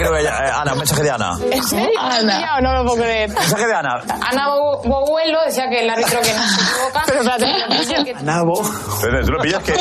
creo 0.00 0.12
que 0.14 0.22
ya- 0.24 0.38
eh, 0.38 0.50
Ana, 0.54 0.72
un 0.72 0.78
mensaje 0.78 1.02
de 1.02 1.10
Ana. 1.10 1.30
¿En 1.50 1.62
serio? 1.64 1.88
Ana. 2.00 2.60
No 2.60 2.72
lo 2.74 2.84
puedo 2.84 3.02
creer. 3.02 3.30
Mensaje 3.30 3.66
de 3.66 3.74
Ana. 3.74 4.02
Ana 4.30 4.48
Bo- 4.48 4.82
Boguelo 4.84 5.38
decía 5.46 5.68
que 5.68 5.80
el 5.84 5.90
árbitro 5.90 6.20
que 6.20 6.34
no 6.34 6.42
se 6.42 6.60
equivoca... 6.60 7.02
Pero 7.06 7.20
espérate, 7.22 8.24
Nabo. 8.24 8.62
¿Tú 9.24 9.32
lo 9.32 9.40
pillas 9.40 9.62
que? 9.62 9.74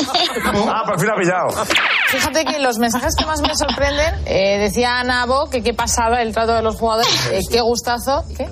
Ah, 0.67 0.84
por 0.86 0.99
fin 0.99 1.07
lo 1.07 1.13
ha 1.15 1.17
pillado. 1.17 1.65
Fíjate 2.09 2.45
que 2.45 2.59
los 2.59 2.78
mensajes 2.80 3.15
que 3.15 3.26
más 3.26 3.41
me 3.41 3.55
sorprenden, 3.55 4.15
eh, 4.26 4.57
decía 4.59 4.99
Ana 4.99 5.26
Bo 5.26 5.49
que 5.49 5.61
qué 5.61 5.74
pasaba 5.74 6.22
el 6.22 6.34
trato 6.34 6.53
de 6.53 6.61
los 6.63 6.76
jugadores, 6.78 7.30
eh, 7.32 7.39
qué 7.51 7.61
gustazo. 7.61 8.24
¿Qué? 8.36 8.47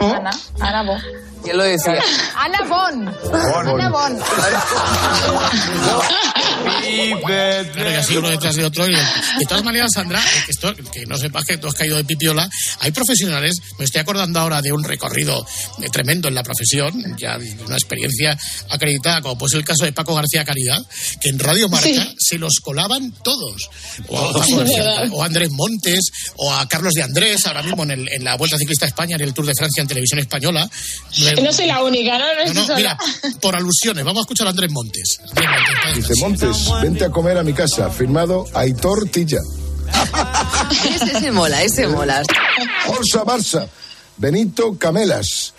Ana, 0.00 0.30
Ana 0.60 0.82
Bo. 0.84 0.96
¿Quién 1.44 1.56
lo 1.56 1.64
decía? 1.64 1.98
Ana 2.36 2.62
Bon. 2.68 3.08
Ana 3.08 3.88
Bon. 3.88 4.18
Claro, 7.72 7.98
así 8.00 8.16
uno 8.16 8.28
detrás 8.28 8.54
de 8.56 8.64
otro. 8.64 8.86
Y, 8.88 8.92
de 8.94 9.44
todas 9.48 9.64
maneras, 9.64 9.90
Sandra, 9.94 10.20
que, 10.44 10.50
esto, 10.50 10.74
que 10.92 11.06
no 11.06 11.16
sepas 11.16 11.44
que 11.44 11.58
tú 11.58 11.68
has 11.68 11.74
caído 11.74 11.96
de 11.96 12.04
pipiola, 12.04 12.48
hay 12.80 12.90
profesionales, 12.90 13.56
me 13.78 13.84
estoy 13.84 14.00
acordando 14.00 14.40
ahora 14.40 14.60
de 14.62 14.72
un 14.72 14.82
recorrido 14.84 15.44
eh, 15.82 15.88
tremendo 15.90 16.28
en 16.28 16.34
la 16.34 16.42
profesión, 16.42 17.16
ya 17.18 17.38
de 17.38 17.50
una 17.64 17.76
experiencia 17.76 18.36
acreditada, 18.70 19.20
como 19.22 19.38
pues 19.38 19.52
el 19.54 19.64
caso 19.64 19.84
de 19.84 19.92
Paco 19.92 20.14
García 20.14 20.44
Caridad, 20.44 20.78
que 21.20 21.28
en 21.28 21.38
Radio 21.38 21.68
Marca 21.68 21.88
Sí. 21.88 22.14
se 22.18 22.38
los 22.38 22.54
colaban 22.62 23.12
todos. 23.22 23.70
O 24.08 24.18
a, 24.18 24.28
Es 24.30 24.32
Paco 24.50 24.56
García- 24.58 25.08
o 25.12 25.22
a 25.22 25.26
Andrés 25.26 25.50
Montes, 25.50 26.10
o 26.36 26.52
a 26.52 26.66
Carlos 26.68 26.92
de 26.94 27.02
Andrés, 27.02 27.46
ahora 27.46 27.62
mismo 27.62 27.82
en, 27.84 27.90
el- 27.92 28.08
en 28.12 28.24
la 28.24 28.36
Vuelta 28.36 28.56
Ciclista 28.58 28.84
a 28.86 28.88
España, 28.88 29.16
en 29.16 29.22
el 29.22 29.32
Tour 29.34 29.46
de 29.46 29.54
Francia 29.56 29.80
en 29.80 29.86
televisión 29.88 30.20
española. 30.20 30.68
No 31.42 31.52
soy 31.52 31.66
la 31.66 31.82
única, 31.82 32.18
¿no? 32.18 32.24
No, 32.54 32.66
No, 32.66 32.76
mira, 32.76 32.98
por 33.40 33.54
alusiones, 33.56 34.04
vamos 34.04 34.20
a 34.20 34.22
escuchar 34.22 34.46
a 34.46 34.50
Andrés 34.50 34.70
Montes. 34.72 35.18
Dice 35.94 36.14
Montes, 36.16 36.70
vente 36.82 37.04
a 37.04 37.10
comer 37.10 37.38
a 37.38 37.42
mi 37.42 37.52
casa. 37.52 37.90
Firmado 37.90 38.46
Aitor 38.54 39.08
Tilla. 39.08 39.38
Ese 40.84 41.20
se 41.20 41.32
mola, 41.32 41.62
ese 41.62 41.86
mola. 41.88 42.22
Forza 42.86 43.24
Barça. 43.24 43.68
Benito 44.16 44.76
Camelas. 44.78 45.54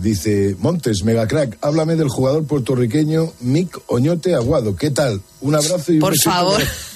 Dice 0.00 0.56
Montes, 0.58 1.02
mega 1.04 1.26
crack, 1.26 1.58
háblame 1.60 1.96
del 1.96 2.08
jugador 2.08 2.46
puertorriqueño 2.46 3.32
Mick 3.40 3.78
Oñote 3.86 4.34
Aguado. 4.34 4.76
¿Qué 4.76 4.90
tal? 4.90 5.20
Un 5.40 5.54
abrazo 5.54 5.92
y 5.92 5.96
un 5.96 6.00
Por 6.00 6.12
besito 6.12 6.30
favor. 6.30 6.62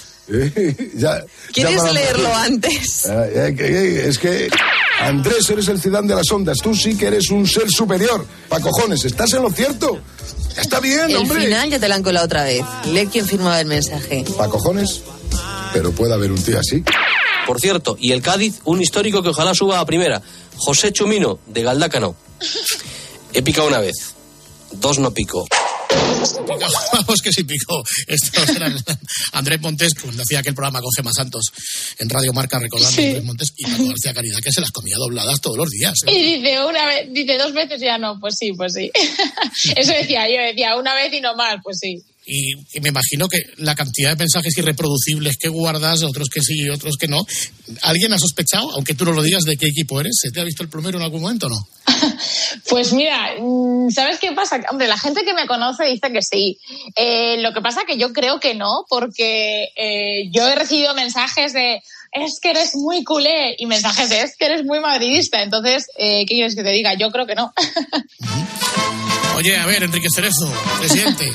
ya- 0.94 1.24
¿Quieres 1.52 1.82
ya 1.82 1.92
leerlo 1.92 2.34
antes? 2.34 3.04
Eh, 3.06 3.54
que- 3.56 3.66
eh, 3.66 4.08
Es 4.08 4.18
que 4.18 4.48
Andrés, 5.00 5.48
eres 5.50 5.68
el 5.68 5.80
Zidane 5.80 6.08
de 6.08 6.14
las 6.16 6.30
ondas. 6.30 6.58
Tú 6.62 6.74
sí 6.74 6.96
que 6.96 7.06
eres 7.06 7.30
un 7.30 7.46
ser 7.46 7.68
superior. 7.70 8.24
Pa' 8.48 8.60
cojones, 8.60 9.04
¿estás 9.04 9.32
en 9.34 9.42
lo 9.42 9.50
cierto? 9.50 10.00
Ya 10.56 10.62
está 10.62 10.80
bien, 10.80 11.10
El 11.10 11.16
hombre. 11.16 11.40
final 11.42 11.70
ya 11.70 11.78
te 11.78 11.86
la 11.88 11.94
han 11.96 12.02
colado 12.02 12.24
otra 12.26 12.44
vez. 12.44 12.64
Lee 12.86 13.06
quién 13.12 13.26
firmaba 13.26 13.60
el 13.60 13.66
mensaje. 13.66 14.24
Pa' 14.36 14.48
cojones. 14.48 15.02
Pero 15.72 15.92
puede 15.92 16.14
haber 16.14 16.32
un 16.32 16.42
tío 16.42 16.58
así. 16.58 16.82
Por 17.46 17.60
cierto, 17.60 17.96
y 18.00 18.12
el 18.12 18.22
Cádiz, 18.22 18.56
un 18.64 18.80
histórico 18.82 19.22
que 19.22 19.28
ojalá 19.28 19.54
suba 19.54 19.78
a 19.80 19.86
primera. 19.86 20.22
José 20.56 20.92
Chumino, 20.92 21.38
de 21.46 21.62
Galdácano. 21.62 22.16
He 23.34 23.42
picado 23.42 23.68
una 23.68 23.78
vez. 23.80 24.14
Dos 24.72 24.98
no 24.98 25.12
pico. 25.12 25.46
Vamos 26.92 27.22
que 27.22 27.32
sí 27.32 27.44
picó. 27.44 27.82
Esto 28.06 28.42
era 28.54 28.72
Andrés 29.32 29.60
Montes 29.60 29.94
cuando 30.00 30.22
hacía 30.22 30.40
aquel 30.40 30.54
programa 30.54 30.80
con 30.80 30.90
Gema 30.96 31.12
Santos 31.12 31.46
en 31.98 32.08
Radio 32.08 32.32
Marca 32.32 32.58
recordando 32.58 33.00
a 33.00 33.04
Andrés 33.04 33.24
Montes 33.24 33.52
y 33.56 33.64
Paco 33.64 33.88
García 33.88 34.14
Caridad 34.14 34.38
que 34.42 34.52
se 34.52 34.60
las 34.60 34.70
comía 34.70 34.96
dobladas 34.96 35.40
todos 35.40 35.56
los 35.56 35.70
días. 35.70 35.94
¿eh? 36.06 36.12
Y 36.12 36.36
dice 36.36 36.64
una 36.64 36.86
vez, 36.86 37.08
dice 37.12 37.38
dos 37.38 37.52
veces 37.52 37.80
ya 37.80 37.98
no, 37.98 38.18
pues 38.20 38.36
sí, 38.38 38.52
pues 38.52 38.72
sí. 38.74 38.90
Eso 39.76 39.92
decía 39.92 40.28
yo, 40.28 40.42
decía 40.42 40.76
una 40.76 40.94
vez 40.94 41.12
y 41.12 41.20
no 41.20 41.34
más, 41.34 41.56
pues 41.62 41.78
sí. 41.80 42.02
Y, 42.26 42.54
y 42.76 42.80
me 42.80 42.88
imagino 42.88 43.28
que 43.28 43.40
la 43.58 43.74
cantidad 43.74 44.10
de 44.10 44.16
mensajes 44.16 44.58
irreproducibles 44.58 45.36
que 45.36 45.48
guardas, 45.48 46.02
otros 46.02 46.28
que 46.28 46.40
sí 46.40 46.54
y 46.64 46.68
otros 46.70 46.96
que 46.98 47.06
no. 47.06 47.24
¿Alguien 47.82 48.12
ha 48.12 48.18
sospechado, 48.18 48.70
aunque 48.72 48.94
tú 48.94 49.04
no 49.04 49.12
lo 49.12 49.22
digas, 49.22 49.44
de 49.44 49.56
qué 49.56 49.66
equipo 49.66 50.00
eres? 50.00 50.16
¿Se 50.20 50.30
te 50.30 50.40
ha 50.40 50.44
visto 50.44 50.62
el 50.62 50.68
plumero 50.68 50.98
en 50.98 51.04
algún 51.04 51.22
momento 51.22 51.46
o 51.46 51.50
no? 51.50 51.68
Pues 52.68 52.92
mira, 52.92 53.34
mm, 53.38 53.90
¿sabes 53.90 54.18
qué 54.18 54.32
pasa? 54.32 54.60
Hombre, 54.70 54.88
la 54.88 54.98
gente 54.98 55.24
que 55.24 55.34
me 55.34 55.46
conoce 55.46 55.84
dice 55.84 56.10
que 56.12 56.22
sí. 56.22 56.58
Eh, 56.94 57.36
lo 57.40 57.52
que 57.52 57.60
pasa 57.60 57.82
que 57.86 57.98
yo 57.98 58.12
creo 58.12 58.40
que 58.40 58.54
no, 58.54 58.84
porque 58.88 59.68
eh, 59.76 60.28
yo 60.32 60.46
he 60.46 60.54
recibido 60.54 60.94
mensajes 60.94 61.52
de 61.52 61.82
es 62.12 62.40
que 62.40 62.50
eres 62.50 62.74
muy 62.74 63.04
culé 63.04 63.54
y 63.58 63.66
mensajes 63.66 64.08
de 64.08 64.22
es 64.22 64.36
que 64.36 64.46
eres 64.46 64.64
muy 64.64 64.80
madridista. 64.80 65.42
Entonces, 65.42 65.86
eh, 65.96 66.24
¿qué 66.26 66.34
quieres 66.34 66.56
que 66.56 66.62
te 66.62 66.70
diga? 66.70 66.94
Yo 66.94 67.10
creo 67.10 67.26
que 67.26 67.34
no. 67.34 67.52
Oye, 69.36 69.56
a 69.56 69.66
ver, 69.66 69.82
Enrique 69.82 70.08
Cerezo, 70.14 70.50
presidente. 70.78 71.30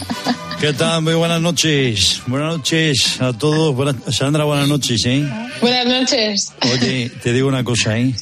¿Qué 0.60 0.74
tal? 0.74 1.02
Muy 1.04 1.14
buenas 1.14 1.40
noches. 1.42 2.22
Buenas 2.28 2.58
noches 2.58 3.22
a 3.22 3.32
todos. 3.34 3.76
Buenas- 3.76 3.96
Sandra, 4.16 4.44
buenas 4.44 4.68
noches, 4.68 5.02
¿eh? 5.06 5.28
Buenas 5.62 5.86
noches. 5.86 6.52
Oye, 6.64 7.12
te 7.22 7.32
digo 7.34 7.48
una 7.48 7.64
cosa, 7.64 7.98
¿eh? 8.00 8.16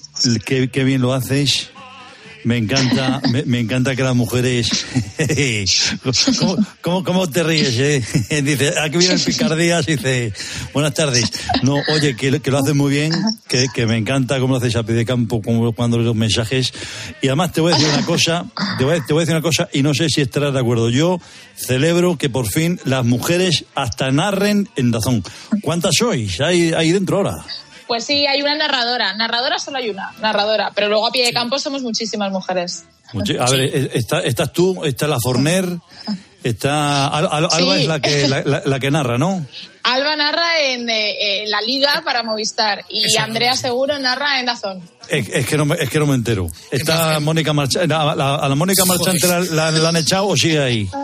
Qué, 0.45 0.69
qué 0.69 0.83
bien 0.83 1.01
lo 1.01 1.13
haces. 1.13 1.69
Me 2.43 2.57
encanta, 2.57 3.21
me, 3.31 3.43
me 3.43 3.59
encanta 3.59 3.95
que 3.95 4.03
las 4.03 4.15
mujeres. 4.15 4.85
¿Cómo, 6.39 6.57
cómo, 6.81 7.03
cómo 7.03 7.29
te 7.29 7.43
ríes, 7.43 7.77
eh? 7.77 8.03
Dice, 8.43 8.73
aquí 8.79 8.97
viene 8.97 9.15
el 9.15 9.19
picardías 9.19 9.87
y 9.87 9.95
dice, 9.95 10.33
buenas 10.73 10.93
tardes. 10.93 11.31
No, 11.63 11.75
oye, 11.93 12.15
que, 12.15 12.39
que 12.39 12.51
lo 12.51 12.59
haces 12.59 12.75
muy 12.75 12.91
bien, 12.91 13.11
que, 13.47 13.65
que 13.73 13.85
me 13.85 13.97
encanta 13.97 14.39
cómo 14.39 14.53
lo 14.53 14.59
haces 14.59 14.75
a 14.75 14.83
pie 14.83 14.95
de 14.95 15.05
campo 15.05 15.41
como 15.41 15.73
cuando 15.73 15.97
los 15.97 16.15
mensajes. 16.15 16.73
Y 17.21 17.27
además 17.27 17.51
te 17.51 17.61
voy 17.61 17.73
a 17.73 17.75
decir 17.75 17.91
una 17.93 18.05
cosa, 18.05 18.45
te 18.77 18.85
voy 18.85 18.97
a, 18.97 19.05
te 19.05 19.13
voy 19.13 19.21
a 19.21 19.23
decir 19.23 19.35
una 19.35 19.43
cosa 19.43 19.67
y 19.73 19.83
no 19.83 19.93
sé 19.93 20.09
si 20.09 20.21
estarás 20.21 20.53
de 20.53 20.59
acuerdo. 20.59 20.89
Yo 20.89 21.19
celebro 21.55 22.17
que 22.17 22.29
por 22.29 22.47
fin 22.47 22.79
las 22.85 23.05
mujeres 23.05 23.65
hasta 23.75 24.11
narren 24.11 24.69
en 24.75 24.91
Dazón. 24.91 25.23
¿Cuántas 25.61 25.95
sois 25.97 26.39
ahí, 26.39 26.71
ahí 26.73 26.91
dentro 26.91 27.17
ahora? 27.17 27.45
Pues 27.89 28.05
sí, 28.05 28.25
hay 28.27 28.41
una 28.43 28.55
narradora. 28.55 29.15
Narradora 29.15 29.57
solo 29.59 29.79
hay 29.79 29.89
una, 29.89 30.11
narradora. 30.21 30.71
Pero 30.75 30.87
luego 30.89 31.07
a 31.07 31.11
pie 31.11 31.25
de 31.25 31.33
campo 31.33 31.57
somos 31.59 31.81
muchísimas 31.81 32.31
mujeres. 32.31 32.83
Muchi- 33.13 33.35
A 33.39 33.49
ver, 33.49 33.61
eh, 33.61 33.89
está- 33.95 34.21
estás 34.21 34.53
tú, 34.53 34.85
está 34.85 35.07
la 35.07 35.19
Forner, 35.19 35.65
está 36.43 37.07
Al- 37.07 37.27
Al- 37.31 37.47
Alba 37.51 37.75
Sí. 37.75 37.81
es 37.81 37.87
la 37.87 37.99
que 37.99 38.27
la, 38.27 38.41
la- 38.43 38.61
la 38.63 38.79
que 38.79 38.91
narra, 38.91 39.17
¿no? 39.17 39.43
Alba 39.81 40.15
narra 40.15 40.61
en 40.61 40.87
eh, 40.87 41.15
eh, 41.43 41.47
la 41.47 41.61
Liga 41.61 42.03
para 42.05 42.21
Movistar 42.21 42.85
y 42.89 43.17
Andrea 43.17 43.55
Seguro 43.55 43.97
narra 43.97 44.39
en 44.39 44.45
Dazón. 44.45 44.87
Es, 45.07 45.27
es 45.29 45.47
que 45.47 45.57
no 45.57 45.65
me, 45.65 45.75
es 45.75 45.89
que 45.89 45.97
no 45.97 46.05
me 46.05 46.13
entero. 46.13 46.45
Está 46.69 47.19
Mónica 47.19 47.53
Marchante, 47.53 47.91
a 47.91 48.13
la, 48.15 48.35
a 48.35 48.47
la 48.47 48.55
Mónica 48.55 48.85
Marchante 48.85 49.25
la, 49.27 49.39
la- 49.39 49.71
la 49.71 49.89
han 49.89 49.97
echado 49.97 50.27
o 50.27 50.37
sigue 50.37 50.59
ahí. 50.61 50.87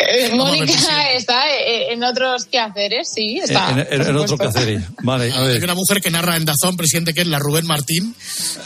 Eh, 0.00 0.30
Mónica 0.34 1.12
está 1.12 1.48
eh, 1.50 1.92
en 1.92 2.04
otros 2.04 2.44
quehaceres, 2.46 3.08
sí, 3.12 3.40
está. 3.42 3.70
en, 3.72 3.78
en- 3.80 3.86
en 3.90 3.98
por 4.06 4.16
otro 4.16 4.28
supuesto. 4.28 4.54
quehaceres. 4.54 4.82
Vale, 5.02 5.32
a 5.32 5.40
Hay 5.40 5.46
ver. 5.48 5.64
una 5.64 5.74
mujer 5.74 6.00
que 6.00 6.10
narra 6.10 6.36
en 6.36 6.44
Dazón, 6.44 6.76
presidente, 6.76 7.12
que 7.12 7.22
es 7.22 7.26
la 7.26 7.38
Rubén 7.40 7.66
Martín. 7.66 8.14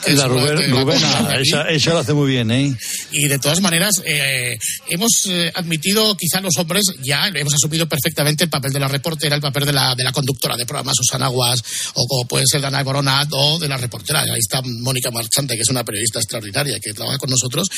que 0.04 0.12
La 0.12 0.26
Rubén, 0.26 0.56
que 0.58 0.68
la 0.68 0.80
Rubena, 0.82 1.34
esa 1.70 1.90
lo 1.92 1.98
hace 2.00 2.12
muy 2.12 2.30
bien, 2.30 2.50
¿eh? 2.50 2.76
Y 3.12 3.28
de 3.28 3.38
todas 3.38 3.60
maneras, 3.62 4.02
eh, 4.04 4.58
hemos 4.90 5.10
eh, 5.28 5.50
admitido, 5.54 6.14
quizá 6.16 6.40
los 6.40 6.56
hombres, 6.58 6.84
ya 7.02 7.26
hemos 7.34 7.54
asumido 7.54 7.88
perfectamente 7.88 8.44
el 8.44 8.50
papel 8.50 8.72
de 8.72 8.80
la 8.80 8.88
reportera, 8.88 9.34
el 9.34 9.40
papel 9.42 9.64
de 9.64 9.72
la, 9.72 9.94
de 9.94 10.04
la 10.04 10.12
conductora 10.12 10.56
de 10.56 10.66
programas, 10.66 10.96
Susana 10.96 11.28
Guas, 11.28 11.62
o 11.94 12.06
como 12.06 12.26
puede 12.28 12.44
ser 12.46 12.60
Dana 12.60 12.84
Coronat, 12.84 13.28
o 13.32 13.58
de 13.58 13.68
la 13.68 13.78
reportera. 13.78 14.20
Ahí 14.20 14.38
está 14.38 14.60
Mónica 14.62 15.10
Marchante, 15.10 15.54
que 15.56 15.62
es 15.62 15.68
una 15.70 15.82
periodista 15.84 16.18
extraordinaria 16.18 16.78
que 16.78 16.92
trabaja 16.92 17.16
con 17.18 17.30
nosotros. 17.30 17.68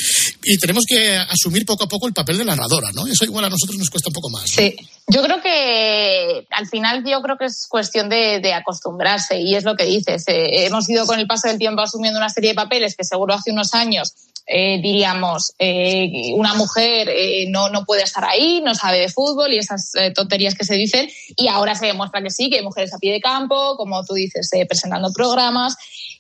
Y 0.43 0.59
tenemos 0.59 0.85
que 0.89 1.17
asumir 1.17 1.65
poco 1.65 1.85
a 1.85 1.89
poco 1.89 2.09
el 2.09 2.13
papel 2.15 2.39
de 2.39 2.45
narradora, 2.45 2.91
¿no? 2.93 3.07
Eso 3.07 3.25
igual 3.25 3.44
a 3.47 3.51
nosotros 3.51 3.79
nos 3.79 3.91
cuesta 3.91 4.09
un 4.09 4.15
poco 4.15 4.31
más. 4.31 4.51
Sí, 4.51 4.77
yo 5.09 5.23
creo 5.23 5.41
que 5.41 6.47
al 6.51 6.67
final 6.67 7.05
yo 7.05 7.21
creo 7.23 7.37
que 7.37 7.47
es 7.47 7.67
cuestión 7.69 8.09
de, 8.09 8.41
de 8.41 8.55
acostumbrarse 8.55 9.41
y 9.41 9.55
es 9.55 9.65
lo 9.65 9.77
que 9.77 9.85
dices. 9.85 10.25
Eh, 10.29 10.67
hemos 10.67 10.89
ido 10.89 11.07
con 11.07 11.19
el 11.19 11.27
paso 11.27 11.49
del 11.49 11.59
tiempo 11.59 11.83
asumiendo 11.83 12.19
una 12.19 12.31
serie 12.31 12.51
de 12.51 12.57
papeles 12.57 12.97
que 12.97 13.05
seguro 13.05 13.35
hace 13.35 13.51
unos 13.51 13.75
años 13.75 14.15
eh, 14.47 14.79
diríamos 14.83 15.55
eh, 15.59 16.33
una 16.35 16.55
mujer 16.55 17.09
eh, 17.09 17.47
no, 17.49 17.71
no 17.71 17.85
puede 17.85 18.03
estar 18.03 18.25
ahí, 18.25 18.61
no 18.63 18.75
sabe 18.75 19.01
de 19.01 19.09
fútbol 19.09 19.53
y 19.53 19.59
esas 19.59 19.95
eh, 19.95 20.11
tonterías 20.11 20.55
que 20.55 20.65
se 20.65 20.75
dicen 20.75 21.09
y 21.37 21.49
ahora 21.49 21.75
se 21.75 21.87
demuestra 21.87 22.23
que 22.23 22.31
sí, 22.31 22.51
que 22.51 22.59
hay 22.59 22.63
mujeres 22.63 22.93
a 22.93 22.99
pie 22.99 23.13
de 23.13 23.21
campo, 23.21 23.77
como 23.77 24.05
tú 24.05 24.15
dices, 24.15 24.51
eh, 24.53 24.67
presentando 24.67 25.13
programas. 25.13 25.77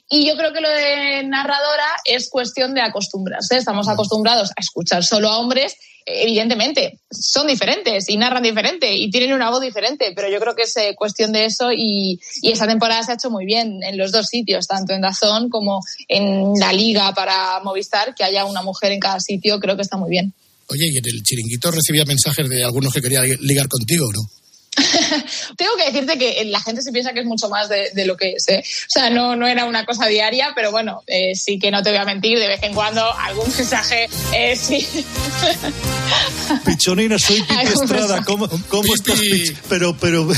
Y 0.09 0.27
yo 0.27 0.37
creo 0.37 0.53
que 0.53 0.61
lo 0.61 0.69
de 0.69 1.25
narradora 1.25 1.87
es 2.05 2.29
cuestión 2.29 2.75
de 2.75 2.83
acostumbrarse. 2.83 3.57
Estamos 3.57 3.89
acostumbrados 3.89 4.51
a 4.51 4.61
escuchar 4.61 5.03
solo 5.03 5.31
a 5.31 5.39
hombres 5.39 5.77
evidentemente, 6.07 7.01
son 7.11 7.47
diferentes 7.47 8.09
y 8.09 8.17
narran 8.17 8.43
diferente 8.43 8.95
y 8.95 9.11
tienen 9.11 9.33
una 9.33 9.51
voz 9.51 9.61
diferente, 9.61 10.13
pero 10.15 10.29
yo 10.29 10.39
creo 10.41 10.55
que 10.55 10.63
es 10.63 10.77
eh, 10.77 10.95
cuestión 10.97 11.33
de 11.33 11.47
eso 11.47 11.73
y, 11.73 12.21
y 12.43 12.51
esta 12.53 12.67
temporada 12.67 13.03
se 13.03 13.13
ha 13.13 13.15
hecho 13.15 13.31
muy 13.31 13.47
bien 13.47 13.83
en 13.83 13.97
los 13.97 14.13
dos 14.13 14.27
sitios, 14.27 14.67
tanto 14.67 14.93
en 14.93 15.01
Dazón 15.01 15.49
como 15.49 15.81
en 16.09 16.55
la 16.59 16.73
liga 16.73 17.13
para 17.15 17.61
Movistar, 17.65 18.15
que 18.15 18.25
haya 18.25 18.45
una 18.45 18.63
mujer 18.63 18.93
en 18.93 19.01
cada 19.01 19.21
sitio, 19.21 19.59
creo 19.61 19.77
que 19.77 19.83
está 19.83 19.97
muy 19.97 20.11
bien. 20.11 20.35
Oye, 20.69 20.87
y 20.93 20.99
en 20.99 21.05
el 21.07 21.23
chiringuito 21.23 21.71
recibía 21.71 22.05
mensajes 22.05 22.49
de 22.49 22.65
algunos 22.65 22.93
que 22.93 23.03
querían 23.03 23.25
ligar 23.41 23.69
contigo, 23.69 24.07
¿no? 24.13 24.44
Tengo 25.57 25.77
que 25.77 25.85
decirte 25.87 26.19
que 26.19 26.45
la 26.47 26.61
gente 26.61 26.83
se 26.83 26.93
piensa 26.93 27.13
que 27.13 27.21
es 27.21 27.27
mucho 27.27 27.49
más 27.49 27.69
de, 27.69 27.91
de 27.95 28.07
lo 28.07 28.17
que 28.17 28.33
es. 28.33 28.49
¿eh? 28.49 28.63
O 28.63 28.91
sea, 28.91 29.11
no, 29.11 29.37
no 29.37 29.47
era 29.47 29.65
una 29.65 29.85
cosa 29.85 30.07
diaria, 30.07 30.53
pero 30.55 30.71
bueno, 30.71 31.03
eh, 31.07 31.35
sí 31.35 31.59
que 31.59 31.71
no 31.71 31.83
te 31.83 31.91
voy 31.91 31.99
a 31.99 32.05
mentir, 32.05 32.39
de 32.39 32.49
vez 32.49 32.63
en 32.63 32.75
cuando 32.75 33.13
algún 33.17 33.47
mensaje 33.57 34.09
eh, 34.33 34.57
sí. 34.57 34.87
Pichonina, 36.65 37.19
soy 37.19 37.43
Pipi 37.43 37.67
Estrada. 37.67 38.23
¿Cómo, 38.25 38.49
cómo 38.69 38.95
estás, 38.95 39.21
Pich? 39.21 39.57
Pero, 39.69 39.97
pero, 39.97 40.23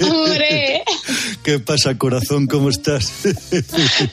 Hombre, 0.00 0.82
¿qué 1.42 1.58
pasa, 1.58 1.96
corazón? 1.98 2.46
¿Cómo 2.46 2.70
estás? 2.70 3.12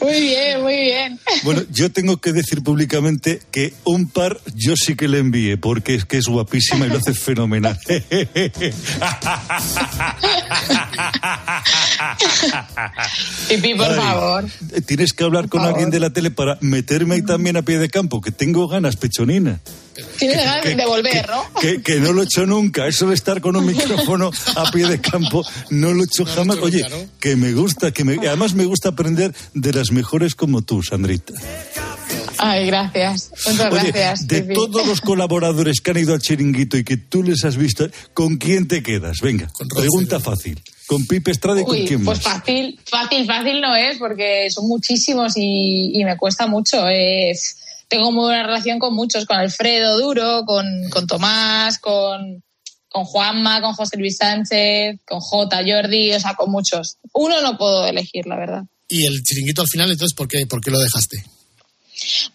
muy 0.01 0.21
bien, 0.21 0.61
muy 0.61 0.75
bien. 0.75 1.19
Bueno, 1.43 1.63
yo 1.71 1.91
tengo 1.91 2.17
que 2.17 2.33
decir 2.33 2.63
públicamente 2.63 3.41
que 3.51 3.73
un 3.83 4.09
par 4.09 4.39
yo 4.55 4.75
sí 4.75 4.95
que 4.95 5.07
le 5.07 5.19
envié, 5.19 5.57
porque 5.57 5.95
es 5.95 6.05
que 6.05 6.17
es 6.17 6.25
guapísima 6.25 6.87
y 6.87 6.89
lo 6.89 6.97
hace 6.97 7.13
fenomenal. 7.13 7.79
Pipi, 13.49 13.75
por 13.75 13.87
Ay, 13.87 13.95
favor. 13.95 14.45
Tienes 14.85 15.13
que 15.13 15.23
hablar 15.23 15.49
con 15.49 15.61
favor. 15.61 15.73
alguien 15.73 15.89
de 15.91 15.99
la 15.99 16.09
tele 16.11 16.31
para 16.31 16.57
meterme 16.61 17.15
ahí 17.15 17.21
también 17.21 17.57
a 17.57 17.61
pie 17.61 17.77
de 17.79 17.89
campo, 17.89 18.21
que 18.21 18.31
tengo 18.31 18.67
ganas, 18.67 18.95
pechonina. 18.95 19.59
Tienes 20.17 20.43
ganas 20.43 20.65
de 20.65 20.85
volver, 20.85 21.29
¿no? 21.29 21.43
Que, 21.59 21.83
que 21.83 21.99
no 21.99 22.13
lo 22.13 22.21
he 22.23 22.25
hecho 22.25 22.45
nunca. 22.47 22.87
Eso 22.87 23.07
de 23.09 23.15
estar 23.15 23.41
con 23.41 23.55
un 23.55 23.65
micrófono 23.73 24.31
a 24.55 24.71
pie 24.71 24.87
de 24.87 24.99
campo, 24.99 25.45
no 25.69 25.93
lo 25.93 26.01
he 26.01 26.05
hecho 26.05 26.25
jamás. 26.25 26.57
Oye, 26.57 26.83
que 27.19 27.35
me 27.35 27.53
gusta, 27.53 27.91
que 27.91 28.03
me, 28.03 28.15
además 28.27 28.53
me 28.53 28.65
gusta 28.65 28.89
aprender 28.89 29.33
de 29.53 29.73
las 29.73 29.91
mejores 29.91 30.33
como 30.35 30.61
tú, 30.61 30.81
Sandrita. 30.81 31.33
Ay, 32.45 32.65
gracias. 32.67 33.31
Muchas 33.47 33.71
Oye, 33.73 33.91
gracias. 33.91 34.27
de 34.27 34.41
todos 34.41 34.85
los 34.85 34.99
colaboradores 35.01 35.79
que 35.81 35.91
han 35.91 35.97
ido 35.97 36.13
al 36.13 36.21
chiringuito 36.21 36.77
y 36.77 36.83
que 36.83 36.97
tú 36.97 37.23
les 37.23 37.43
has 37.45 37.55
visto, 37.57 37.87
¿con 38.13 38.37
quién 38.37 38.67
te 38.67 38.83
quedas? 38.83 39.21
Venga, 39.21 39.49
pregunta 39.75 40.19
fácil. 40.19 40.61
¿Con 40.87 41.07
Pipe 41.07 41.31
Estrada 41.31 41.61
y 41.61 41.63
con 41.63 41.77
quién 41.85 42.03
pues 42.03 42.17
más? 42.23 42.35
fácil, 42.39 42.77
fácil, 42.85 43.25
fácil 43.25 43.61
no 43.61 43.73
es 43.75 43.97
porque 43.97 44.49
son 44.51 44.67
muchísimos 44.67 45.33
y, 45.37 45.91
y 45.99 46.03
me 46.03 46.17
cuesta 46.17 46.45
mucho. 46.47 46.87
eh. 46.89 47.31
tengo 47.87 48.11
muy 48.11 48.25
buena 48.25 48.43
relación 48.43 48.79
con 48.79 48.93
muchos, 48.93 49.25
con 49.25 49.37
Alfredo 49.37 49.97
Duro, 49.99 50.43
con, 50.45 50.65
con 50.89 51.07
Tomás, 51.07 51.79
con, 51.79 52.43
con 52.89 53.05
Juanma, 53.05 53.61
con 53.61 53.73
José 53.73 53.97
Luis 53.97 54.17
Sánchez, 54.17 54.99
con 55.07 55.19
J. 55.21 55.61
Jordi, 55.65 56.11
o 56.13 56.19
sea, 56.19 56.33
con 56.35 56.51
muchos. 56.51 56.97
Uno 57.13 57.41
no 57.41 57.57
puedo 57.57 57.85
elegir, 57.87 58.25
la 58.27 58.35
verdad. 58.35 58.63
Y 58.89 59.05
el 59.05 59.23
chiringuito 59.23 59.61
al 59.61 59.69
final, 59.69 59.89
entonces, 59.89 60.13
¿por 60.15 60.27
qué, 60.27 60.45
por 60.47 60.59
qué 60.59 60.69
lo 60.71 60.79
dejaste? 60.79 61.23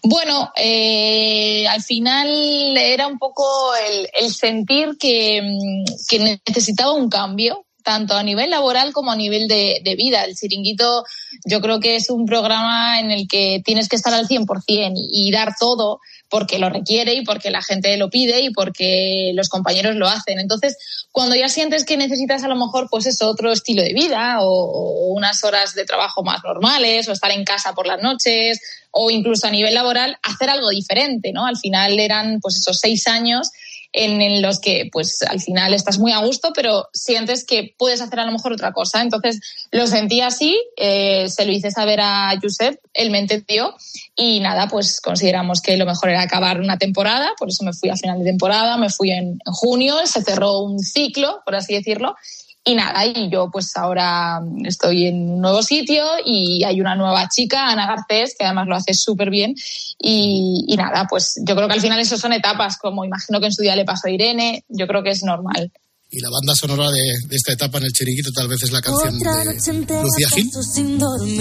Bueno, 0.03 0.51
eh, 0.55 1.67
al 1.67 1.81
final 1.81 2.77
era 2.77 3.07
un 3.07 3.17
poco 3.17 3.75
el, 3.75 4.09
el 4.13 4.33
sentir 4.33 4.97
que, 4.97 5.41
mm, 5.41 5.83
que 6.07 6.39
necesitaba 6.47 6.93
un 6.93 7.09
cambio, 7.09 7.65
tanto 7.89 8.13
a 8.15 8.21
nivel 8.21 8.51
laboral 8.51 8.93
como 8.93 9.11
a 9.11 9.15
nivel 9.15 9.47
de, 9.47 9.81
vida. 9.97 10.23
El 10.23 10.35
chiringuito 10.35 11.03
yo 11.43 11.59
creo 11.59 11.79
que 11.79 11.95
es 11.95 12.11
un 12.11 12.27
programa 12.27 12.99
en 12.99 13.09
el 13.09 13.27
que 13.27 13.63
tienes 13.65 13.89
que 13.89 13.95
estar 13.95 14.13
al 14.13 14.27
100% 14.27 14.93
y, 14.95 15.27
y 15.27 15.31
dar 15.31 15.55
todo 15.59 15.99
porque 16.29 16.59
lo 16.59 16.69
requiere 16.69 17.15
y 17.15 17.23
porque 17.25 17.49
la 17.49 17.63
gente 17.63 17.97
lo 17.97 18.11
pide 18.11 18.41
y 18.41 18.51
porque 18.51 19.31
los 19.33 19.49
compañeros 19.49 19.95
lo 19.95 20.07
hacen. 20.07 20.37
Entonces, 20.37 20.77
cuando 21.11 21.35
ya 21.35 21.49
sientes 21.49 21.83
que 21.83 21.97
necesitas 21.97 22.43
a 22.43 22.47
lo 22.47 22.55
mejor 22.55 22.89
pues 22.91 23.07
eso, 23.07 23.27
otro 23.27 23.51
estilo 23.51 23.81
de 23.81 23.93
vida 23.93 24.37
o, 24.41 24.45
o 24.45 25.07
unas 25.15 25.43
horas 25.43 25.73
de 25.73 25.85
trabajo 25.85 26.23
más 26.23 26.43
normales 26.43 27.07
o 27.07 27.11
estar 27.11 27.31
en 27.31 27.43
casa 27.43 27.73
por 27.73 27.87
las 27.87 28.03
noches 28.03 28.61
o 28.91 29.09
incluso 29.09 29.47
a 29.47 29.51
nivel 29.51 29.73
laboral 29.73 30.19
hacer 30.21 30.51
algo 30.51 30.69
diferente, 30.69 31.31
¿no? 31.31 31.47
Al 31.47 31.57
final 31.57 31.99
eran 31.99 32.39
pues 32.39 32.57
esos 32.57 32.79
seis 32.79 33.07
años 33.07 33.49
en, 33.91 34.41
los 34.41 34.59
que 34.59 34.89
pues 34.91 35.21
al 35.23 35.39
final 35.39 35.73
estás 35.73 35.97
muy 35.97 36.11
a 36.11 36.19
gusto, 36.19 36.51
pero 36.53 36.87
sientes 36.93 37.43
que 37.43 37.73
puedes 37.77 38.01
hacer 38.01 38.19
a 38.19 38.25
lo 38.25 38.31
mejor 38.31 38.53
otra 38.53 38.71
cosa. 38.71 39.01
Entonces 39.01 39.39
lo 39.71 39.87
sentí 39.87 40.21
así, 40.21 40.59
eh, 40.77 41.27
se 41.29 41.45
lo 41.45 41.51
hice 41.51 41.71
saber 41.71 41.99
a 42.01 42.33
Josep, 42.41 42.79
él 42.93 43.11
me 43.11 43.19
entendió 43.19 43.75
y 44.15 44.39
nada, 44.39 44.67
pues 44.67 45.01
consideramos 45.01 45.61
que 45.61 45.77
lo 45.77 45.85
mejor 45.85 46.09
era 46.09 46.21
acabar 46.21 46.59
una 46.59 46.77
temporada, 46.77 47.31
por 47.37 47.49
eso 47.49 47.63
me 47.63 47.73
fui 47.73 47.89
a 47.89 47.95
final 47.95 48.19
de 48.19 48.25
temporada, 48.25 48.77
me 48.77 48.89
fui 48.89 49.11
en, 49.11 49.39
en 49.45 49.53
junio, 49.53 49.95
se 50.05 50.21
cerró 50.21 50.59
un 50.59 50.79
ciclo, 50.79 51.41
por 51.45 51.55
así 51.55 51.73
decirlo, 51.73 52.15
y 52.63 52.75
nada, 52.75 53.05
y 53.05 53.29
yo 53.31 53.49
pues 53.51 53.71
ahora 53.75 54.39
estoy 54.65 55.07
en 55.07 55.29
un 55.31 55.41
nuevo 55.41 55.63
sitio 55.63 56.03
y 56.25 56.63
hay 56.63 56.81
una 56.81 56.95
nueva 56.95 57.27
chica, 57.29 57.67
Ana 57.69 57.87
Garcés, 57.87 58.35
que 58.37 58.45
además 58.45 58.67
lo 58.67 58.75
hace 58.75 58.93
súper 58.93 59.29
bien. 59.29 59.55
Y, 59.97 60.65
y 60.67 60.75
nada, 60.75 61.07
pues 61.09 61.35
yo 61.45 61.55
creo 61.55 61.67
que 61.67 61.73
al 61.73 61.81
final 61.81 61.99
eso 61.99 62.17
son 62.17 62.33
etapas, 62.33 62.77
como 62.77 63.05
imagino 63.05 63.39
que 63.39 63.47
en 63.47 63.53
su 63.53 63.61
día 63.61 63.75
le 63.75 63.85
pasó 63.85 64.07
a 64.07 64.11
Irene, 64.11 64.65
yo 64.67 64.87
creo 64.87 65.01
que 65.03 65.11
es 65.11 65.23
normal. 65.23 65.71
Y 66.11 66.21
la 66.21 66.29
banda 66.31 66.55
sonora 66.55 66.89
de, 66.89 67.27
de 67.27 67.35
esta 67.35 67.53
etapa 67.53 67.77
en 67.77 67.83
el 67.83 67.93
chiringuito 67.93 68.31
tal 68.31 68.47
vez 68.47 68.63
es 68.63 68.71
la 68.71 68.81
canción 68.81 69.19
de 69.19 70.01
Lucía 70.01 70.27
Gil. 70.33 70.49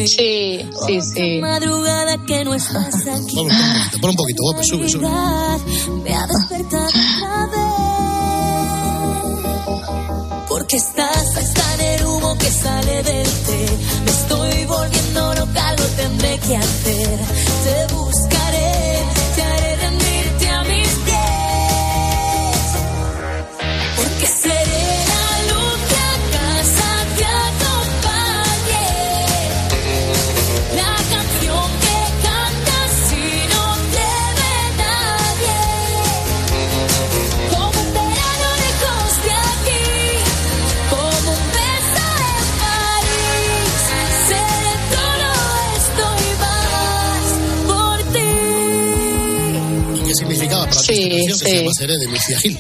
Sí, 0.07 0.61
sí, 0.87 1.01
sí. 1.01 1.41
Madrugada 1.41 2.23
que 2.27 2.45
no 2.45 2.53
estás 2.53 2.95
aquí. 3.07 3.35
Pon 3.35 3.47
un 3.47 3.49
poquito, 3.49 3.99
pon 4.01 4.11
un 4.11 4.16
poquito, 4.16 4.43
sube, 4.62 4.89
sube. 4.91 5.09
Porque 10.69 10.85
estás 10.85 11.35
hasta 11.35 11.75
en 11.77 11.81
el 11.81 12.05
humo 12.05 12.37
que 12.37 12.51
sale 12.51 13.03
del 13.03 13.27
té. 13.47 13.66
Me 14.05 14.11
estoy 14.11 14.66
volviendo 14.66 15.35
loca, 15.37 15.73
lo 15.73 15.85
tendré 15.97 16.39
que 16.41 16.57
hacer. 16.59 17.19
Te 17.64 17.95
buscaré, 17.95 18.18
Sí, 51.11 51.27
que 51.27 51.35
se 51.35 51.57
llama 51.59 51.73
Seré 51.73 51.99
de 51.99 52.07
Lucía 52.07 52.39
Gil? 52.39 52.59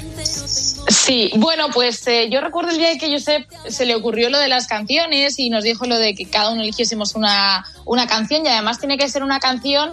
Sí, 0.88 1.30
bueno, 1.36 1.68
pues 1.72 2.06
eh, 2.06 2.28
yo 2.30 2.40
recuerdo 2.40 2.70
el 2.70 2.78
día 2.78 2.96
que 2.98 3.10
Josep 3.10 3.46
se 3.68 3.84
le 3.84 3.94
ocurrió 3.94 4.30
lo 4.30 4.38
de 4.38 4.48
las 4.48 4.66
canciones 4.66 5.38
y 5.38 5.50
nos 5.50 5.64
dijo 5.64 5.84
lo 5.86 5.98
de 5.98 6.14
que 6.14 6.24
cada 6.24 6.50
uno 6.50 6.62
eligiésemos 6.62 7.14
una, 7.14 7.66
una 7.84 8.06
canción 8.06 8.44
y 8.44 8.48
además 8.48 8.78
tiene 8.78 8.96
que 8.96 9.08
ser 9.08 9.22
una 9.22 9.38
canción 9.38 9.92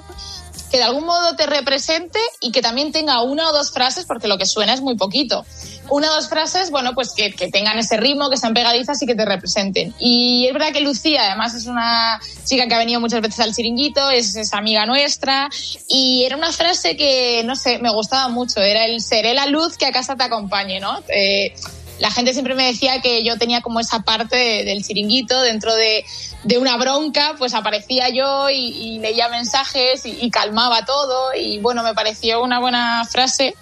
que 0.72 0.78
de 0.78 0.84
algún 0.84 1.06
modo 1.06 1.36
te 1.36 1.46
represente 1.46 2.20
y 2.42 2.52
que 2.52 2.62
también 2.62 2.92
tenga 2.92 3.22
una 3.22 3.50
o 3.50 3.54
dos 3.54 3.72
frases, 3.72 4.06
porque 4.06 4.28
lo 4.28 4.38
que 4.38 4.46
suena 4.46 4.74
es 4.74 4.82
muy 4.82 4.96
poquito. 4.96 5.46
Una 5.90 6.12
o 6.12 6.16
dos 6.16 6.30
frases, 6.30 6.72
bueno, 6.72 6.94
pues 6.94 7.14
que, 7.14 7.32
tengan 7.52 7.78
ese 7.78 7.98
ritmo, 7.98 8.30
que 8.30 8.38
sean 8.38 8.54
pegadizas 8.54 9.02
y 9.02 9.06
que 9.06 9.16
te 9.16 9.26
representen. 9.26 9.94
Y 10.00 10.48
es 10.48 10.54
verdad 10.54 10.72
que 10.72 10.82
Lucía, 10.82 11.28
además, 11.28 11.54
es 11.54 11.68
una 11.68 12.20
chica 12.44 12.68
que 12.68 12.74
ha 12.74 12.80
venido 12.80 13.00
muchas 13.00 13.22
veces 13.22 13.40
al 13.40 13.54
chiringuito, 13.54 14.10
es, 14.10 14.54
amiga 14.54 14.86
nuestra, 14.86 15.50
y 15.88 16.24
era 16.26 16.36
una 16.36 16.52
frase 16.52 16.98
que, 16.98 17.44
no 17.46 17.56
sé, 17.56 17.78
me 17.80 17.92
gustaba 17.92 18.28
mucho, 18.30 18.62
era 18.62 18.86
el 18.86 19.02
seré 19.02 19.34
la 19.34 19.46
luz 19.46 19.78
que 19.78 19.86
a 19.86 19.92
casa 19.92 20.16
te 20.16 20.24
acompañe, 20.24 20.80
¿no? 20.80 21.02
Eh, 21.10 21.54
la 22.00 22.12
gente 22.12 22.34
siempre 22.34 22.56
me 22.56 22.68
decía 22.68 23.00
que 23.02 23.24
yo 23.24 23.38
tenía 23.38 23.62
como 23.62 23.80
esa 23.80 24.02
parte 24.02 24.36
de- 24.36 24.64
del 24.66 24.84
chiringuito 24.84 25.42
dentro 25.42 25.74
de, 25.76 26.04
de 26.44 26.58
una 26.58 26.76
bronca, 26.78 27.36
pues 27.38 27.54
aparecía 27.54 28.10
yo 28.10 28.50
y, 28.50 29.00
leía 29.00 29.30
mensajes 29.30 30.06
y 30.06 30.30
calmaba 30.30 30.84
todo 30.86 31.34
y 31.34 31.60
bueno, 31.60 31.84
me 31.84 31.94
pareció 31.94 32.44
una 32.44 32.60
buena 32.60 33.06
frase 33.10 33.56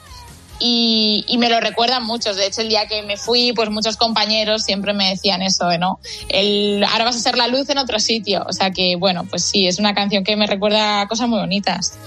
y, 0.65 1.37
me 1.37 1.49
lo 1.49 1.59
recuerdan 1.59 2.05
muchos. 2.05 2.37
De 2.37 2.47
hecho, 2.47 2.61
el 2.61 2.69
día 2.69 2.87
que 2.87 3.03
me 3.03 3.17
fui, 3.17 3.51
pues 3.53 3.69
muchos 3.69 3.97
compañeros 3.97 4.63
siempre 4.63 4.93
me 4.93 5.09
decían 5.09 5.41
eso, 5.41 5.69
¿eh, 5.69 5.77
¿no? 5.77 5.99
El, 6.29 6.81
ahora 6.85 7.03
vas 7.03 7.17
a 7.17 7.19
ser 7.19 7.37
la 7.37 7.47
luz 7.47 7.69
en 7.69 7.77
otro 7.77 7.99
sitio. 7.99 8.45
O 8.47 8.53
sea 8.53 8.71
que, 8.71 8.95
bueno, 8.95 9.25
pues 9.29 9.43
sí, 9.43 9.67
es 9.67 9.77
una 9.77 9.93
canción 9.93 10.23
que 10.23 10.37
me 10.37 10.47
recuerda 10.47 11.05
cosas 11.07 11.27
muy 11.27 11.39
bonitas. 11.39 11.97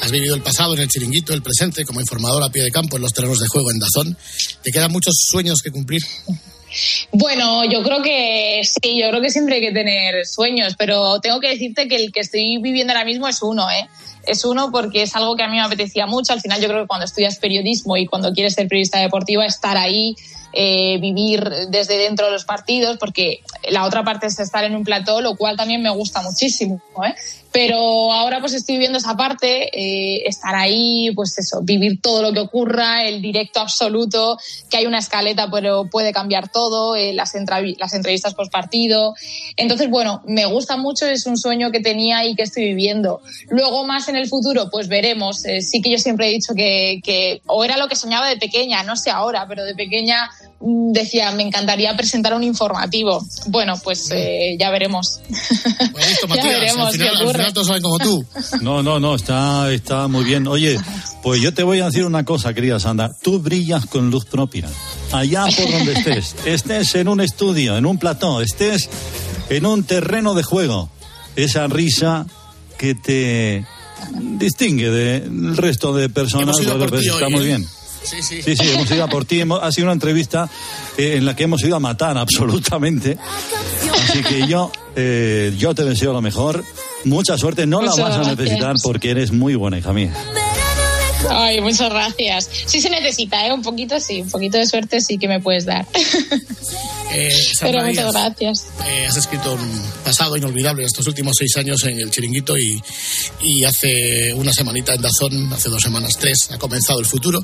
Has 0.00 0.10
vivido 0.10 0.34
el 0.34 0.42
pasado 0.42 0.74
en 0.74 0.80
el 0.80 0.88
chiringuito, 0.88 1.34
el 1.34 1.42
presente 1.42 1.84
como 1.84 2.00
informador 2.00 2.42
a 2.42 2.48
pie 2.48 2.62
de 2.62 2.70
campo 2.70 2.96
en 2.96 3.02
los 3.02 3.12
terrenos 3.12 3.38
de 3.38 3.46
juego 3.46 3.70
en 3.70 3.78
Dazón. 3.78 4.16
¿Te 4.62 4.70
quedan 4.70 4.92
muchos 4.92 5.14
sueños 5.30 5.58
que 5.62 5.70
cumplir? 5.70 6.02
Bueno, 7.12 7.64
yo 7.64 7.82
creo 7.82 8.02
que 8.02 8.62
sí, 8.64 9.00
yo 9.00 9.08
creo 9.10 9.20
que 9.20 9.30
siempre 9.30 9.56
hay 9.56 9.60
que 9.60 9.72
tener 9.72 10.26
sueños, 10.26 10.74
pero 10.76 11.20
tengo 11.20 11.40
que 11.40 11.48
decirte 11.48 11.88
que 11.88 11.96
el 11.96 12.12
que 12.12 12.20
estoy 12.20 12.58
viviendo 12.58 12.92
ahora 12.92 13.04
mismo 13.04 13.28
es 13.28 13.42
uno, 13.42 13.70
¿eh? 13.70 13.88
Es 14.26 14.44
uno 14.44 14.70
porque 14.72 15.02
es 15.02 15.14
algo 15.16 15.36
que 15.36 15.42
a 15.42 15.48
mí 15.48 15.56
me 15.56 15.62
apetecía 15.62 16.06
mucho. 16.06 16.32
Al 16.32 16.40
final 16.40 16.60
yo 16.60 16.68
creo 16.68 16.82
que 16.82 16.88
cuando 16.88 17.04
estudias 17.04 17.38
periodismo 17.38 17.96
y 17.96 18.06
cuando 18.06 18.32
quieres 18.32 18.54
ser 18.54 18.68
periodista 18.68 18.98
deportiva, 18.98 19.44
estar 19.44 19.76
ahí, 19.76 20.16
eh, 20.52 20.98
vivir 21.00 21.44
desde 21.68 21.98
dentro 21.98 22.26
de 22.26 22.32
los 22.32 22.44
partidos, 22.44 22.96
porque 22.98 23.40
la 23.68 23.84
otra 23.84 24.04
parte 24.04 24.26
es 24.26 24.38
estar 24.38 24.64
en 24.64 24.76
un 24.76 24.84
plató, 24.84 25.20
lo 25.20 25.36
cual 25.36 25.56
también 25.56 25.82
me 25.82 25.90
gusta 25.90 26.22
muchísimo, 26.22 26.80
¿eh? 27.04 27.14
Pero 27.54 28.12
ahora 28.12 28.40
pues 28.40 28.52
estoy 28.52 28.74
viviendo 28.74 28.98
esa 28.98 29.16
parte, 29.16 29.70
eh, 29.72 30.24
estar 30.26 30.56
ahí, 30.56 31.12
pues 31.14 31.38
eso, 31.38 31.60
vivir 31.62 32.00
todo 32.00 32.20
lo 32.20 32.32
que 32.32 32.40
ocurra, 32.40 33.04
el 33.04 33.22
directo 33.22 33.60
absoluto, 33.60 34.36
que 34.68 34.78
hay 34.78 34.86
una 34.86 34.98
escaleta 34.98 35.48
pero 35.52 35.88
puede 35.88 36.12
cambiar 36.12 36.48
todo, 36.48 36.96
eh, 36.96 37.12
las, 37.12 37.32
las 37.78 37.94
entrevistas 37.94 38.34
post 38.34 38.50
partido. 38.50 39.14
Entonces, 39.56 39.88
bueno, 39.88 40.20
me 40.26 40.46
gusta 40.46 40.76
mucho, 40.76 41.06
es 41.06 41.26
un 41.26 41.36
sueño 41.36 41.70
que 41.70 41.78
tenía 41.78 42.24
y 42.24 42.34
que 42.34 42.42
estoy 42.42 42.64
viviendo. 42.64 43.20
Luego 43.50 43.84
más 43.86 44.08
en 44.08 44.16
el 44.16 44.26
futuro, 44.26 44.68
pues 44.68 44.88
veremos. 44.88 45.44
Eh, 45.44 45.62
sí 45.62 45.80
que 45.80 45.92
yo 45.92 45.98
siempre 45.98 46.26
he 46.26 46.30
dicho 46.30 46.54
que, 46.56 47.00
que 47.04 47.40
o 47.46 47.64
era 47.64 47.76
lo 47.76 47.86
que 47.86 47.94
soñaba 47.94 48.28
de 48.28 48.36
pequeña, 48.36 48.82
no 48.82 48.96
sé 48.96 49.10
ahora, 49.10 49.46
pero 49.46 49.64
de 49.64 49.76
pequeña 49.76 50.28
mm, 50.58 50.90
decía, 50.90 51.30
me 51.30 51.44
encantaría 51.44 51.96
presentar 51.96 52.34
un 52.34 52.42
informativo. 52.42 53.24
Bueno, 53.46 53.74
pues 53.82 54.10
eh, 54.10 54.56
ya 54.58 54.70
veremos. 54.70 55.20
Listo, 55.28 56.26
Ya 56.34 56.48
veremos 56.48 56.88
al 56.88 56.92
qué 56.92 56.98
final, 56.98 57.22
ocurre. 57.22 57.43
Final 57.44 57.54
todos 57.54 57.66
saben 57.66 57.82
como 57.82 57.98
tú. 57.98 58.24
No, 58.60 58.82
no, 58.82 59.00
no, 59.00 59.14
está, 59.14 59.72
está 59.72 60.08
muy 60.08 60.24
bien. 60.24 60.46
Oye, 60.46 60.78
pues 61.22 61.40
yo 61.40 61.52
te 61.54 61.62
voy 61.62 61.80
a 61.80 61.86
decir 61.86 62.04
una 62.04 62.24
cosa, 62.24 62.54
querida 62.54 62.78
Sandra. 62.78 63.10
Tú 63.22 63.38
brillas 63.40 63.86
con 63.86 64.10
luz 64.10 64.24
propia. 64.24 64.68
Allá 65.12 65.46
por 65.46 65.70
donde 65.70 65.92
estés, 65.92 66.34
estés 66.44 66.94
en 66.94 67.08
un 67.08 67.20
estudio, 67.20 67.76
en 67.76 67.86
un 67.86 67.98
plató, 67.98 68.40
estés 68.40 68.88
en 69.50 69.66
un 69.66 69.84
terreno 69.84 70.34
de 70.34 70.42
juego, 70.42 70.90
esa 71.36 71.66
risa 71.66 72.26
que 72.78 72.94
te 72.94 73.66
distingue 74.38 74.90
del 74.90 75.56
resto 75.56 75.94
de 75.94 76.08
personas. 76.08 76.58
Está 76.58 77.28
muy 77.28 77.42
¿eh? 77.42 77.46
bien. 77.46 77.66
Sí, 78.04 78.22
sí. 78.22 78.42
Sí, 78.42 78.54
sí, 78.56 78.68
hemos 78.68 78.90
ido 78.90 79.04
a 79.04 79.08
por 79.08 79.24
ti. 79.24 79.40
Hemos- 79.40 79.60
ha 79.62 79.72
sido 79.72 79.86
una 79.86 79.94
entrevista 79.94 80.48
eh, 80.98 81.14
en 81.16 81.24
la 81.24 81.34
que 81.34 81.44
hemos 81.44 81.62
ido 81.64 81.76
a 81.76 81.80
matar 81.80 82.18
absolutamente. 82.18 83.16
Así 84.08 84.22
que 84.22 84.46
yo, 84.46 84.70
eh, 84.94 85.54
yo 85.56 85.74
te 85.74 85.84
deseo 85.84 86.12
lo 86.12 86.20
mejor. 86.20 86.62
Mucha 87.04 87.36
suerte. 87.38 87.66
No 87.66 87.82
la 87.82 87.94
vas 87.94 88.16
a 88.26 88.34
necesitar 88.34 88.76
porque 88.82 89.10
eres 89.10 89.32
muy 89.32 89.54
buena, 89.54 89.78
hija 89.78 89.92
mía. 89.92 90.12
Ay, 91.30 91.60
muchas 91.62 91.88
gracias. 91.88 92.50
Sí 92.66 92.80
se 92.82 92.90
necesita, 92.90 93.46
¿eh? 93.46 93.52
Un 93.52 93.62
poquito 93.62 93.98
sí, 93.98 94.20
un 94.20 94.30
poquito 94.30 94.58
de 94.58 94.66
suerte 94.66 95.00
sí 95.00 95.16
que 95.16 95.26
me 95.26 95.40
puedes 95.40 95.64
dar. 95.64 95.86
Eh, 97.12 97.28
Pero 97.60 97.78
Sandra 97.78 97.84
muchas 97.86 97.94
Díaz, 97.94 98.12
gracias. 98.12 98.66
eh, 98.86 99.06
has 99.06 99.16
escrito 99.16 99.54
un 99.54 99.82
pasado 100.04 100.36
inolvidable 100.36 100.82
en 100.82 100.86
estos 100.86 101.06
últimos 101.06 101.34
seis 101.38 101.56
años 101.56 101.82
en 101.84 101.98
el 101.98 102.10
chiringuito 102.10 102.58
y, 102.58 102.78
y 103.40 103.64
hace 103.64 104.34
una 104.34 104.52
semanita 104.52 104.92
en 104.94 105.00
Dazón, 105.00 105.50
hace 105.52 105.70
dos 105.70 105.80
semanas, 105.80 106.12
tres, 106.18 106.50
ha 106.50 106.58
comenzado 106.58 107.00
el 107.00 107.06
futuro 107.06 107.42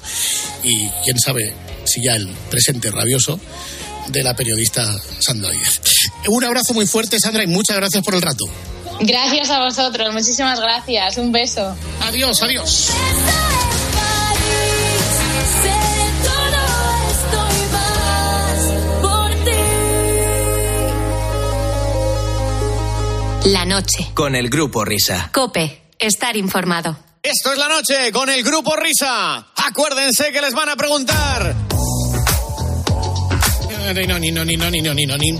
y 0.62 0.86
quién 1.04 1.18
sabe 1.18 1.54
si 1.84 2.02
ya 2.04 2.16
el 2.16 2.28
presente 2.50 2.90
rabioso 2.90 3.40
de 4.08 4.22
la 4.22 4.34
periodista 4.36 4.84
Sandra 5.20 5.50
Díaz. 5.52 5.80
Un 6.28 6.44
abrazo 6.44 6.74
muy 6.74 6.86
fuerte, 6.86 7.18
Sandra, 7.18 7.44
y 7.44 7.46
muchas 7.46 7.76
gracias 7.76 8.02
por 8.04 8.14
el 8.14 8.20
rato. 8.22 8.44
Gracias 9.00 9.50
a 9.50 9.60
vosotros, 9.64 10.12
muchísimas 10.12 10.60
gracias. 10.60 11.16
Un 11.16 11.32
beso. 11.32 11.74
Adiós, 12.00 12.42
adiós. 12.42 12.90
La 23.44 23.64
noche. 23.64 24.10
Con 24.14 24.36
el 24.36 24.50
grupo 24.50 24.84
Risa. 24.84 25.30
Cope. 25.32 25.82
Estar 25.98 26.36
informado. 26.36 26.96
Esto 27.22 27.52
es 27.52 27.58
la 27.58 27.68
noche 27.68 28.12
con 28.12 28.28
el 28.28 28.42
grupo 28.42 28.76
Risa. 28.76 29.46
Acuérdense 29.56 30.30
que 30.30 30.40
les 30.40 30.54
van 30.54 30.68
a 30.68 30.76
preguntar. 30.76 31.69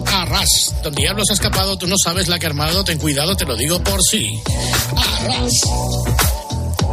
Arras. 0.06 0.74
Don 0.82 0.94
Diablo 0.94 1.22
se 1.24 1.32
ha 1.32 1.34
escapado, 1.34 1.76
tú 1.78 1.86
no 1.86 1.96
sabes 2.02 2.28
la 2.28 2.38
que 2.38 2.46
ha 2.46 2.48
armado, 2.48 2.84
ten 2.84 2.98
cuidado, 2.98 3.36
te 3.36 3.44
lo 3.44 3.56
digo 3.56 3.82
por 3.82 4.00
sí. 4.02 4.40
Arras. 4.96 5.52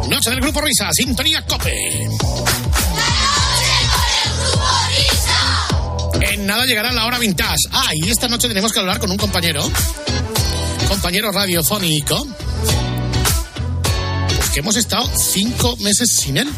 Noche 0.08 0.30
del 0.30 0.40
Grupo 0.40 0.60
Risa, 0.60 0.88
sintonía 0.92 1.44
Cope. 1.46 2.08
En 6.20 6.46
nada 6.46 6.64
llegará 6.64 6.92
la 6.92 7.06
hora 7.06 7.18
vintage. 7.18 7.56
Ah, 7.72 7.90
y 7.94 8.10
esta 8.10 8.28
noche 8.28 8.48
tenemos 8.48 8.72
que 8.72 8.80
hablar 8.80 8.98
con 8.98 9.10
un 9.10 9.16
compañero, 9.16 9.68
compañero 10.88 11.32
radiofónico, 11.32 12.26
pues 14.36 14.50
que 14.50 14.60
hemos 14.60 14.76
estado 14.76 15.10
cinco 15.16 15.76
meses 15.78 16.16
sin 16.20 16.36
él. 16.36 16.48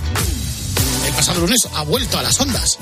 El 1.07 1.13
pasado 1.15 1.41
lunes 1.41 1.67
ha 1.75 1.83
vuelto 1.83 2.19
a 2.19 2.23
las 2.23 2.39
ondas. 2.41 2.79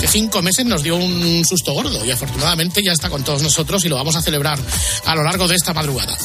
Hace 0.00 0.08
cinco 0.08 0.40
meses 0.40 0.64
nos 0.64 0.82
dio 0.82 0.96
un 0.96 1.44
susto 1.44 1.74
gordo 1.74 2.02
y 2.06 2.10
afortunadamente 2.10 2.82
ya 2.82 2.92
está 2.92 3.10
con 3.10 3.22
todos 3.22 3.42
nosotros 3.42 3.84
y 3.84 3.90
lo 3.90 3.96
vamos 3.96 4.16
a 4.16 4.22
celebrar 4.22 4.58
a 5.04 5.14
lo 5.14 5.22
largo 5.22 5.46
de 5.46 5.56
esta 5.56 5.74
madrugada. 5.74 6.16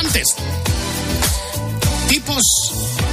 Antes, 0.00 0.34
tipos 2.08 2.42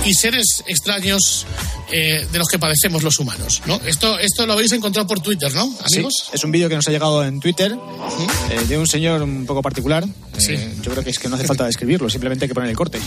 y 0.05 0.13
seres 0.13 0.63
extraños 0.67 1.45
eh, 1.91 2.25
de 2.31 2.39
los 2.39 2.47
que 2.47 2.59
padecemos 2.59 3.03
los 3.03 3.19
humanos, 3.19 3.61
¿no? 3.65 3.75
Esto, 3.85 4.17
esto 4.17 4.45
lo 4.45 4.53
habéis 4.53 4.71
encontrado 4.71 5.05
por 5.05 5.19
Twitter, 5.19 5.53
¿no, 5.53 5.63
amigos? 5.63 6.13
Sí, 6.27 6.31
es 6.31 6.41
un 6.45 6.53
vídeo 6.53 6.69
que 6.69 6.75
nos 6.75 6.87
ha 6.87 6.91
llegado 6.91 7.25
en 7.25 7.41
Twitter 7.41 7.77
eh, 8.51 8.65
de 8.69 8.77
un 8.77 8.87
señor 8.87 9.21
un 9.21 9.45
poco 9.45 9.61
particular. 9.61 10.05
Sí. 10.37 10.53
Eh, 10.53 10.75
yo 10.81 10.91
creo 10.91 11.03
que 11.03 11.09
es 11.09 11.19
que 11.19 11.27
no 11.27 11.35
hace 11.35 11.43
falta 11.43 11.65
describirlo, 11.65 12.09
simplemente 12.09 12.45
hay 12.45 12.47
que 12.47 12.55
poner 12.55 12.69
el 12.69 12.77
corte. 12.77 13.01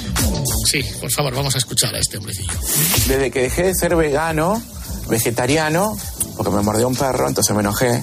Sí, 0.66 0.84
por 1.00 1.10
favor, 1.10 1.34
vamos 1.34 1.54
a 1.54 1.58
escuchar 1.58 1.94
a 1.94 1.98
este 2.00 2.18
hombrecillo. 2.18 2.52
Desde 3.08 3.30
que 3.30 3.40
dejé 3.40 3.62
de 3.62 3.74
ser 3.74 3.96
vegano, 3.96 4.62
vegetariano, 5.08 5.96
porque 6.36 6.52
me 6.52 6.62
mordió 6.62 6.88
un 6.88 6.96
perro, 6.96 7.28
entonces 7.28 7.54
me 7.54 7.60
enojé. 7.60 8.02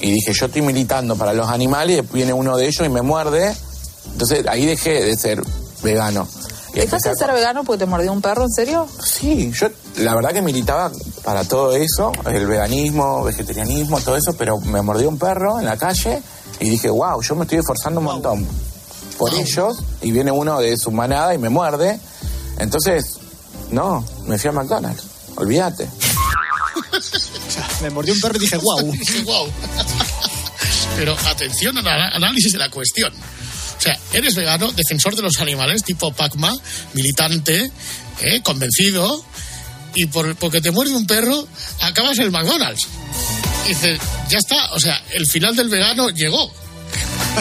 Y 0.00 0.10
dije, 0.12 0.32
yo 0.32 0.46
estoy 0.46 0.62
militando 0.62 1.16
para 1.16 1.32
los 1.32 1.48
animales, 1.48 1.98
y 1.98 2.14
viene 2.14 2.32
uno 2.32 2.56
de 2.56 2.66
ellos 2.66 2.86
y 2.86 2.90
me 2.90 3.02
muerde. 3.02 3.54
Entonces 4.12 4.46
ahí 4.48 4.66
dejé 4.66 5.02
de 5.04 5.16
ser 5.16 5.42
vegano. 5.82 6.28
Y 6.74 6.80
¿Dejaste 6.80 7.10
de 7.10 7.14
ser 7.14 7.32
vegano 7.32 7.62
porque 7.62 7.84
te 7.84 7.86
mordió 7.86 8.12
un 8.12 8.20
perro, 8.20 8.44
en 8.44 8.50
serio? 8.50 8.88
Sí, 9.00 9.52
yo 9.54 9.68
la 9.98 10.14
verdad 10.16 10.32
que 10.32 10.42
militaba 10.42 10.90
para 11.22 11.44
todo 11.44 11.72
eso, 11.76 12.10
el 12.26 12.46
veganismo, 12.46 13.22
vegetarianismo, 13.22 14.00
todo 14.00 14.16
eso, 14.16 14.34
pero 14.36 14.58
me 14.58 14.82
mordió 14.82 15.08
un 15.08 15.16
perro 15.16 15.60
en 15.60 15.66
la 15.66 15.76
calle 15.76 16.20
y 16.58 16.68
dije, 16.70 16.90
wow, 16.90 17.22
yo 17.22 17.36
me 17.36 17.42
estoy 17.42 17.58
esforzando 17.58 18.00
un 18.00 18.06
montón 18.06 18.46
por 19.18 19.32
ellos 19.34 19.78
y 20.02 20.10
viene 20.10 20.32
uno 20.32 20.58
de 20.58 20.76
su 20.76 20.90
manada 20.90 21.32
y 21.32 21.38
me 21.38 21.48
muerde. 21.48 22.00
Entonces, 22.58 23.18
no, 23.70 24.04
me 24.26 24.36
fui 24.36 24.50
a 24.50 24.52
McDonald's, 24.52 25.04
olvídate. 25.36 25.88
Me 27.82 27.90
mordió 27.90 28.14
un 28.14 28.20
perro 28.20 28.36
y 28.36 28.40
dije, 28.40 28.56
wow. 28.56 28.94
"Guau". 29.24 29.48
Pero 30.96 31.16
atención 31.26 31.76
al 31.78 31.86
análisis 31.88 32.52
de 32.52 32.58
la 32.58 32.68
cuestión. 32.70 33.12
O 33.12 33.80
sea, 33.80 33.98
eres 34.12 34.34
vegano, 34.34 34.72
defensor 34.72 35.16
de 35.16 35.22
los 35.22 35.40
animales, 35.40 35.82
tipo 35.82 36.12
Pacma, 36.12 36.56
militante, 36.94 37.70
¿eh? 38.20 38.40
convencido, 38.42 39.24
y 39.94 40.06
por, 40.06 40.34
porque 40.36 40.60
te 40.60 40.70
muerde 40.70 40.94
un 40.94 41.06
perro, 41.06 41.46
acabas 41.80 42.18
en 42.18 42.24
el 42.24 42.30
McDonald's. 42.30 42.86
Y 43.66 43.68
dices, 43.68 44.00
ya 44.28 44.38
está, 44.38 44.72
o 44.72 44.80
sea, 44.80 45.02
el 45.12 45.26
final 45.26 45.56
del 45.56 45.68
vegano 45.68 46.10
llegó. 46.10 46.52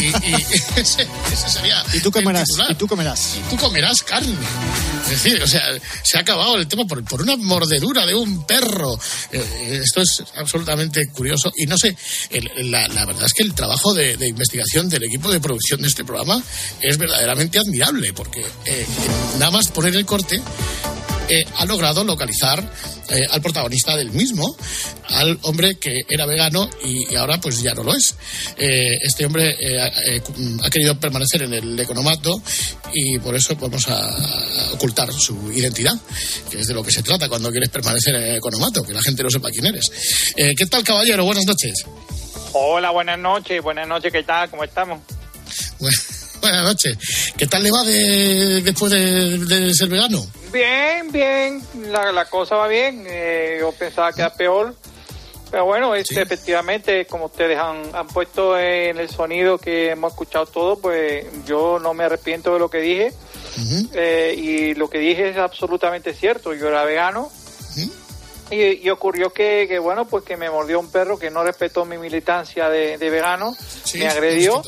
Y, 0.02 0.06
y 0.06 0.36
ese, 0.80 1.08
ese 1.32 1.50
sería. 1.50 1.84
¿Y 1.94 2.00
tú 2.00 2.12
comerás? 2.12 2.41
el 2.41 2.48
titular. 2.48 2.72
¿Y 2.72 2.76
tú 2.76 2.88
comerás? 2.88 3.36
Y 3.36 3.50
tú 3.50 3.58
comerás 3.58 4.04
carne. 4.04 4.36
Es 5.06 5.10
decir, 5.24 5.41
o 5.41 5.48
sea, 5.48 5.64
se 6.04 6.18
ha 6.18 6.22
acabado 6.22 6.56
el 6.58 6.68
tema 6.68 6.86
por, 6.86 7.04
por 7.04 7.22
una 7.22 7.36
mordedura 7.38 8.06
de 8.06 8.16
un 8.16 8.46
perro. 8.46 8.98
Eh, 9.32 9.82
esto 9.84 10.02
es 10.02 10.24
absolutamente 10.38 11.08
curioso. 11.10 11.52
Y 11.56 11.66
no 11.66 11.78
sé, 11.78 11.96
el- 12.30 12.72
la, 12.72 12.88
la 12.89 13.06
verdad 13.06 13.26
es 13.26 13.34
que 13.34 13.44
el 13.44 13.54
trabajo 13.54 13.94
de, 13.94 14.18
de 14.18 14.28
investigación 14.30 14.89
del 14.89 15.04
equipo 15.04 15.32
de 15.32 15.39
producción 15.39 15.82
de 15.82 15.88
este 15.88 16.04
programa 16.04 16.41
es 16.82 16.98
verdaderamente 16.98 17.60
admirable, 17.60 18.14
porque 18.14 18.46
eh, 18.66 18.86
nada 19.39 19.52
más 19.52 19.68
poner 19.70 19.96
el 19.96 20.06
corte. 20.06 20.41
eh, 21.30 21.46
ha 21.58 21.66
logrado 21.66 22.04
localizar 22.04 22.70
eh, 23.10 23.22
al 23.30 23.41
protagonista 23.41 23.95
del 23.95 24.12
mismo, 24.12 24.56
al 25.10 25.38
hombre 25.43 25.76
que 25.76 26.01
era 26.10 26.26
vegano 26.26 26.70
y, 26.84 27.12
y 27.12 27.16
ahora 27.16 27.39
pues 27.39 27.62
ya 27.62 27.74
no 27.74 27.84
lo 27.84 27.95
es. 27.95 28.16
Eh, 28.58 28.97
este 29.01 29.26
hombre 29.26 29.56
eh, 29.60 29.82
ha- 29.82 29.88
eh, 30.06 30.22
ha 30.64 30.70
querido 30.70 30.99
permanecer 30.99 31.43
en 31.43 31.54
el 31.54 31.80
economato 31.80 32.41
y 32.93 33.20
por 33.20 33.36
eso 33.36 33.56
vamos 33.56 33.88
a, 33.88 34.72
ocultar 34.74 35.12
su 35.14 35.51
identidad, 35.51 35.93
que 36.49 36.60
es 36.60 36.68
de 36.68 36.74
lo 36.74 36.84
que 36.84 36.91
se 36.91 37.04
trata 37.04 37.30
cuando 37.30 37.51
quieres 37.51 37.70
permanecer 37.70 38.16
en 38.16 38.24
el 38.24 38.36
economato, 38.38 38.84
que 38.84 38.93
la 38.93 39.01
gente 39.01 39.24
no 39.24 39.30
sepa 39.30 39.49
quién 39.51 39.66
eres. 39.68 39.91
¿Qué 40.36 40.66
tal, 40.70 40.84
caballero? 40.84 41.26
Buenas 41.26 41.45
noches. 41.45 41.74
Hola, 42.54 42.91
buenas 42.91 43.18
noches, 43.20 43.62
buenas 43.64 43.88
noches, 43.88 44.12
¿qué 44.12 44.24
tal? 44.24 44.49
¿Cómo 44.49 44.64
estamos? 44.64 44.99
Bu- 45.80 45.89
Buenas 46.43 46.64
noches. 46.66 46.97
¿Qué 47.38 47.47
tal 47.47 47.64
le 47.64 47.72
va 47.72 47.84
de- 47.84 48.62
después 48.62 48.91
de, 48.91 49.38
de 49.39 49.74
ser 49.74 49.88
vegano? 49.88 50.26
Bien, 50.54 51.12
bien, 51.12 51.62
la, 51.89 52.12
la 52.12 52.26
cosa 52.26 52.56
va 52.56 52.68
bien. 52.68 53.04
Eh, 53.08 53.58
yo 53.60 53.72
pensaba 53.72 54.14
que 54.14 54.22
era 54.22 54.34
peor, 54.34 54.76
Pero 55.54 55.66
bueno, 55.66 55.93
este, 55.93 56.20
efectivamente, 56.20 57.06
como 57.06 57.26
ustedes 57.26 57.60
han, 57.60 57.84
han 57.95 58.08
puesto 58.08 58.58
en 58.58 58.97
el 58.97 59.08
sonido 59.08 59.60
que 59.60 59.91
hemos 59.91 60.14
escuchado 60.14 60.47
todo, 60.47 60.80
pues 60.80 61.26
yo 61.45 61.78
no 61.78 61.93
me 61.93 62.06
arrepiento 62.06 62.54
de 62.54 62.60
lo 62.60 62.72
que 62.72 62.80
dije. 62.80 63.14
Eh, 63.93 64.34
y 64.36 64.74
lo 64.74 64.89
que 64.89 64.97
dije 64.97 65.30
es 65.30 65.38
absolutamente 65.38 66.16
cierto. 66.16 66.56
Yo 66.56 66.70
era 66.70 66.84
vegano. 66.86 67.32
Y, 68.49 68.86
y 68.86 68.89
ocurrió 68.89 69.32
que, 69.32 69.66
que, 69.68 69.78
bueno, 69.78 70.06
pues 70.06 70.24
que 70.24 70.38
me 70.38 70.49
mordió 70.49 70.80
un 70.80 70.91
perro 70.91 71.20
que 71.20 71.30
no 71.30 71.43
respetó 71.43 71.86
mi 71.86 71.99
militancia 71.99 72.68
de, 72.70 72.97
de 72.97 73.10
vegano, 73.12 73.56
me 73.93 74.08
agredió. 74.08 74.62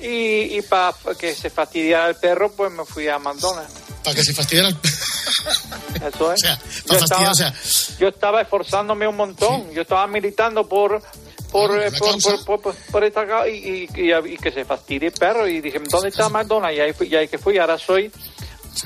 Y, 0.00 0.58
y 0.58 0.62
para 0.62 0.94
que 1.18 1.34
se 1.34 1.50
fastidiara 1.50 2.08
el 2.08 2.14
perro, 2.16 2.52
pues 2.52 2.70
me 2.70 2.84
fui 2.84 3.08
a 3.08 3.18
McDonald's. 3.18 3.81
Para 4.04 4.16
que 4.16 4.24
se 4.24 4.34
fastidiara 4.34 4.68
el 4.68 4.76
Eso 6.14 6.32
es. 6.32 6.40
sea, 6.42 6.58
yo, 6.58 6.84
para 6.86 7.00
estaba, 7.00 7.24
fastidiar, 7.24 7.30
o 7.30 7.34
sea, 7.34 7.96
yo 7.98 8.08
estaba 8.08 8.40
esforzándome 8.42 9.06
un 9.06 9.16
montón. 9.16 9.70
Yo 9.72 9.82
estaba 9.82 10.06
militando 10.06 10.68
por 10.68 11.02
por, 11.50 11.78
eh, 11.78 11.90
por, 11.98 12.20
por, 12.44 12.62
por- 12.62 12.74
por- 12.74 13.04
esta 13.04 13.46
y, 13.46 13.86
y- 13.94 14.12
y- 14.12 14.36
que 14.38 14.50
se 14.50 14.64
fastidie 14.64 15.08
el 15.08 15.12
perro. 15.14 15.46
Y 15.46 15.60
dije, 15.60 15.78
¿dónde 15.90 16.08
está 16.08 16.28
McDonald's? 16.30 16.78
Y 16.78 16.80
ahí, 16.80 16.92
fui, 16.94 17.08
y 17.08 17.14
ahí 17.14 17.28
que 17.28 17.36
fui. 17.38 17.58
Ahora 17.58 17.78
soy 17.78 18.10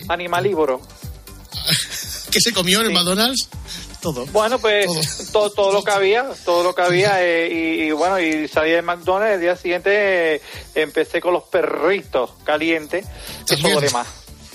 animalívoro. 0.09 0.81
¿Qué 2.31 2.41
se 2.41 2.53
comió 2.53 2.81
en 2.81 2.87
el 2.89 2.93
McDonald's? 2.93 3.49
Todo. 4.01 4.27
Bueno, 4.27 4.59
pues 4.59 4.87
todo, 5.33 5.51
todo 5.51 5.73
lo 5.73 5.83
que 5.83 5.91
había, 5.93 6.27
todo 6.45 6.63
lo 6.65 6.75
que 6.75 6.83
había. 6.83 7.23
eh, 7.25 7.49
y, 7.51 7.83
y 7.85 7.91
bueno, 7.93 8.19
y 8.21 8.47
salí 8.49 8.71
de 8.73 8.83
McDonald's. 8.83 9.35
El 9.37 9.41
día 9.41 9.57
siguiente 9.57 10.35
eh, 10.37 10.43
empecé 10.75 11.21
con 11.21 11.33
los 11.33 11.45
perritos 11.45 12.31
calientes. 12.45 13.07
Eso 13.49 13.69
lo 13.69 13.81
demás. 13.81 14.07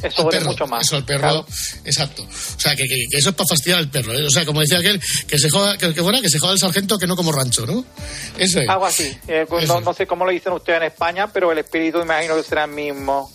Eso 0.04 0.24
vale 0.26 0.40
mucho 0.42 0.68
más. 0.68 0.84
Eso, 0.84 0.98
el 0.98 1.04
perro, 1.06 1.46
exacto. 1.86 2.24
O 2.24 2.60
sea, 2.60 2.76
que, 2.76 2.84
que- 2.88 3.06
que 3.10 3.18
eso 3.18 3.30
es 3.30 3.36
para 3.36 3.48
fastidiar 3.48 3.80
al 3.80 3.90
perro. 3.90 4.14
¿eh? 4.14 4.26
O 4.26 4.30
sea, 4.30 4.46
como 4.46 4.62
decía 4.62 4.80
aquel, 4.80 5.00
que 5.28 5.38
se 5.38 5.50
joda, 5.50 5.78
que, 5.78 5.94
que 5.94 6.02
fuera, 6.02 6.22
que 6.22 6.30
se 6.30 6.40
joda 6.40 6.54
el 6.54 6.60
sargento 6.60 6.98
que 6.98 7.08
no 7.08 7.16
como 7.16 7.32
rancho, 7.32 7.66
¿no? 7.66 7.86
Eso 8.38 8.60
es. 8.60 8.70
Algo 8.70 8.86
así. 8.86 9.16
Eh, 9.28 9.46
pues 9.48 9.68
no, 9.68 9.82
no 9.82 9.94
sé 9.94 10.08
cómo 10.08 10.26
lo 10.26 10.32
dicen 10.32 10.54
ustedes 10.54 10.78
en 10.82 10.88
España, 10.88 11.32
pero 11.32 11.52
el 11.52 11.58
espíritu 11.60 12.00
imagino 12.02 12.36
que 12.36 12.44
será 12.44 12.66
el 12.66 12.72
mismo. 12.72 13.32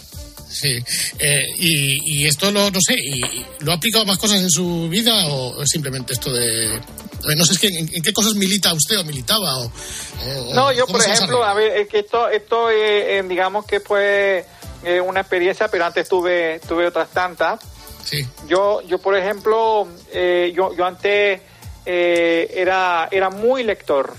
Sí. 0.48 0.78
Eh, 1.18 1.40
y, 1.58 2.20
y 2.22 2.26
esto 2.26 2.50
lo, 2.52 2.70
no 2.70 2.78
sé, 2.80 2.94
y, 2.96 3.18
y 3.18 3.46
¿lo 3.60 3.72
ha 3.72 3.74
aplicado 3.74 4.04
más 4.06 4.16
cosas 4.16 4.40
en 4.40 4.48
su 4.50 4.88
vida 4.88 5.26
o 5.26 5.66
simplemente 5.66 6.12
esto 6.12 6.32
de... 6.32 6.76
eh, 6.76 6.80
No 7.36 7.44
sé, 7.44 7.54
es 7.54 7.58
que 7.58 7.66
en, 7.66 7.88
qué 7.88 8.12
cosas 8.12 8.34
milita 8.34 8.72
usted 8.72 8.96
o 8.98 9.04
militaba 9.04 9.58
o... 9.58 9.64
o- 9.66 10.54
No, 10.54 10.72
yo 10.72 10.86
¿cómo 10.86 10.98
por 10.98 11.06
ejemplo, 11.08 11.42
a 11.44 11.52
ver, 11.52 11.76
es 11.78 11.88
que 11.88 11.98
esto, 11.98 12.28
esto 12.28 12.70
eh, 12.70 13.18
eh, 13.18 13.22
digamos 13.28 13.66
que 13.66 13.80
fue 13.80 14.46
eh, 14.84 15.00
una 15.00 15.20
experiencia, 15.20 15.68
pero 15.68 15.84
antes 15.84 16.08
tuve, 16.08 16.60
tuve 16.66 16.86
otras 16.86 17.08
tantas. 17.10 17.60
Sí. 18.04 18.26
Yo, 18.46 18.82
yo 18.82 18.98
por 18.98 19.16
ejemplo, 19.16 19.88
eh, 20.12 20.52
yo, 20.54 20.72
yo 20.74 20.84
antes 20.84 21.40
eh, 21.84 22.52
era, 22.54 23.08
era 23.10 23.30
muy 23.30 23.64
lector, 23.64 24.14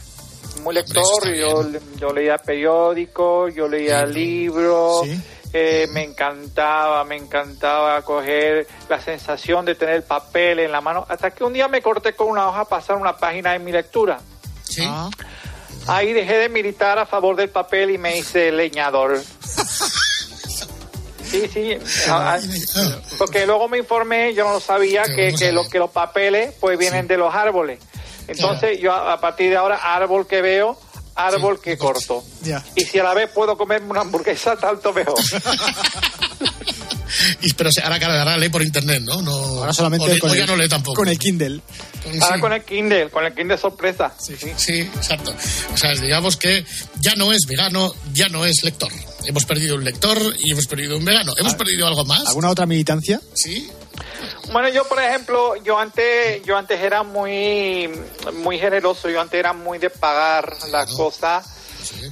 muy 0.63 0.73
lector. 0.75 1.03
Yo, 1.35 1.65
yo 1.97 2.09
leía 2.13 2.37
periódicos, 2.37 3.53
yo 3.55 3.67
leía 3.67 4.05
libros. 4.05 5.07
eh, 5.53 5.87
me 5.91 6.03
encantaba, 6.03 7.03
me 7.05 7.15
encantaba 7.15 8.01
coger 8.01 8.67
la 8.89 8.99
sensación 8.99 9.63
de 9.65 9.75
tener 9.75 9.95
el 9.95 10.03
papel 10.03 10.59
en 10.59 10.71
la 10.71 10.81
mano, 10.81 11.05
hasta 11.07 11.31
que 11.31 11.43
un 11.43 11.53
día 11.53 11.67
me 11.67 11.81
corté 11.81 12.13
con 12.13 12.27
una 12.27 12.49
hoja 12.49 12.61
a 12.61 12.65
pasar 12.65 12.97
una 12.97 13.15
página 13.15 13.53
de 13.53 13.59
mi 13.59 13.71
lectura. 13.71 14.19
Sí. 14.63 14.87
Ahí 15.87 16.11
dejé 16.11 16.37
de 16.37 16.49
militar 16.49 16.99
a 16.99 17.05
favor 17.05 17.37
del 17.37 17.49
papel 17.49 17.91
y 17.91 17.97
me 17.97 18.17
hice 18.17 18.51
leñador. 18.51 19.21
Sí, 21.29 21.43
sí. 21.51 21.77
ah, 22.09 22.37
ah, 22.37 22.99
Porque 23.17 23.45
luego 23.45 23.67
me 23.67 23.79
informé, 23.79 24.33
yo 24.33 24.45
no 24.51 24.59
sabía, 24.59 25.03
que, 25.03 25.33
que, 25.33 25.51
lo, 25.51 25.67
que 25.67 25.79
los 25.79 25.91
papeles 25.91 26.53
pues 26.59 26.77
vienen 26.77 27.07
de 27.07 27.17
los 27.17 27.33
árboles. 27.33 27.79
Entonces 28.27 28.79
yo 28.79 28.93
a, 28.93 29.13
a 29.13 29.21
partir 29.21 29.49
de 29.49 29.57
ahora, 29.57 29.75
árbol 29.77 30.27
que 30.27 30.41
veo, 30.41 30.77
árbol 31.15 31.59
que 31.59 31.77
corto. 31.77 32.23
Ya. 32.43 32.63
Y 32.75 32.81
si 32.81 32.99
a 32.99 33.03
la 33.03 33.13
vez 33.13 33.29
puedo 33.29 33.57
comerme 33.57 33.89
una 33.89 34.01
hamburguesa, 34.01 34.55
tanto 34.55 34.93
mejor. 34.93 35.15
Y, 37.41 37.53
pero 37.53 37.71
se- 37.71 37.81
ahora, 37.81 37.97
claro, 37.99 38.13
ahora 38.19 38.37
lee 38.37 38.49
por 38.49 38.61
internet, 38.63 39.01
¿no? 39.03 39.21
no 39.21 39.31
Ahora 39.31 39.73
solamente 39.73 40.05
o, 40.15 40.19
con 40.19 40.31
o 40.31 40.35
ya 40.35 40.43
el- 40.43 40.49
no 40.49 40.55
lee 40.55 40.67
tampoco. 40.69 40.95
Con 40.95 41.07
el 41.09 41.17
Kindle. 41.19 41.61
Ahora 42.21 42.39
con 42.39 42.53
el 42.53 42.63
Kindle, 42.63 43.09
con 43.09 43.25
el 43.25 43.33
Kindle 43.33 43.57
sorpresa. 43.57 44.13
Sí, 44.19 44.35
sí, 44.55 44.79
exacto. 44.79 45.33
O 45.73 45.77
sea, 45.77 45.93
digamos 45.95 46.37
que 46.37 46.65
ya 46.99 47.15
no 47.15 47.31
es 47.33 47.45
vegano, 47.47 47.93
ya 48.13 48.29
no 48.29 48.45
es 48.45 48.63
lector. 48.63 48.91
Hemos 49.25 49.45
perdido 49.45 49.75
un 49.75 49.83
lector 49.83 50.17
y 50.39 50.51
hemos 50.51 50.65
perdido 50.67 50.97
un 50.97 51.03
vegano. 51.05 51.33
¿Hemos 51.37 51.55
perdido 51.55 51.85
algo 51.87 52.05
más? 52.05 52.25
¿Alguna 52.27 52.49
otra 52.49 52.65
militancia? 52.65 53.19
Sí. 53.33 53.69
Bueno, 54.53 54.69
yo 54.69 54.87
por 54.87 55.01
ejemplo, 55.01 55.61
yo 55.63 55.77
antes, 55.77 56.41
yo 56.45 56.55
antes 56.57 56.79
era 56.79 57.03
muy, 57.03 57.89
muy 58.35 58.57
generoso, 58.57 59.09
yo 59.09 59.19
antes 59.19 59.37
era 59.37 59.51
muy 59.51 59.77
de 59.79 59.89
pagar 59.89 60.55
las 60.71 60.91
cosas. 60.93 61.45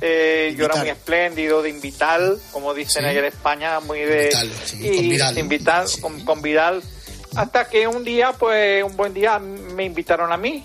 Eh, 0.01 0.53
yo 0.57 0.65
era 0.65 0.76
muy 0.76 0.89
espléndido 0.89 1.61
de 1.61 1.69
invitar, 1.69 2.21
como 2.51 2.73
dicen 2.73 3.03
Sí. 3.03 3.09
allá 3.09 3.19
en 3.19 3.26
España, 3.26 3.80
muy 3.80 3.99
de 3.99 4.30
Invitar, 4.32 4.47
sí, 4.65 4.78
y 4.82 4.95
con 4.95 5.09
Vidal. 5.09 5.38
invitar, 5.38 5.86
con, 6.01 6.26
con 6.26 6.41
Vidal. 6.41 6.84
Hasta 7.36 7.67
que 7.67 7.88
un 7.88 8.03
día, 8.03 8.34
pues, 8.34 8.84
un 8.84 8.95
buen 8.95 9.13
día 9.13 9.39
me 9.39 9.84
invitaron 9.86 10.32
a 10.32 10.38
mí. 10.38 10.63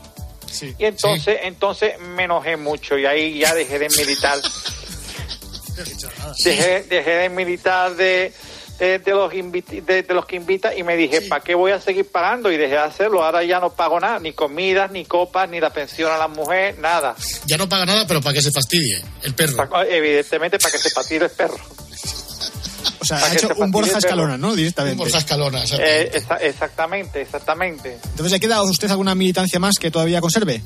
Y 0.78 0.84
entonces, 0.84 1.38
entonces 1.42 1.98
me 2.00 2.24
enojé 2.24 2.56
mucho 2.56 2.98
y 2.98 3.06
ahí 3.06 3.38
ya 3.38 3.54
dejé 3.54 3.78
de 3.78 3.88
militar. 3.90 4.38
dejé, 6.44 6.82
dejé 6.84 7.10
de 7.10 7.28
militar 7.28 7.94
de, 7.96 8.32
de, 8.80 8.98
de 8.98 9.10
los 9.12 9.30
de, 9.30 10.02
de 10.02 10.14
los 10.14 10.26
que 10.26 10.34
invitan 10.36 10.76
y 10.76 10.82
me 10.82 10.96
dije, 10.96 11.20
¿para 11.22 11.44
qué 11.44 11.54
voy 11.54 11.70
a 11.70 11.80
seguir 11.80 12.06
pagando? 12.10 12.50
Y 12.50 12.56
dejé 12.56 12.72
de 12.72 12.78
hacerlo. 12.78 13.22
Ahora 13.22 13.44
ya 13.44 13.60
no 13.60 13.70
pago 13.70 14.00
nada, 14.00 14.18
ni 14.18 14.32
comidas, 14.32 14.90
ni 14.90 15.04
copas, 15.04 15.48
ni 15.48 15.60
la 15.60 15.70
pensión 15.70 16.10
a 16.10 16.16
la 16.18 16.26
mujer, 16.26 16.78
nada. 16.78 17.14
Ya 17.46 17.56
no 17.56 17.68
paga 17.68 17.86
nada, 17.86 18.06
pero 18.08 18.20
para 18.20 18.32
que 18.34 18.42
se 18.42 18.50
fastidie 18.50 19.00
el 19.22 19.34
perro. 19.34 19.68
Pa- 19.68 19.86
Evidentemente 19.86 20.58
para 20.58 20.72
que 20.72 20.78
se 20.78 20.90
patire 20.90 21.26
el 21.26 21.30
perro. 21.30 21.58
O 22.98 23.04
sea, 23.04 23.18
ha 23.18 23.28
hecho 23.32 23.40
se 23.40 23.44
un 23.46 23.48
fastidie 23.58 23.70
Borja. 23.72 23.98
Escalona, 23.98 24.36
¿no? 24.38 24.54
Directamente. 24.54 24.92
Un 24.94 24.98
Borja 24.98 25.18
Escalona, 25.18 25.62
Eh, 25.78 26.10
exa- 26.14 26.38
exactamente, 26.40 27.20
exactamente. 27.22 27.98
Entonces, 28.04 28.32
¿le 28.32 28.40
queda 28.40 28.56
a 28.56 28.62
usted 28.62 28.90
alguna 28.90 29.14
militancia 29.14 29.58
más 29.58 29.76
que 29.78 29.90
todavía 29.90 30.20
conserve? 30.20 30.62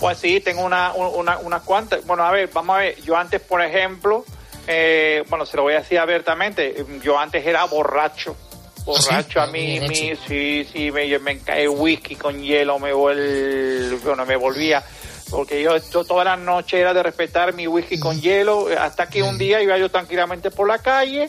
Pues 0.00 0.18
sí, 0.18 0.40
tengo 0.40 0.62
una, 0.64 0.92
una, 0.92 1.38
unas 1.38 1.62
cuantas. 1.62 2.04
Bueno, 2.06 2.24
a 2.24 2.30
ver, 2.30 2.50
vamos 2.52 2.76
a 2.76 2.78
ver. 2.80 3.00
Yo 3.02 3.16
antes, 3.16 3.40
por 3.40 3.62
ejemplo, 3.62 4.24
eh, 4.66 5.24
bueno, 5.28 5.46
se 5.46 5.56
lo 5.56 5.62
voy 5.64 5.74
a 5.74 5.78
decir 5.80 5.98
abiertamente. 5.98 6.74
Yo 7.02 7.18
antes 7.18 7.46
era 7.46 7.64
borracho. 7.64 8.36
Borracho, 8.84 9.40
a 9.40 9.46
mí, 9.46 9.78
Borracho. 9.80 10.02
mi- 10.02 10.16
sí, 10.26 10.64
sí, 10.70 10.90
me, 10.90 11.18
me 11.18 11.38
cae 11.38 11.66
whisky 11.68 12.16
con 12.16 12.42
hielo, 12.42 12.78
me 12.78 12.92
vuel, 12.92 13.98
bueno, 14.04 14.26
me 14.26 14.36
volvía. 14.36 14.82
Porque 15.30 15.62
yo, 15.62 15.76
yo 15.76 16.04
todas 16.04 16.26
las 16.26 16.38
noches 16.38 16.78
era 16.80 16.92
de 16.92 17.02
respetar 17.02 17.54
mi 17.54 17.66
whisky 17.66 17.98
con 17.98 18.20
hielo, 18.20 18.68
hasta 18.78 19.08
que 19.08 19.22
un 19.22 19.38
día 19.38 19.62
iba 19.62 19.76
yo 19.78 19.90
tranquilamente 19.90 20.50
por 20.50 20.68
la 20.68 20.78
calle 20.78 21.28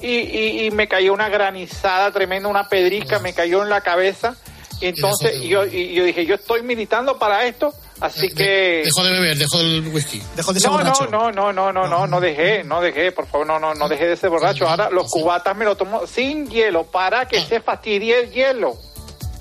y, 0.00 0.06
y, 0.18 0.66
y 0.66 0.70
me 0.70 0.86
cayó 0.86 1.12
una 1.12 1.28
granizada 1.28 2.12
tremenda, 2.12 2.48
una 2.48 2.68
pedrica, 2.68 3.18
me 3.18 3.34
cayó 3.34 3.62
en 3.64 3.70
la 3.70 3.80
cabeza. 3.80 4.36
Y 4.80 4.86
entonces 4.86 5.34
y 5.42 5.48
yo, 5.48 5.66
y 5.66 5.92
yo 5.94 6.04
dije, 6.04 6.24
yo 6.26 6.36
estoy 6.36 6.62
militando 6.62 7.18
para 7.18 7.44
esto, 7.44 7.74
así 8.00 8.28
que... 8.28 8.82
Dejó 8.84 9.04
de 9.04 9.12
beber, 9.12 9.38
dejó 9.38 9.60
el 9.60 9.88
whisky. 9.88 10.22
Dejó 10.36 10.52
de 10.52 10.60
No, 10.60 10.82
no, 10.82 10.92
no, 11.10 11.32
no, 11.32 11.52
no, 11.52 11.72
no, 11.72 11.86
no, 11.86 12.06
no 12.06 12.20
dejé, 12.20 12.64
no 12.64 12.80
dejé, 12.80 13.12
por 13.12 13.26
favor, 13.26 13.46
no, 13.46 13.58
no, 13.58 13.74
no 13.74 13.88
dejé 13.88 14.06
de 14.06 14.16
ser 14.16 14.30
borracho. 14.30 14.68
Ahora 14.68 14.90
los 14.90 15.10
cubatas 15.10 15.56
me 15.56 15.64
lo 15.64 15.76
tomo 15.76 16.06
sin 16.06 16.48
hielo 16.48 16.84
para 16.84 17.26
que 17.26 17.40
se 17.40 17.60
fastidie 17.60 18.20
el 18.20 18.30
hielo. 18.30 18.76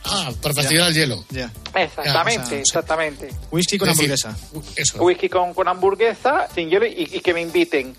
Ah, 0.09 0.31
para 0.41 0.53
fastidiar 0.53 0.87
el 0.87 0.93
hielo. 0.93 1.25
Ya. 1.29 1.51
Exactamente, 1.75 2.39
Ya, 2.39 2.43
o 2.43 2.47
sea, 2.47 2.59
exactamente. 2.59 3.29
Whisky 3.51 3.77
con 3.77 3.89
hamburguesa. 3.89 4.35
Eso. 4.75 5.03
Whisky 5.03 5.27
con, 5.29 5.53
con 5.53 5.67
hamburguesa, 5.67 6.47
sin 6.53 6.69
hielo 6.69 6.85
y, 6.85 7.09
y 7.13 7.19
que 7.19 7.33
me 7.33 7.41
inviten. 7.41 7.95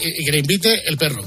Y, 0.00 0.22
y 0.22 0.24
que 0.24 0.32
le 0.32 0.38
invite 0.38 0.88
el 0.88 0.96
perro. 0.96 1.22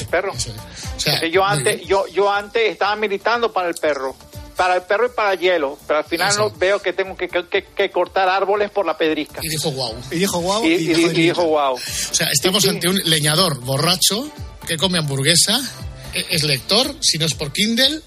El 0.00 0.06
perro. 0.06 0.32
O 0.32 1.00
sea, 1.00 1.26
yo 1.26 1.44
antes, 1.44 1.86
yo, 1.86 2.06
yo 2.08 2.30
antes 2.30 2.70
estaba 2.70 2.96
militando 2.96 3.52
para 3.52 3.68
el 3.68 3.74
perro. 3.74 4.16
Para 4.56 4.76
el 4.76 4.82
perro 4.82 5.06
y 5.06 5.10
para 5.10 5.34
el 5.34 5.38
hielo. 5.38 5.78
Pero 5.86 5.98
al 5.98 6.04
final 6.06 6.34
no 6.36 6.50
veo 6.50 6.80
que 6.80 6.92
tengo 6.92 7.16
que, 7.16 7.28
que- 7.28 7.64
que 7.64 7.90
cortar 7.90 8.28
árboles 8.28 8.70
por 8.70 8.86
la 8.86 8.96
pedrisca. 8.96 9.40
Y 9.42 9.48
dijo 9.48 9.70
guau. 9.70 9.94
Y 10.10 10.16
dijo 10.16 10.38
guau 10.40 10.64
Y, 10.64 10.68
y, 10.72 10.94
dijo 11.10 11.44
wow. 11.44 11.74
O 11.74 11.78
sea, 12.14 12.28
estamos 12.32 12.66
ante 12.66 12.88
un 12.88 12.98
leñador 13.04 13.60
borracho 13.60 14.30
que 14.66 14.76
come 14.78 14.98
hamburguesa, 14.98 15.60
e- 16.14 16.24
es 16.30 16.42
lector, 16.44 16.96
si 17.00 17.18
no 17.18 17.26
es 17.26 17.34
por 17.34 17.52
Kindle. 17.52 18.00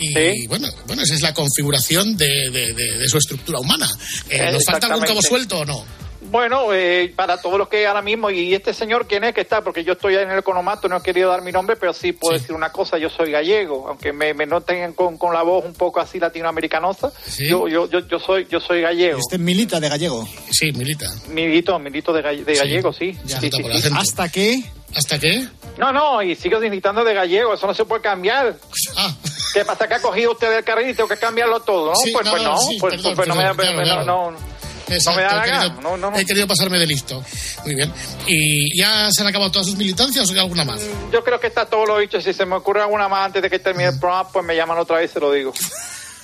Y 0.00 0.46
bueno, 0.46 0.68
bueno, 0.86 1.02
esa 1.02 1.14
es 1.14 1.22
la 1.22 1.34
configuración 1.34 2.16
de, 2.16 2.50
de- 2.50 2.72
de- 2.74 2.98
de 2.98 3.08
su 3.08 3.18
estructura 3.18 3.58
humana. 3.58 3.88
Eh, 4.28 4.52
¿Nos 4.52 4.64
falta 4.64 4.86
algún 4.86 5.04
cabo 5.06 5.22
suelto 5.22 5.58
o 5.60 5.64
no? 5.64 5.84
Bueno, 6.30 6.72
eh, 6.74 7.12
para 7.16 7.40
todos 7.40 7.58
los 7.58 7.68
que 7.68 7.86
ahora 7.86 8.02
mismo, 8.02 8.30
y 8.30 8.54
este 8.54 8.74
señor 8.74 9.06
quién 9.06 9.24
es 9.24 9.34
que 9.34 9.40
está, 9.40 9.62
porque 9.62 9.84
yo 9.84 9.94
estoy 9.94 10.16
en 10.16 10.30
el 10.30 10.38
economato, 10.38 10.88
no 10.88 10.96
he 10.96 11.02
querido 11.02 11.30
dar 11.30 11.42
mi 11.42 11.52
nombre, 11.52 11.76
pero 11.76 11.92
sí 11.92 12.12
puedo 12.12 12.38
decir 12.38 12.54
una 12.54 12.70
cosa, 12.70 12.98
yo 12.98 13.08
soy 13.08 13.30
gallego, 13.30 13.88
aunque 13.88 14.12
me, 14.12 14.34
me 14.34 14.46
noten 14.46 14.92
con, 14.92 15.16
con, 15.16 15.32
la 15.32 15.42
voz 15.42 15.64
un 15.64 15.74
poco 15.74 16.00
así 16.00 16.18
latinoamericanosa, 16.18 17.12
yo, 17.38 17.68
yo, 17.68 17.88
yo, 17.88 18.06
yo, 18.06 18.18
soy, 18.18 18.46
yo 18.50 18.60
soy 18.60 18.82
gallego. 18.82 19.18
Este 19.18 19.36
es 19.36 19.40
milita 19.40 19.80
de 19.80 19.88
gallego. 19.88 20.28
Sí, 20.50 20.72
milita. 20.72 21.06
Milito, 21.28 21.78
milito 21.78 22.12
de, 22.12 22.44
de 22.44 22.54
gallego, 22.54 22.92
sí. 22.92 23.16
¿Hasta 23.94 24.28
qué? 24.28 24.62
¿Hasta 24.94 25.18
qué? 25.18 25.46
No, 25.76 25.92
no, 25.92 26.22
y 26.22 26.34
sigo 26.34 26.58
militando 26.60 27.04
de 27.04 27.14
gallego, 27.14 27.54
eso 27.54 27.66
no 27.66 27.74
se 27.74 27.84
puede 27.84 28.02
cambiar. 28.02 28.56
Ah. 28.96 29.14
¿Qué 29.54 29.64
pasa 29.64 29.86
que 29.86 29.94
ha 29.94 30.02
cogido 30.02 30.32
usted 30.32 30.56
el 30.56 30.64
carril 30.64 30.90
y 30.90 30.94
tengo 30.94 31.08
que 31.08 31.16
cambiarlo 31.16 31.60
todo? 31.60 31.92
¿no? 31.92 32.12
pues, 32.12 32.26
no, 32.26 33.14
pues 33.14 33.28
no, 33.28 34.04
no. 34.04 34.57
Exacto, 34.94 35.10
no 35.10 35.16
me 35.16 35.22
da 35.22 35.44
he, 35.44 35.50
querido, 35.50 35.82
no, 35.82 35.96
no, 35.96 36.18
he 36.18 36.24
querido 36.24 36.46
pasarme 36.46 36.78
de 36.78 36.86
listo. 36.86 37.22
Muy 37.64 37.74
bien. 37.74 37.92
¿Y 38.26 38.78
ya 38.78 39.08
se 39.10 39.22
han 39.22 39.28
acabado 39.28 39.50
todas 39.50 39.66
sus 39.66 39.76
militancias 39.76 40.28
o 40.28 40.32
hay 40.32 40.38
alguna 40.38 40.64
más? 40.64 40.80
Mm, 40.80 41.12
yo 41.12 41.22
creo 41.22 41.38
que 41.38 41.48
está 41.48 41.66
todo 41.66 41.86
lo 41.86 41.98
dicho. 41.98 42.20
Si 42.20 42.32
se 42.32 42.46
me 42.46 42.56
ocurre 42.56 42.82
alguna 42.82 43.08
más 43.08 43.26
antes 43.26 43.42
de 43.42 43.50
que 43.50 43.58
termine 43.58 43.90
el 43.90 43.94
mm. 43.96 44.00
programa, 44.00 44.28
pues 44.30 44.44
me 44.44 44.56
llaman 44.56 44.78
otra 44.78 44.98
vez 44.98 45.10
y 45.10 45.14
se 45.14 45.20
lo 45.20 45.32
digo. 45.32 45.52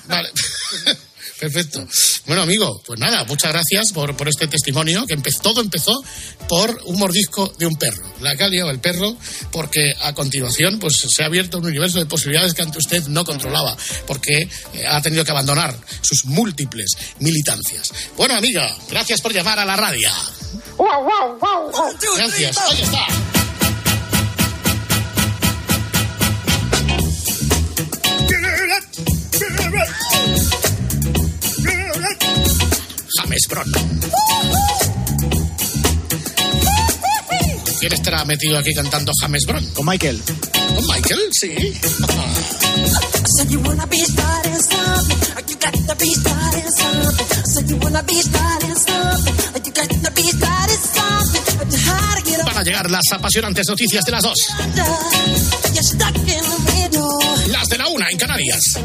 Vale. 0.07 0.31
Perfecto. 1.45 1.87
Bueno, 2.27 2.41
amigo, 2.41 2.81
pues 2.87 2.99
nada, 2.99 3.23
muchas 3.25 3.53
gracias 3.53 3.93
por, 3.93 4.17
por 4.17 4.31
este 4.31 4.47
testimonio, 4.47 5.05
que 5.05 5.13
empe 5.13 5.31
todo 5.43 5.61
empezó 5.61 5.93
por 6.49 6.81
un 6.87 6.99
mordisco 6.99 7.53
de 7.59 7.67
un 7.67 7.77
perro, 7.77 8.03
la 8.23 8.35
calle 8.35 8.63
o 8.63 8.71
el 8.71 8.79
perro, 8.79 9.15
porque 9.53 9.93
a 10.01 10.15
continuación 10.15 10.79
pues 10.79 10.95
se 11.07 11.23
ha 11.23 11.27
abierto 11.27 11.59
un 11.59 11.67
universo 11.67 11.99
de 11.99 12.07
posibilidades 12.07 12.55
que 12.55 12.63
ante 12.63 12.79
usted 12.79 13.05
no 13.09 13.27
controlaba, 13.27 13.77
porque 14.07 14.49
eh, 14.73 14.87
ha 14.89 15.03
tenido 15.03 15.23
que 15.23 15.33
abandonar 15.33 15.79
sus 16.01 16.25
múltiples 16.25 16.93
militancias. 17.19 17.93
Bueno, 18.17 18.37
amiga, 18.37 18.75
gracias 18.89 19.21
por 19.21 19.35
llamar 19.35 19.59
a 19.59 19.67
la 19.67 19.77
radio. 19.77 20.09
Gracias, 22.17 22.57
ahí 22.57 22.81
está. 22.81 23.34
¿Quién 37.81 37.93
estará 37.93 38.25
metido 38.25 38.57
aquí 38.59 38.73
cantando 38.75 39.13
James 39.21 39.43
Brown? 39.47 39.67
Con 39.75 39.87
Michael. 39.87 40.23
¿Con 40.75 40.87
Michael? 40.87 41.21
Sí. 41.33 41.55
Van 52.45 52.57
a 52.57 52.63
llegar 52.63 52.91
las 52.91 53.03
apasionantes 53.13 53.67
noticias 53.69 54.05
de 54.05 54.13
las 54.13 54.23
dos. 54.23 54.37
Las 57.49 57.69
de 57.69 57.79
la 57.79 57.89
una 57.89 58.07
en 58.11 58.19
Canarias. 58.19 58.79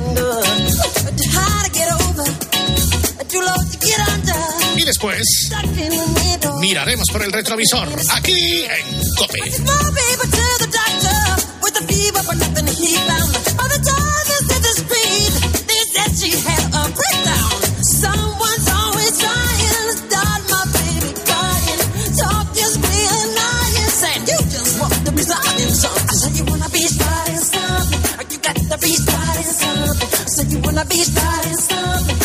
Y 4.76 4.86
después 4.86 5.52
miraremos 6.60 7.08
por 7.12 7.24
el 7.24 7.32
retrovisor 7.32 7.90
aquí 8.12 8.64
en 8.64 9.02
Cope. 9.18 9.40
you 30.50 30.60
wanna 30.62 30.84
be 30.86 31.04
something. 31.04 32.19